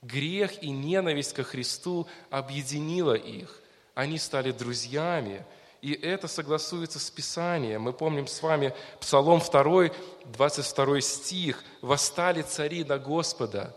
Грех 0.01 0.61
и 0.61 0.69
ненависть 0.69 1.33
ко 1.33 1.43
Христу 1.43 2.07
объединила 2.29 3.13
их. 3.13 3.61
Они 3.95 4.17
стали 4.17 4.51
друзьями, 4.51 5.45
и 5.81 5.93
это 5.93 6.27
согласуется 6.27 6.99
с 6.99 7.09
Писанием. 7.09 7.83
Мы 7.83 7.93
помним 7.93 8.27
с 8.27 8.41
вами 8.41 8.73
Псалом 8.99 9.39
2, 9.39 9.91
22 10.25 11.01
стих. 11.01 11.63
«Восстали 11.81 12.41
цари 12.41 12.83
на 12.83 12.97
Господа, 12.97 13.75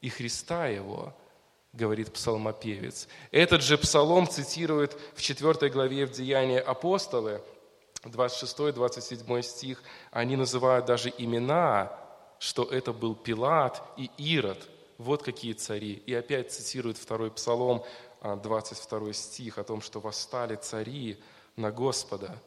и 0.00 0.08
Христа 0.08 0.66
Его, 0.66 1.14
говорит 1.72 2.12
псалмопевец. 2.12 3.08
Этот 3.30 3.62
же 3.62 3.78
псалом 3.78 4.28
цитирует 4.28 4.96
в 5.14 5.22
4 5.22 5.70
главе 5.70 6.06
в 6.06 6.12
Деянии 6.12 6.58
апостолы, 6.58 7.42
26-27 8.04 9.42
стих. 9.42 9.82
Они 10.10 10.36
называют 10.36 10.86
даже 10.86 11.12
имена, 11.16 11.92
что 12.38 12.64
это 12.64 12.92
был 12.92 13.14
Пилат 13.14 13.82
и 13.96 14.10
Ирод. 14.16 14.68
Вот 14.98 15.22
какие 15.22 15.52
цари. 15.52 16.02
И 16.06 16.14
опять 16.14 16.52
цитирует 16.52 16.98
второй 16.98 17.30
псалом, 17.30 17.84
22 18.22 19.08
а, 19.08 19.12
стих, 19.12 19.58
о 19.58 19.64
том, 19.64 19.80
что 19.80 20.00
восстали 20.00 20.56
цари 20.56 21.18
на 21.56 21.70
Господа. 21.70 22.40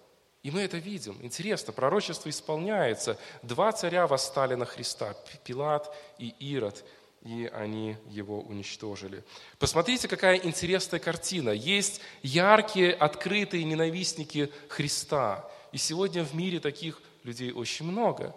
И 0.44 0.52
мы 0.52 0.62
это 0.62 0.78
видим. 0.78 1.18
Интересно, 1.22 1.72
пророчество 1.72 2.30
исполняется. 2.30 3.18
Два 3.44 3.72
царя 3.72 4.08
восстали 4.08 4.56
на 4.56 4.66
Христа, 4.66 5.16
Пилат 5.46 5.96
и 6.18 6.30
Ирод 6.40 6.84
и 7.22 7.50
они 7.54 7.98
его 8.10 8.42
уничтожили. 8.42 9.24
Посмотрите, 9.60 10.08
какая 10.08 10.38
интересная 10.38 11.00
картина. 11.00 11.50
Есть 11.50 12.02
яркие, 12.24 12.94
открытые 12.94 13.64
ненавистники 13.64 14.52
Христа. 14.70 15.50
И 15.72 15.78
сегодня 15.78 16.24
в 16.24 16.34
мире 16.34 16.60
таких 16.60 17.02
людей 17.24 17.52
очень 17.52 17.86
много. 17.86 18.36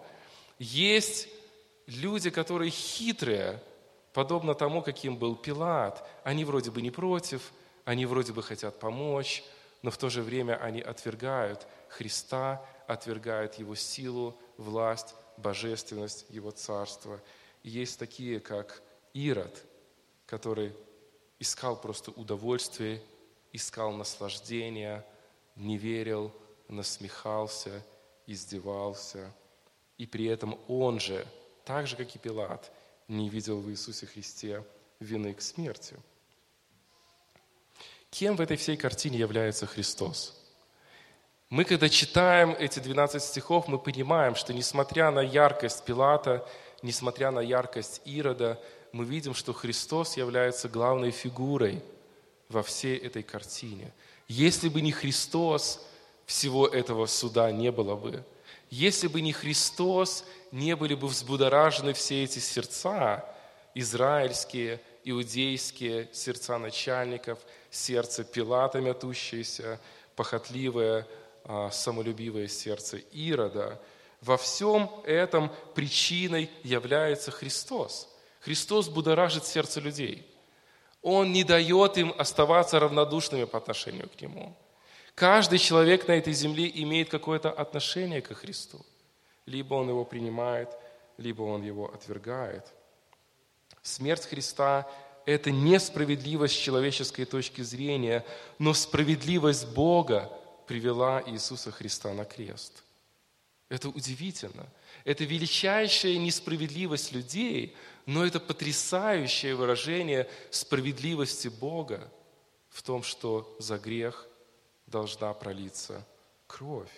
Есть 0.59 1.27
люди, 1.87 2.29
которые 2.29 2.69
хитрые, 2.69 3.61
подобно 4.13 4.53
тому, 4.53 4.83
каким 4.83 5.17
был 5.17 5.35
Пилат. 5.35 6.07
Они 6.23 6.45
вроде 6.45 6.69
бы 6.69 6.81
не 6.81 6.91
против, 6.91 7.41
они 7.85 8.05
вроде 8.05 8.33
бы 8.33 8.43
хотят 8.43 8.79
помочь, 8.79 9.43
но 9.81 9.89
в 9.89 9.97
то 9.97 10.09
же 10.09 10.21
время 10.21 10.57
они 10.61 10.81
отвергают 10.81 11.67
Христа, 11.89 12.63
отвергают 12.87 13.55
Его 13.55 13.73
силу, 13.73 14.39
власть, 14.57 15.15
божественность, 15.37 16.27
Его 16.29 16.51
царство– 16.51 17.19
есть 17.65 17.97
такие, 17.97 18.39
как 18.39 18.83
Ирод, 19.13 19.65
который 20.27 20.73
искал 21.39 21.75
просто 21.75 22.11
удовольствие, 22.11 23.01
искал 23.51 23.91
наслаждения, 23.91 25.03
не 25.55 25.77
верил, 25.77 26.31
насмехался, 26.67 27.83
издевался. 28.27 29.33
И 29.97 30.05
при 30.05 30.25
этом 30.25 30.59
он 30.67 30.99
же, 30.99 31.25
так 31.63 31.87
же, 31.87 31.95
как 31.95 32.15
и 32.15 32.19
Пилат, 32.19 32.71
не 33.07 33.29
видел 33.29 33.59
в 33.59 33.69
Иисусе 33.71 34.05
Христе 34.05 34.63
вины 34.99 35.33
к 35.33 35.41
смерти. 35.41 35.95
Кем 38.11 38.35
в 38.35 38.41
этой 38.41 38.57
всей 38.57 38.77
картине 38.77 39.17
является 39.17 39.65
Христос? 39.65 40.39
Мы, 41.49 41.63
когда 41.63 41.89
читаем 41.89 42.51
эти 42.51 42.79
12 42.79 43.21
стихов, 43.23 43.67
мы 43.67 43.79
понимаем, 43.79 44.35
что 44.35 44.53
несмотря 44.53 45.09
на 45.09 45.21
яркость 45.21 45.83
Пилата– 45.83 46.47
несмотря 46.81 47.31
на 47.31 47.39
яркость 47.39 48.01
Ирода, 48.05 48.59
мы 48.91 49.05
видим, 49.05 49.33
что 49.33 49.53
Христос 49.53 50.17
является 50.17 50.69
главной 50.69 51.11
фигурой 51.11 51.83
во 52.49 52.63
всей 52.63 52.97
этой 52.97 53.23
картине. 53.23 53.93
Если 54.27 54.69
бы 54.69 54.81
не 54.81 54.91
Христос, 54.91 55.85
всего 56.25 56.67
этого 56.67 57.05
суда 57.05 57.51
не 57.51 57.71
было 57.71 57.95
бы. 57.95 58.23
Если 58.69 59.07
бы 59.07 59.21
не 59.21 59.33
Христос, 59.33 60.25
не 60.51 60.75
были 60.75 60.95
бы 60.95 61.07
взбудоражены 61.07 61.93
все 61.93 62.23
эти 62.23 62.39
сердца, 62.39 63.25
израильские, 63.73 64.81
иудейские, 65.03 66.09
сердца 66.13 66.57
начальников, 66.57 67.39
сердце 67.69 68.23
Пилата 68.23 68.79
мятущееся, 68.79 69.79
похотливое, 70.15 71.07
а, 71.43 71.69
самолюбивое 71.69 72.47
сердце 72.47 72.97
Ирода– 73.11 73.79
во 74.25 74.37
всем 74.37 74.89
этом 75.05 75.51
причиной 75.75 76.49
является 76.63 77.29
Христос. 77.29 78.09
Христос 78.39 78.89
будоражит 78.89 79.45
сердце 79.45 79.79
людей. 79.79 80.25
Он 81.03 81.31
не 81.31 81.43
дает 81.43 81.97
им 81.97 82.11
оставаться 82.17 82.79
равнодушными 82.79 83.43
по 83.43 83.59
отношению 83.59 84.09
к 84.09 84.19
Нему. 84.19 84.57
Каждый 85.13 85.59
человек 85.59 86.07
на 86.07 86.13
этой 86.13 86.33
земле 86.33 86.71
имеет 86.73 87.09
какое-то 87.09 87.51
отношение 87.51 88.21
к 88.21 88.33
Христу. 88.33 88.83
Либо 89.45 89.75
он 89.75 89.89
его 89.89 90.03
принимает, 90.03 90.69
либо 91.17 91.43
он 91.43 91.61
его 91.61 91.93
отвергает. 91.93 92.65
Смерть 93.83 94.25
Христа 94.25 94.89
это 95.27 95.51
не 95.51 95.79
справедливость 95.79 96.55
с 96.55 96.57
человеческой 96.57 97.25
точки 97.25 97.61
зрения, 97.61 98.25
но 98.57 98.73
справедливость 98.73 99.67
Бога 99.73 100.31
привела 100.65 101.21
Иисуса 101.27 101.71
Христа 101.71 102.11
на 102.13 102.25
крест. 102.25 102.84
Это 103.69 103.89
удивительно. 103.89 104.67
Это 105.05 105.23
величайшая 105.23 106.17
несправедливость 106.17 107.11
людей, 107.11 107.75
но 108.05 108.25
это 108.25 108.39
потрясающее 108.39 109.55
выражение 109.55 110.29
справедливости 110.51 111.47
Бога 111.47 112.11
в 112.69 112.83
том, 112.83 113.01
что 113.01 113.55
за 113.59 113.79
грех 113.79 114.27
должна 114.85 115.33
пролиться 115.33 116.05
кровь. 116.47 116.91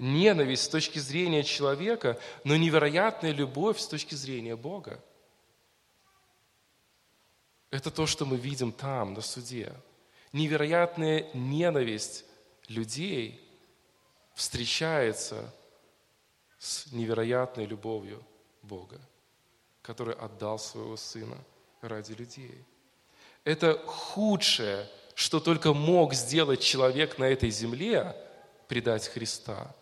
Ненависть 0.00 0.64
с 0.64 0.68
точки 0.68 0.98
зрения 0.98 1.44
человека, 1.44 2.18
но 2.42 2.56
невероятная 2.56 3.30
любовь 3.30 3.78
с 3.78 3.86
точки 3.86 4.16
зрения 4.16 4.56
Бога. 4.56 5.02
Это 7.70 7.92
то, 7.92 8.06
что 8.06 8.26
мы 8.26 8.36
видим 8.36 8.72
там, 8.72 9.14
на 9.14 9.20
суде. 9.20 9.72
Невероятная 10.32 11.30
ненависть 11.32 12.24
людей 12.66 13.40
встречается 14.34 15.54
с 16.64 16.90
невероятной 16.92 17.66
любовью 17.66 18.24
Бога, 18.62 18.98
который 19.82 20.14
отдал 20.14 20.58
своего 20.58 20.96
Сына 20.96 21.36
ради 21.82 22.12
людей. 22.12 22.64
Это 23.44 23.76
худшее, 23.86 24.88
что 25.14 25.40
только 25.40 25.74
мог 25.74 26.14
сделать 26.14 26.62
человек 26.62 27.18
на 27.18 27.24
этой 27.24 27.50
земле, 27.50 28.16
предать 28.66 29.08
Христа. 29.08 29.76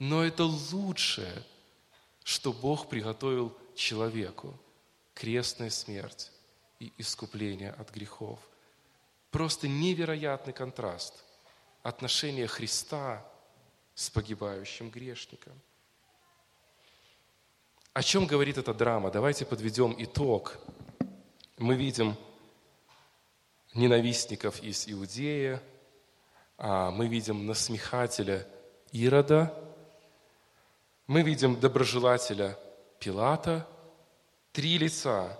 Но 0.00 0.24
это 0.24 0.42
лучшее, 0.42 1.44
что 2.24 2.52
Бог 2.52 2.88
приготовил 2.88 3.56
человеку– 3.76 4.58
крестная 5.14 5.70
смерть 5.70 6.32
и 6.80 6.92
искупление 6.98 7.70
от 7.70 7.92
грехов. 7.92 8.40
Просто 9.30 9.68
невероятный 9.68 10.52
контраст 10.52 11.14
отношения 11.84 12.48
Христа 12.48 13.24
с 13.94 14.10
погибающим 14.10 14.90
грешником. 14.90 15.52
О 17.92 18.02
чем 18.02 18.26
говорит 18.26 18.56
эта 18.58 18.72
драма? 18.72 19.10
Давайте 19.10 19.44
подведем 19.44 19.94
итог. 19.98 20.58
Мы 21.58 21.74
видим 21.74 22.16
ненавистников 23.74 24.62
из 24.62 24.88
Иудеи, 24.88 25.60
а 26.56 26.90
мы 26.90 27.08
видим 27.08 27.46
насмехателя 27.46 28.46
Ирода, 28.92 29.54
мы 31.06 31.22
видим 31.22 31.58
доброжелателя 31.58 32.58
Пилата, 32.98 33.66
три 34.52 34.78
лица, 34.78 35.38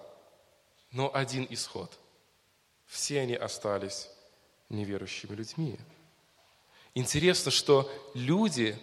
но 0.92 1.14
один 1.14 1.46
исход. 1.50 1.96
Все 2.86 3.20
они 3.20 3.34
остались 3.34 4.10
неверующими 4.68 5.34
людьми. 5.34 5.78
Интересно, 6.94 7.50
что 7.50 7.90
люди, 8.14 8.78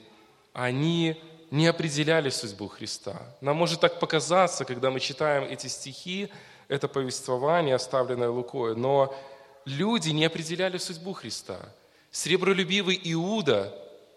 они 0.54 1.22
не 1.52 1.68
определяли 1.68 2.30
судьбу 2.30 2.68
Христа. 2.68 3.22
Нам 3.42 3.58
может 3.58 3.80
так 3.80 4.00
показаться, 4.00 4.66
когда 4.66 4.92
мы 4.92 5.00
читаем 5.00 5.44
эти 5.44 5.68
стихи, 5.68 6.30
это 6.68 6.88
повествование, 6.88 7.76
оставленное 7.76 8.30
Лукой, 8.30 8.76
но 8.76 9.16
люди 9.66 10.10
не 10.10 10.26
определяли 10.26 10.78
судьбу 10.78 11.14
Христа. 11.14 11.74
Сребролюбивый 12.12 13.00
Иуда, 13.04 13.74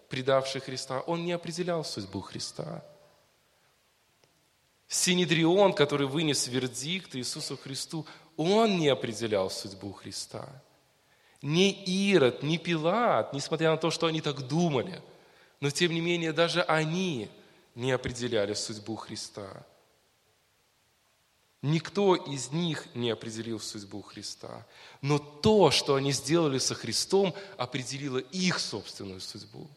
предавший 0.08 0.60
Христа, 0.60 1.00
он 1.00 1.24
не 1.24 1.32
определял 1.32 1.84
судьбу 1.84 2.20
Христа. 2.20 2.84
Синедрион, 4.88 5.72
который 5.72 6.08
вынес 6.08 6.48
вердикт 6.48 7.14
Иисусу 7.14 7.56
Христу, 7.56 8.06
он 8.36 8.78
не 8.78 8.88
определял 8.88 9.48
судьбу 9.50 9.92
Христа. 9.92 10.48
Ни 11.42 11.70
Ирод, 11.84 12.42
ни 12.42 12.58
Пилат, 12.58 13.32
несмотря 13.32 13.70
на 13.70 13.76
то, 13.76 13.90
что 13.90 14.06
они 14.06 14.20
так 14.20 14.46
думали, 14.46 15.02
но 15.60 15.70
тем 15.70 15.92
не 15.92 16.00
менее 16.00 16.32
даже 16.32 16.62
они 16.62 17.30
не 17.74 17.92
определяли 17.92 18.54
судьбу 18.54 18.96
Христа. 18.96 19.64
Никто 21.62 22.14
из 22.14 22.52
них 22.52 22.86
не 22.94 23.10
определил 23.10 23.60
судьбу 23.60 24.00
Христа. 24.00 24.66
Но 25.02 25.18
то, 25.18 25.70
что 25.70 25.94
они 25.94 26.12
сделали 26.12 26.58
со 26.58 26.74
Христом, 26.74 27.34
определило 27.58 28.18
их 28.18 28.58
собственную 28.58 29.20
судьбу. 29.20 29.68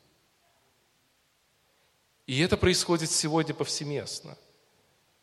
И 2.26 2.40
это 2.40 2.56
происходит 2.56 3.12
сегодня 3.12 3.54
повсеместно. 3.54 4.38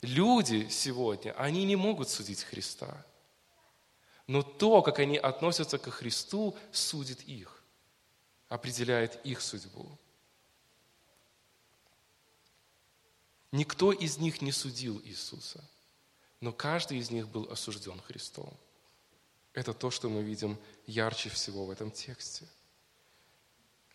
Люди 0.03 0.68
сегодня, 0.70 1.32
они 1.32 1.64
не 1.64 1.76
могут 1.76 2.11
судить 2.11 2.43
Христа. 2.43 3.05
Но 4.30 4.42
то, 4.42 4.80
как 4.82 5.00
они 5.00 5.16
относятся 5.16 5.78
к 5.78 5.90
Христу, 5.90 6.56
судит 6.72 7.20
их, 7.22 7.62
определяет 8.48 9.24
их 9.26 9.40
судьбу. 9.40 9.86
Никто 13.52 13.92
из 13.92 14.18
них 14.18 14.40
не 14.42 14.52
судил 14.52 15.00
Иисуса– 15.04 15.64
но 16.40 16.52
каждый 16.52 16.98
из 16.98 17.10
них 17.10 17.28
был 17.28 17.48
осужден 17.50 18.00
Христом. 18.00 18.52
Это 19.52 19.74
то, 19.74 19.90
что 19.90 20.08
мы 20.08 20.22
видим 20.22 20.58
ярче 20.86 21.28
всего 21.28 21.66
в 21.66 21.70
этом 21.70 21.90
тексте. 21.90 22.46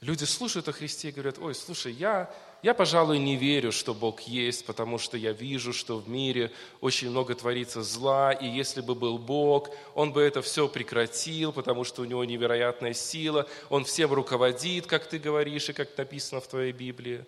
Люди 0.02 0.26
слушают 0.26 0.68
о 0.68 0.74
Христе 0.74 1.10
и 1.10 1.12
говорят, 1.12 1.40
ой, 1.40 1.56
слушай, 1.56 1.92
я, 1.92 2.32
я, 2.66 2.74
пожалуй, 2.74 3.20
не 3.20 3.36
верю, 3.36 3.72
что 3.72 3.94
Бог 3.94 4.22
есть, 4.22 4.66
потому 4.66 4.98
что 4.98 5.18
я 5.18 5.32
вижу, 5.32 5.72
что 5.72 5.98
в 6.00 6.10
мире 6.10 6.52
очень 6.82 7.10
много 7.10 7.36
творится 7.36 7.84
зла, 7.84 8.34
и 8.34 8.48
если 8.48 8.82
бы 8.82 8.96
был 8.96 9.18
Бог, 9.18 9.70
Он 9.94 10.12
бы 10.12 10.22
это 10.22 10.42
все 10.42 10.68
прекратил, 10.68 11.54
потому 11.54 11.84
что 11.84 12.02
у 12.02 12.06
Него 12.06 12.26
невероятная 12.26 12.94
сила, 12.94 13.48
Он 13.70 13.86
всем 13.86 14.12
руководит, 14.12 14.88
как 14.88 15.08
ты 15.08 15.20
говоришь, 15.20 15.70
и 15.70 15.74
как 15.74 15.98
написано 15.98 16.42
в 16.42 16.48
твоей 16.48 16.72
Библии. 16.72 17.26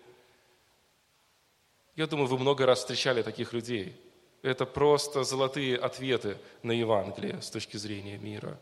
Я 1.96 2.06
думаю, 2.06 2.26
вы 2.26 2.38
много 2.38 2.66
раз 2.66 2.80
встречали 2.80 3.22
таких 3.22 3.52
людей– 3.52 3.96
это 4.42 4.66
просто 4.66 5.24
золотые 5.24 5.76
ответы 5.76 6.38
на 6.62 6.72
Евангелие 6.72 7.40
с 7.42 7.50
точки 7.50 7.76
зрения 7.76 8.18
мира. 8.18 8.58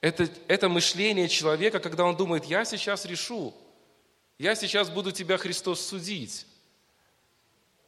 Это, 0.00 0.28
это 0.48 0.68
мышление 0.68 1.28
человека, 1.28 1.78
когда 1.78 2.04
он 2.04 2.16
думает, 2.16 2.44
я 2.46 2.64
сейчас 2.64 3.04
решу, 3.04 3.54
я 4.42 4.54
сейчас 4.54 4.90
буду 4.90 5.12
тебя, 5.12 5.38
Христос, 5.38 5.80
судить. 5.80 6.46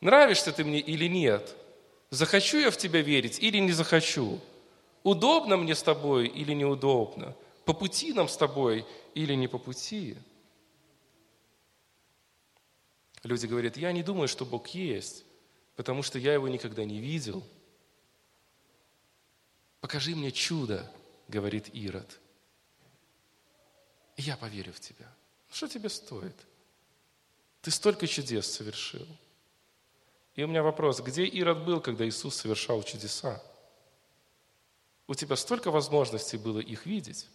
Нравишься 0.01 0.53
ты 0.53 0.65
мне 0.65 0.81
или 0.81 1.07
нет? 1.07 1.55
Захочу 2.11 2.59
я 2.59 2.71
в 2.71 2.77
тебя 2.77 3.03
верить 3.03 3.39
или 3.41 3.59
не 3.59 3.73
захочу? 3.73 4.41
Удобно 5.03 5.57
мне 5.57 5.75
с 5.75 5.83
тобой 5.83 6.29
или 6.29 6.55
неудобно? 6.55 7.37
По 7.65 7.73
пути 7.73 8.13
нам 8.13 8.29
с 8.29 8.37
тобой 8.37 8.87
или 9.15 9.35
не 9.35 9.49
по 9.49 9.59
пути? 9.59 10.17
Люди 13.23 13.47
говорят, 13.47 13.77
я 13.77 13.93
не 13.93 14.03
думаю, 14.03 14.29
что 14.29 14.45
Бог 14.45 14.69
есть 14.69 15.25
потому 15.77 16.03
что 16.03 16.19
я 16.19 16.35
его 16.35 16.49
никогда 16.49 16.85
не 16.85 17.01
видел. 17.01 17.47
Покажи 19.81 20.15
мне 20.15 20.31
чудо, 20.31 20.91
говорит 21.29 21.69
Ирод. 21.75 22.21
И 24.17 24.23
я 24.23 24.37
поверю 24.37 24.73
в 24.73 24.81
тебя. 24.81 25.13
Что 25.55 25.69
тебе 25.69 25.89
стоит? 25.89 26.35
Ты 27.63 27.71
столько 27.71 28.07
чудес 28.07 28.53
совершил. 28.53 29.07
И 30.35 30.43
у 30.43 30.49
меня 30.49 30.63
вопрос, 30.63 31.01
где 31.01 31.25
Ирод 31.25 31.65
был, 31.65 31.81
когда 31.81 32.07
Иисус 32.07 32.35
совершал 32.35 32.83
чудеса? 32.83 33.43
У 35.07 35.15
тебя 35.15 35.37
столько 35.37 35.71
возможностей 35.71 36.37
было 36.37 36.59
их 36.59 36.85
видеть. 36.85 37.29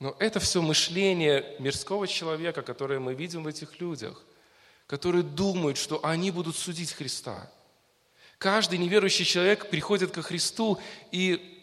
Но 0.00 0.16
это 0.18 0.40
все 0.40 0.62
мышление 0.62 1.56
мирского 1.60 2.08
человека, 2.08 2.62
которое 2.62 2.98
мы 2.98 3.14
видим 3.14 3.44
в 3.44 3.46
этих 3.46 3.80
людях– 3.80 4.20
которые 4.86 5.22
думают, 5.22 5.78
что 5.78 6.04
они 6.04 6.30
будут 6.30 6.56
судить 6.56 6.92
Христа. 6.92 7.50
Каждый 8.38 8.78
неверующий 8.78 9.24
человек 9.24 9.70
приходит 9.70 10.10
ко 10.10 10.22
Христу 10.22 10.78
и 11.10 11.53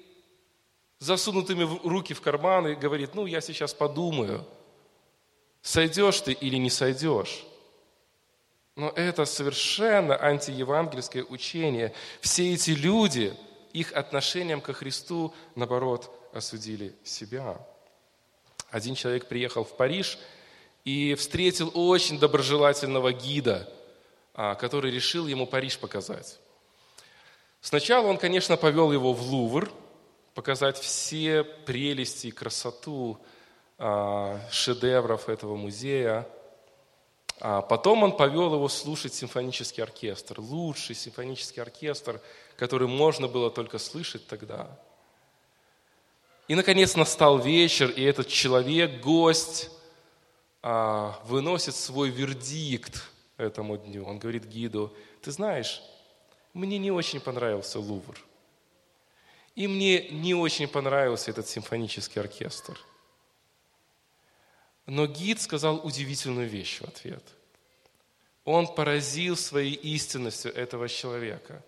засунутыми 1.01 1.67
руки 1.83 2.13
в 2.13 2.21
карманы 2.21 2.75
говорит, 2.75 3.13
ну, 3.13 3.25
я 3.25 3.41
сейчас 3.41 3.73
подумаю, 3.73 4.47
сойдешь 5.61 6.21
ты 6.21 6.31
или 6.31 6.55
не 6.55 6.69
сойдешь. 6.69 7.43
Но 8.77 8.89
это 8.89 9.25
совершенно 9.25 10.15
антиевангельское 10.15 11.25
учение. 11.25 11.93
Все 12.21 12.53
эти 12.53 12.71
люди, 12.71 13.37
их 13.73 13.91
отношением 13.91 14.61
ко 14.61 14.71
Христу, 14.71 15.33
наоборот, 15.55 16.09
осудили 16.33 16.95
себя. 17.03 17.57
Один 18.69 18.95
человек 18.95 19.27
приехал 19.27 19.65
в 19.65 19.75
Париж– 19.75 20.17
и 20.85 21.15
встретил 21.15 21.71
очень 21.73 22.19
доброжелательного 22.19 23.13
гида, 23.13 23.69
а, 24.33 24.55
который 24.55 24.91
решил 24.91 25.27
ему 25.27 25.45
Париж 25.45 25.77
показать. 25.77 26.39
Сначала 27.61 28.07
он, 28.07 28.17
конечно, 28.17 28.57
повел 28.57 28.91
его 28.91 29.13
в 29.13 29.21
Лувр, 29.21 29.71
показать 30.33 30.77
все 30.77 31.43
прелести 31.43 32.27
и 32.27 32.31
красоту 32.31 33.19
а, 33.77 34.39
шедевров 34.51 35.29
этого 35.29 35.55
музея. 35.55 36.27
А 37.39 37.61
потом 37.61 38.03
он 38.03 38.15
повел 38.15 38.53
его 38.53 38.69
слушать 38.69 39.13
симфонический 39.13 39.81
оркестр, 39.81 40.39
лучший 40.39 40.95
симфонический 40.95 41.61
оркестр, 41.61 42.21
который 42.55 42.87
можно 42.87 43.27
было 43.27 43.49
только 43.49 43.79
слышать 43.79 44.27
тогда. 44.27 44.79
И, 46.47 46.55
наконец, 46.55 46.95
настал 46.95 47.39
вечер, 47.39 47.89
и 47.89 48.03
этот 48.03 48.27
человек, 48.27 49.01
гость, 49.01 49.71
а, 50.61 51.19
выносит 51.25 51.75
свой 51.75 52.09
вердикт 52.09 53.09
этому 53.37 53.77
дню. 53.77 54.05
Он 54.05 54.19
говорит 54.19 54.45
гиду, 54.45 54.93
ты 55.21 55.31
знаешь, 55.31 55.81
мне 56.53 56.77
не 56.77 56.91
очень 56.91 57.19
понравился 57.19 57.79
Лувр. 57.79 58.15
И 59.55 59.67
мне 59.67 60.09
не 60.09 60.33
очень 60.33 60.67
понравился 60.67 61.31
этот 61.31 61.47
симфонический 61.47 62.21
оркестр– 62.21 62.79
но 64.85 65.05
гид 65.05 65.39
сказал 65.41 65.85
удивительную 65.85 66.49
вещь 66.49 66.81
в 66.81 66.85
ответ. 66.85 67.23
Он 68.43 68.67
поразил 68.67 69.37
своей 69.37 69.73
истинностью 69.73 70.53
этого 70.53 70.89
человека. 70.89 71.63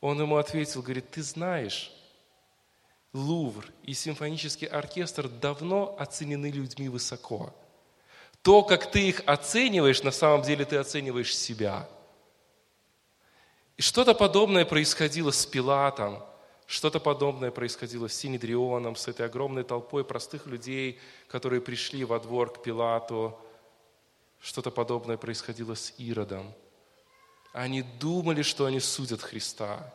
Он 0.00 0.20
ему 0.20 0.36
ответил, 0.36 0.82
говорит, 0.82 1.10
ты 1.10 1.22
знаешь, 1.22 1.92
Лувр 3.14 3.66
и 3.82 3.94
симфонический 3.94 4.68
оркестр 4.68 5.28
давно 5.28 5.96
оценены 5.98 6.50
людьми 6.50 6.88
высоко. 6.88 7.54
То, 8.42 8.62
как 8.62 8.90
ты 8.90 9.08
их 9.08 9.22
оцениваешь, 9.26 10.02
на 10.02 10.10
самом 10.12 10.42
деле 10.42 10.64
ты 10.64 10.76
оцениваешь 10.76 11.36
себя. 11.36 11.88
И 13.76 13.82
что-то 13.82 14.14
подобное 14.14 14.64
происходило 14.64 15.30
с 15.30 15.46
Пилатом– 15.46 16.22
что-то 16.68 17.00
подобное 17.00 17.50
происходило 17.50 18.08
с 18.08 18.14
Синедрионом, 18.14 18.94
с 18.94 19.08
этой 19.08 19.24
огромной 19.24 19.64
толпой 19.64 20.04
простых 20.04 20.44
людей, 20.44 21.00
которые 21.26 21.62
пришли 21.62 22.04
во 22.04 22.20
двор 22.20 22.52
к 22.52 22.62
Пилату. 22.62 23.34
Что-то 24.38 24.70
подобное 24.70 25.16
происходило 25.16 25.74
с 25.74 25.94
Иродом. 25.96 26.52
Они 27.54 27.80
думали, 27.80 28.42
что 28.42 28.66
они 28.66 28.80
судят 28.80 29.22
Христа. 29.22 29.94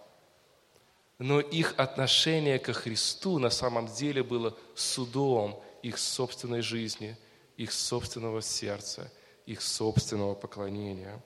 Но 1.19 1.39
их 1.39 1.75
отношение 1.77 2.57
ко 2.57 2.73
Христу 2.73 3.37
на 3.37 3.51
самом 3.51 3.85
деле 3.85 4.23
было 4.23 4.57
судом 4.73 5.61
их 5.83 5.99
собственной 5.99 6.61
жизни, 6.61 7.15
их 7.55 7.71
собственного 7.71 8.41
сердца, 8.41 9.13
их 9.45 9.61
собственного 9.61 10.33
поклонения. 10.33 11.21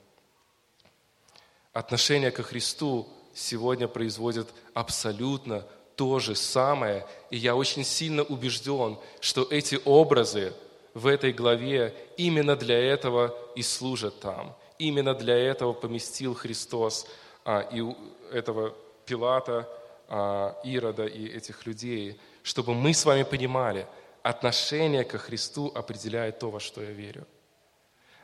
Отношение 1.72 2.32
ко 2.32 2.42
Христу 2.42 3.08
сегодня 3.38 3.86
производят 3.86 4.48
абсолютно 4.74 5.64
то 5.96 6.18
же 6.18 6.34
самое. 6.34 7.06
И 7.30 7.36
я 7.36 7.54
очень 7.54 7.84
сильно 7.84 8.22
убежден, 8.22 8.98
что 9.20 9.46
эти 9.50 9.80
образы 9.84 10.52
в 10.94 11.06
этой 11.06 11.32
главе 11.32 11.94
именно 12.16 12.56
для 12.56 12.78
этого 12.78 13.34
и 13.54 13.62
служат 13.62 14.20
там. 14.20 14.56
Именно 14.78 15.14
для 15.14 15.36
этого 15.36 15.72
поместил 15.72 16.34
Христос 16.34 17.06
а, 17.44 17.60
и 17.72 17.82
этого 18.32 18.74
Пилата, 19.06 19.68
а, 20.08 20.60
Ирода 20.64 21.06
и 21.06 21.28
этих 21.28 21.66
людей, 21.66 22.20
чтобы 22.42 22.74
мы 22.74 22.92
с 22.92 23.04
вами 23.04 23.22
понимали, 23.22 23.86
отношение 24.22 25.04
ко 25.04 25.18
Христу 25.18 25.72
определяет 25.74 26.38
то, 26.38 26.50
во 26.50 26.60
что 26.60 26.82
я 26.82 26.90
верю. 26.90 27.26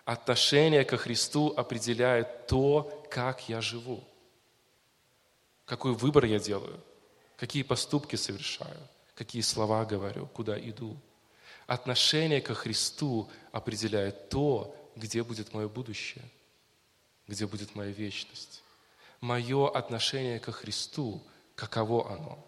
Отношение 0.05 0.85
ко 0.85 0.97
Христу 0.97 1.55
определяет 1.57 2.47
то, 2.47 3.07
как 3.11 3.49
я 3.49 3.61
живу 3.61 4.05
какой 5.65 5.93
выбор 5.93 6.25
я 6.25 6.39
делаю, 6.39 6.81
какие 7.37 7.63
поступки 7.63 8.17
совершаю, 8.17 8.81
какие 9.15 9.43
слова 9.43 9.85
говорю, 9.85 10.27
куда 10.27 10.59
иду. 10.59 10.97
Отношение 11.67 12.41
ко 12.41 12.55
Христу 12.55 13.31
определяет 13.53 14.29
то, 14.29 14.75
где 14.97 15.23
будет 15.23 15.55
мое 15.55 15.69
будущее, 15.69 16.25
где 17.27 17.47
будет 17.47 17.75
моя 17.75 17.91
вечность. 17.91 18.63
Мое 19.21 19.71
отношение 19.71 20.39
ко 20.39 20.53
Христу, 20.53 21.23
каково 21.55 22.13
оно, 22.13 22.47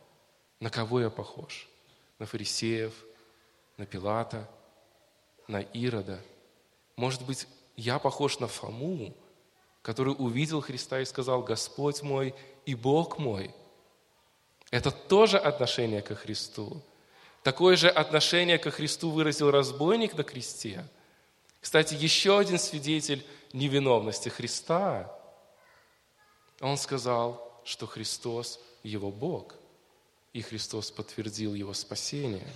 на 0.61 0.69
кого 0.69 1.01
я 1.01 1.11
похож? 1.11 1.69
На 2.19 2.27
фарисеев, 2.27 2.95
на 3.77 3.87
Пилата, 3.87 4.49
на 5.49 5.61
Ирода. 5.61 6.21
Может 6.97 7.25
быть, 7.27 7.47
я 7.77 7.99
похож 7.99 8.39
на 8.39 8.47
Фому, 8.47 9.15
который 9.87 10.17
увидел 10.19 10.61
Христа 10.61 11.01
и 11.01 11.05
сказал, 11.05 11.43
Господь 11.43 12.03
мой 12.03 12.35
и 12.65 12.75
Бог 12.75 13.19
мой. 13.19 13.55
Это 14.73 14.91
тоже 14.91 15.39
отношение 15.39 16.03
ко 16.03 16.17
Христу. 16.17 16.83
Такое 17.45 17.77
же 17.77 17.89
отношение 17.89 18.59
ко 18.59 18.73
Христу 18.73 19.11
выразил 19.11 19.53
разбойник 19.53 20.15
на 20.15 20.25
кресте. 20.25 20.85
Кстати, 21.61 21.95
еще 21.95 22.37
один 22.37 22.59
свидетель 22.59 23.25
невиновности 23.53 24.29
Христа. 24.29 25.09
Он 26.61 26.77
сказал, 26.79 27.63
что 27.65 27.87
Христос– 27.87 28.59
его 28.83 29.13
Бог, 29.13 29.55
и 30.33 30.43
Христос 30.43 30.91
подтвердил 30.91 31.55
его 31.55 31.75
спасение. 31.75 32.49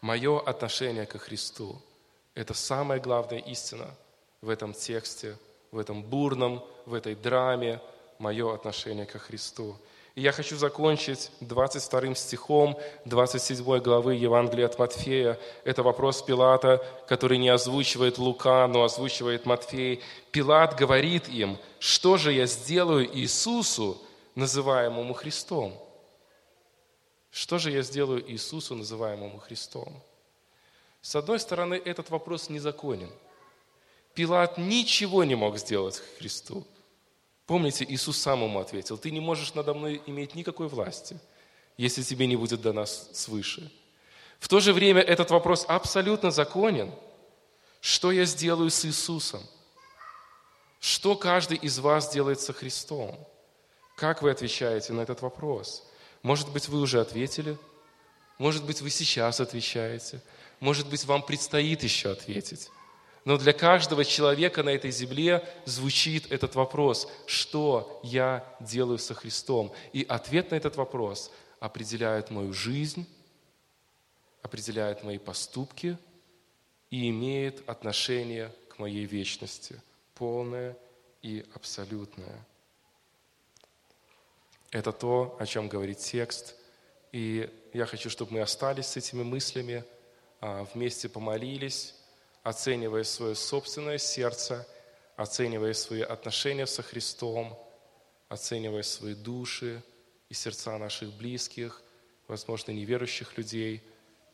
Мое 0.00 0.40
отношение 0.40 1.06
ко 1.06 1.20
Христу– 1.20 1.80
это 2.34 2.54
самая 2.54 2.98
главная 2.98 3.38
истина 3.38 3.94
в 4.40 4.48
этом 4.48 4.72
тексте, 4.72 5.36
в 5.72 5.78
этом 5.78 6.02
бурном, 6.02 6.64
в 6.86 6.94
этой 6.94 7.14
драме, 7.14 7.80
мое 8.18 8.54
отношение 8.54 9.06
ко 9.06 9.18
Христу. 9.18 9.76
И 10.14 10.22
я 10.22 10.32
хочу 10.32 10.56
закончить 10.56 11.30
22 11.40 12.14
стихом 12.14 12.78
27 13.04 13.80
главы 13.80 14.14
Евангелия 14.14 14.64
от 14.64 14.78
Матфея. 14.78 15.38
Это 15.64 15.82
вопрос 15.82 16.22
Пилата, 16.22 16.82
который 17.06 17.36
не 17.36 17.50
озвучивает 17.50 18.16
Лука, 18.16 18.66
но 18.66 18.82
озвучивает 18.82 19.44
Матфей. 19.44 20.02
Пилат 20.32 20.74
говорит 20.74 21.28
им, 21.28 21.58
что 21.78 22.16
же 22.16 22.32
я 22.32 22.46
сделаю 22.46 23.06
Иисусу, 23.14 23.98
называемому 24.34 25.12
Христом? 25.12 25.74
Что 27.30 27.58
же 27.58 27.70
я 27.70 27.82
сделаю 27.82 28.24
Иисусу, 28.30 28.74
называемому 28.74 29.38
Христом? 29.38 30.02
С 31.02 31.14
одной 31.14 31.38
стороны, 31.38 31.74
этот 31.74 32.08
вопрос 32.08 32.48
незаконен. 32.48 33.10
Пилат 34.16 34.56
ничего 34.56 35.24
не 35.24 35.34
мог 35.34 35.58
сделать 35.58 36.02
Христу. 36.18 36.66
Помните, 37.44 37.84
Иисус 37.86 38.16
сам 38.16 38.42
ему 38.44 38.58
ответил, 38.58 38.96
ты 38.96 39.10
не 39.10 39.20
можешь 39.20 39.52
надо 39.52 39.74
мной 39.74 40.02
иметь 40.06 40.34
никакой 40.34 40.68
власти, 40.68 41.20
если 41.76 42.02
тебе 42.02 42.26
не 42.26 42.34
будет 42.34 42.62
дана 42.62 42.86
свыше. 42.86 43.70
В 44.40 44.48
то 44.48 44.58
же 44.58 44.72
время 44.72 45.02
этот 45.02 45.30
вопрос 45.30 45.66
абсолютно 45.68 46.30
законен. 46.30 46.90
Что 47.82 48.10
я 48.10 48.24
сделаю 48.24 48.70
с 48.70 48.86
Иисусом? 48.86 49.42
Что 50.80 51.14
каждый 51.14 51.58
из 51.58 51.78
вас 51.78 52.10
делает 52.10 52.40
со 52.40 52.54
Христом? 52.54 53.18
Как 53.96 54.22
вы 54.22 54.30
отвечаете 54.30 54.94
на 54.94 55.02
этот 55.02 55.20
вопрос? 55.20 55.86
Может 56.22 56.50
быть, 56.50 56.68
вы 56.68 56.80
уже 56.80 57.02
ответили? 57.02 57.58
Может 58.38 58.64
быть, 58.64 58.80
вы 58.80 58.88
сейчас 58.88 59.40
отвечаете? 59.40 60.22
Может 60.58 60.88
быть, 60.88 61.04
вам 61.04 61.22
предстоит 61.22 61.82
еще 61.82 62.10
ответить? 62.12 62.70
Но 63.26 63.36
для 63.38 63.52
каждого 63.52 64.04
человека 64.04 64.62
на 64.62 64.68
этой 64.68 64.92
земле 64.92 65.44
звучит 65.64 66.30
этот 66.30 66.54
вопрос, 66.54 67.08
что 67.26 68.00
я 68.04 68.44
делаю 68.60 68.98
со 68.98 69.14
Христом? 69.14 69.72
И 69.92 70.06
ответ 70.08 70.52
на 70.52 70.54
этот 70.54 70.76
вопрос 70.76 71.32
определяет 71.58 72.30
мою 72.30 72.52
жизнь, 72.52 73.04
определяет 74.42 75.02
мои 75.02 75.18
поступки 75.18 75.98
и 76.88 77.10
имеет 77.10 77.68
отношение 77.68 78.52
к 78.68 78.78
моей 78.78 79.06
вечности, 79.06 79.82
полное 80.14 80.76
и 81.20 81.44
абсолютное. 81.52 82.46
Это 84.70 84.92
то, 84.92 85.36
о 85.40 85.46
чем 85.46 85.66
говорит 85.66 85.98
текст. 85.98 86.54
И 87.10 87.50
я 87.72 87.86
хочу, 87.86 88.08
чтобы 88.08 88.34
мы 88.34 88.40
остались 88.40 88.86
с 88.86 88.96
этими 88.96 89.24
мыслями, 89.24 89.82
а, 90.40 90.64
вместе 90.72 91.08
помолились, 91.08 91.95
оценивая 92.46 93.02
свое 93.02 93.34
собственное 93.34 93.98
сердце, 93.98 94.64
оценивая 95.16 95.74
свои 95.74 96.02
отношения 96.02 96.68
со 96.68 96.80
Христом, 96.80 97.58
оценивая 98.28 98.84
свои 98.84 99.14
души 99.14 99.82
и 100.28 100.34
сердца 100.34 100.78
наших 100.78 101.12
близких, 101.14 101.82
возможно, 102.28 102.70
неверующих 102.70 103.36
людей, 103.36 103.82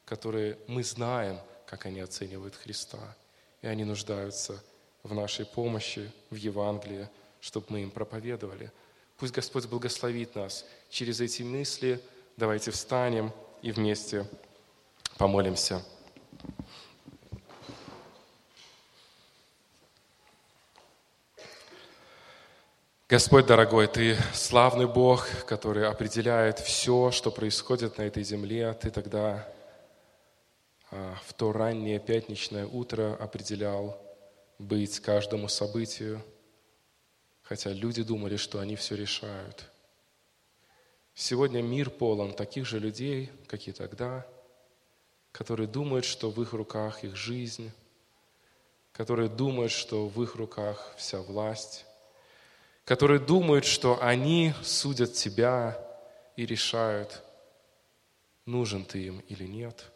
которые 0.05 0.59
мы 0.67 0.83
знаем, 0.83 1.41
как 1.65 1.87
они 1.87 2.01
оценивают 2.01 2.55
Христа, 2.55 3.17
и 3.63 3.67
они 3.67 3.85
нуждаются 3.85 4.63
в 5.03 5.15
нашей 5.15 5.47
помощи, 5.47 6.13
в 6.29 6.35
Евангелии, 6.35 7.09
чтобы 7.41 7.65
мы 7.71 7.83
им 7.83 7.91
проповедовали. 7.91 8.71
Пусть 9.17 9.33
Господь 9.33 9.65
благословит 9.65 10.35
нас 10.35 10.67
через 10.91 11.23
эти 11.23 11.41
мысли. 11.41 11.99
Давайте 12.37 12.73
встанем 12.73 13.33
и 13.63 13.73
вместе 13.73 14.27
помолимся. 15.17 15.83
Господь 23.13 23.45
дорогой, 23.45 23.89
Ты 23.89 24.17
славный 24.33 24.87
Бог, 24.87 25.29
который 25.45 25.87
определяет 25.87 26.61
все, 26.61 27.11
что 27.11 27.31
происходит 27.31 27.99
на 27.99 28.05
этой 28.05 28.23
земле. 28.23 28.73
Ты 28.73 28.91
тогда 28.91 29.47
а, 30.91 31.15
в 31.27 31.35
то 31.35 31.53
раннее 31.53 32.01
пятничное 32.01 32.67
утро 32.67 33.15
определял 33.21 34.01
быть 34.59 34.99
каждому 35.01 35.49
событию, 35.49 36.23
хотя 37.43 37.69
люди 37.69 38.03
думали, 38.03 38.37
что 38.37 38.61
они 38.61 38.77
все 38.77 38.97
решают. 38.97 39.71
Сегодня 41.15 41.61
мир 41.61 41.91
полон 41.91 42.33
таких 42.33 42.65
же 42.65 42.79
людей, 42.79 43.31
как 43.47 43.69
и 43.69 43.73
тогда, 43.73 44.27
которые 45.33 45.69
думают, 45.69 46.07
что 46.07 46.31
в 46.31 46.41
их 46.41 46.55
руках 46.55 47.05
их 47.05 47.15
жизнь, 47.15 47.73
которые 48.91 49.29
думают, 49.29 49.71
что 49.71 50.09
в 50.09 50.23
их 50.23 50.35
руках 50.35 50.95
вся 50.97 51.21
власть, 51.21 51.85
которые 52.85 53.21
думают, 53.21 53.65
что 53.65 54.03
они 54.03 54.55
судят 54.63 55.13
тебя 55.15 55.79
и 56.37 56.47
решают, 56.47 57.23
нужен 58.47 58.85
ты 58.85 59.05
им 59.05 59.21
или 59.21 59.45
нет. 59.45 59.93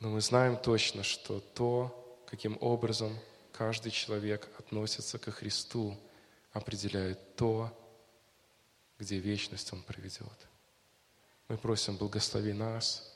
Но 0.00 0.10
мы 0.10 0.20
знаем 0.20 0.56
точно, 0.56 1.02
что 1.02 1.40
то, 1.40 2.24
каким 2.26 2.58
образом 2.60 3.18
каждый 3.52 3.90
человек 3.90 4.48
относится 4.58 5.18
ко 5.18 5.30
Христу, 5.30 5.96
определяет 6.52 7.36
то, 7.36 7.70
где 8.98 9.18
вечность 9.18 9.72
Он 9.72 9.82
проведет. 9.82 10.48
Мы 11.48 11.58
просим, 11.58 11.96
благослови 11.96 12.52
нас, 12.52 13.12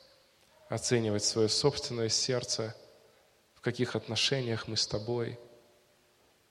оценивать 0.67 1.23
свое 1.23 1.49
собственное 1.49 2.09
сердце, 2.09 2.75
в 3.55 3.61
каких 3.61 3.95
отношениях 3.95 4.67
мы 4.67 4.77
с 4.77 4.87
Тобой, 4.87 5.39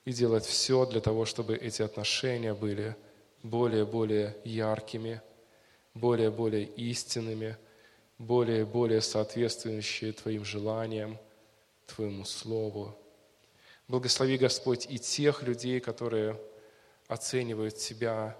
и 0.04 0.12
делать 0.12 0.46
все 0.46 0.86
для 0.86 1.00
того, 1.00 1.24
чтобы 1.24 1.56
эти 1.56 1.82
отношения 1.82 2.54
были 2.54 2.96
более-более 3.42 4.36
яркими, 4.44 5.20
более-более 5.94 6.64
истинными, 6.64 7.56
более-более 8.18 9.00
соответствующие 9.00 10.12
Твоим 10.12 10.44
желаниям, 10.44 11.18
Твоему 11.86 12.24
Слову. 12.24 12.96
Благослови, 13.86 14.36
Господь, 14.36 14.86
и 14.90 14.98
тех 14.98 15.42
людей, 15.42 15.80
которые 15.80 16.40
оценивают 17.06 17.76
Тебя 17.76 18.36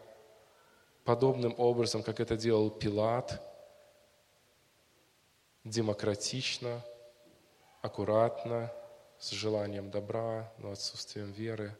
подобным 1.04 1.54
образом, 1.56 2.02
как 2.02 2.20
это 2.20 2.36
делал 2.36 2.70
Пилат, 2.70 3.42
демократично, 5.64 6.84
аккуратно, 7.80 8.72
с 9.19 9.31
желанием 9.31 9.91
добра, 9.91 10.53
но 10.59 10.73
отсутствием 10.73 11.33
веры. 11.33 11.77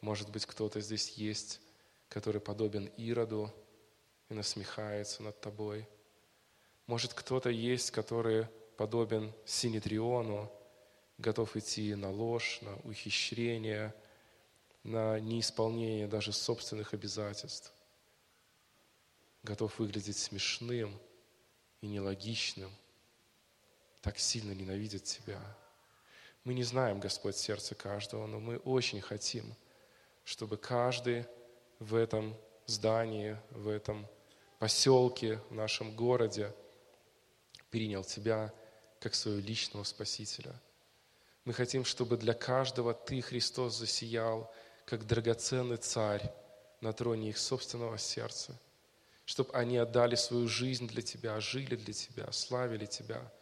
Может 0.00 0.30
быть, 0.30 0.46
кто-то 0.46 0.80
здесь 0.80 1.10
есть, 1.10 1.60
который 2.08 2.40
подобен 2.40 2.90
Ироду 2.96 3.52
и 4.28 4.34
насмехается 4.34 5.22
над 5.22 5.40
тобой. 5.40 5.88
Может, 6.86 7.14
кто-то 7.14 7.50
есть, 7.50 7.90
который 7.90 8.46
подобен 8.76 9.32
Синедриону, 9.46 10.52
готов 11.18 11.56
идти 11.56 11.94
на 11.94 12.10
ложь, 12.10 12.58
на 12.62 12.76
ухищрение, 12.84 13.94
на 14.82 15.18
неисполнение 15.20 16.06
даже 16.06 16.32
собственных 16.32 16.92
обязательств 16.92 17.72
готов 19.44 19.78
выглядеть 19.78 20.18
смешным 20.18 20.98
и 21.80 21.86
нелогичным, 21.86 22.70
так 24.00 24.18
сильно 24.18 24.52
ненавидит 24.52 25.04
Тебя. 25.04 25.40
Мы 26.44 26.54
не 26.54 26.62
знаем, 26.62 27.00
Господь, 27.00 27.36
сердце 27.36 27.74
каждого, 27.74 28.26
но 28.26 28.38
мы 28.38 28.58
очень 28.58 29.00
хотим, 29.00 29.54
чтобы 30.24 30.56
каждый 30.56 31.26
в 31.78 31.94
этом 31.94 32.36
здании, 32.66 33.36
в 33.50 33.68
этом 33.68 34.06
поселке, 34.58 35.40
в 35.50 35.54
нашем 35.54 35.94
городе 35.96 36.54
принял 37.70 38.04
Тебя 38.04 38.52
как 39.00 39.14
своего 39.14 39.40
личного 39.40 39.84
Спасителя. 39.84 40.54
Мы 41.44 41.52
хотим, 41.52 41.84
чтобы 41.84 42.16
для 42.16 42.34
каждого 42.34 42.94
Ты, 42.94 43.20
Христос, 43.20 43.76
засиял, 43.76 44.52
как 44.84 45.06
драгоценный 45.06 45.78
царь 45.78 46.32
на 46.80 46.92
троне 46.92 47.30
их 47.30 47.38
собственного 47.38 47.98
сердца– 47.98 48.58
чтобы 49.24 49.52
они 49.54 49.78
отдали 49.78 50.16
свою 50.16 50.48
жизнь 50.48 50.86
для 50.86 51.02
Тебя, 51.02 51.40
жили 51.40 51.76
для 51.76 51.94
Тебя, 51.94 52.30
славили 52.32 52.86
Тебя, 52.86 53.32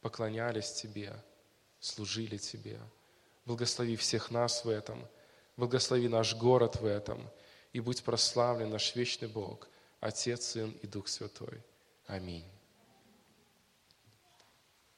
поклонялись 0.00 0.72
Тебе, 0.72 1.14
служили 1.80 2.36
Тебе. 2.36 2.78
Благослови 3.46 3.96
всех 3.96 4.30
нас 4.30 4.64
в 4.64 4.68
этом, 4.68 5.06
благослови 5.56 6.08
наш 6.08 6.36
город 6.36 6.76
в 6.76 6.84
этом, 6.86 7.28
и 7.72 7.80
будь 7.80 8.02
прославлен 8.02 8.70
наш 8.70 8.94
вечный 8.94 9.28
Бог, 9.28 9.68
Отец, 10.00 10.46
Сын 10.46 10.70
и 10.82 10.86
Дух 10.86 11.08
Святой. 11.08 11.62
Аминь. 12.06 12.44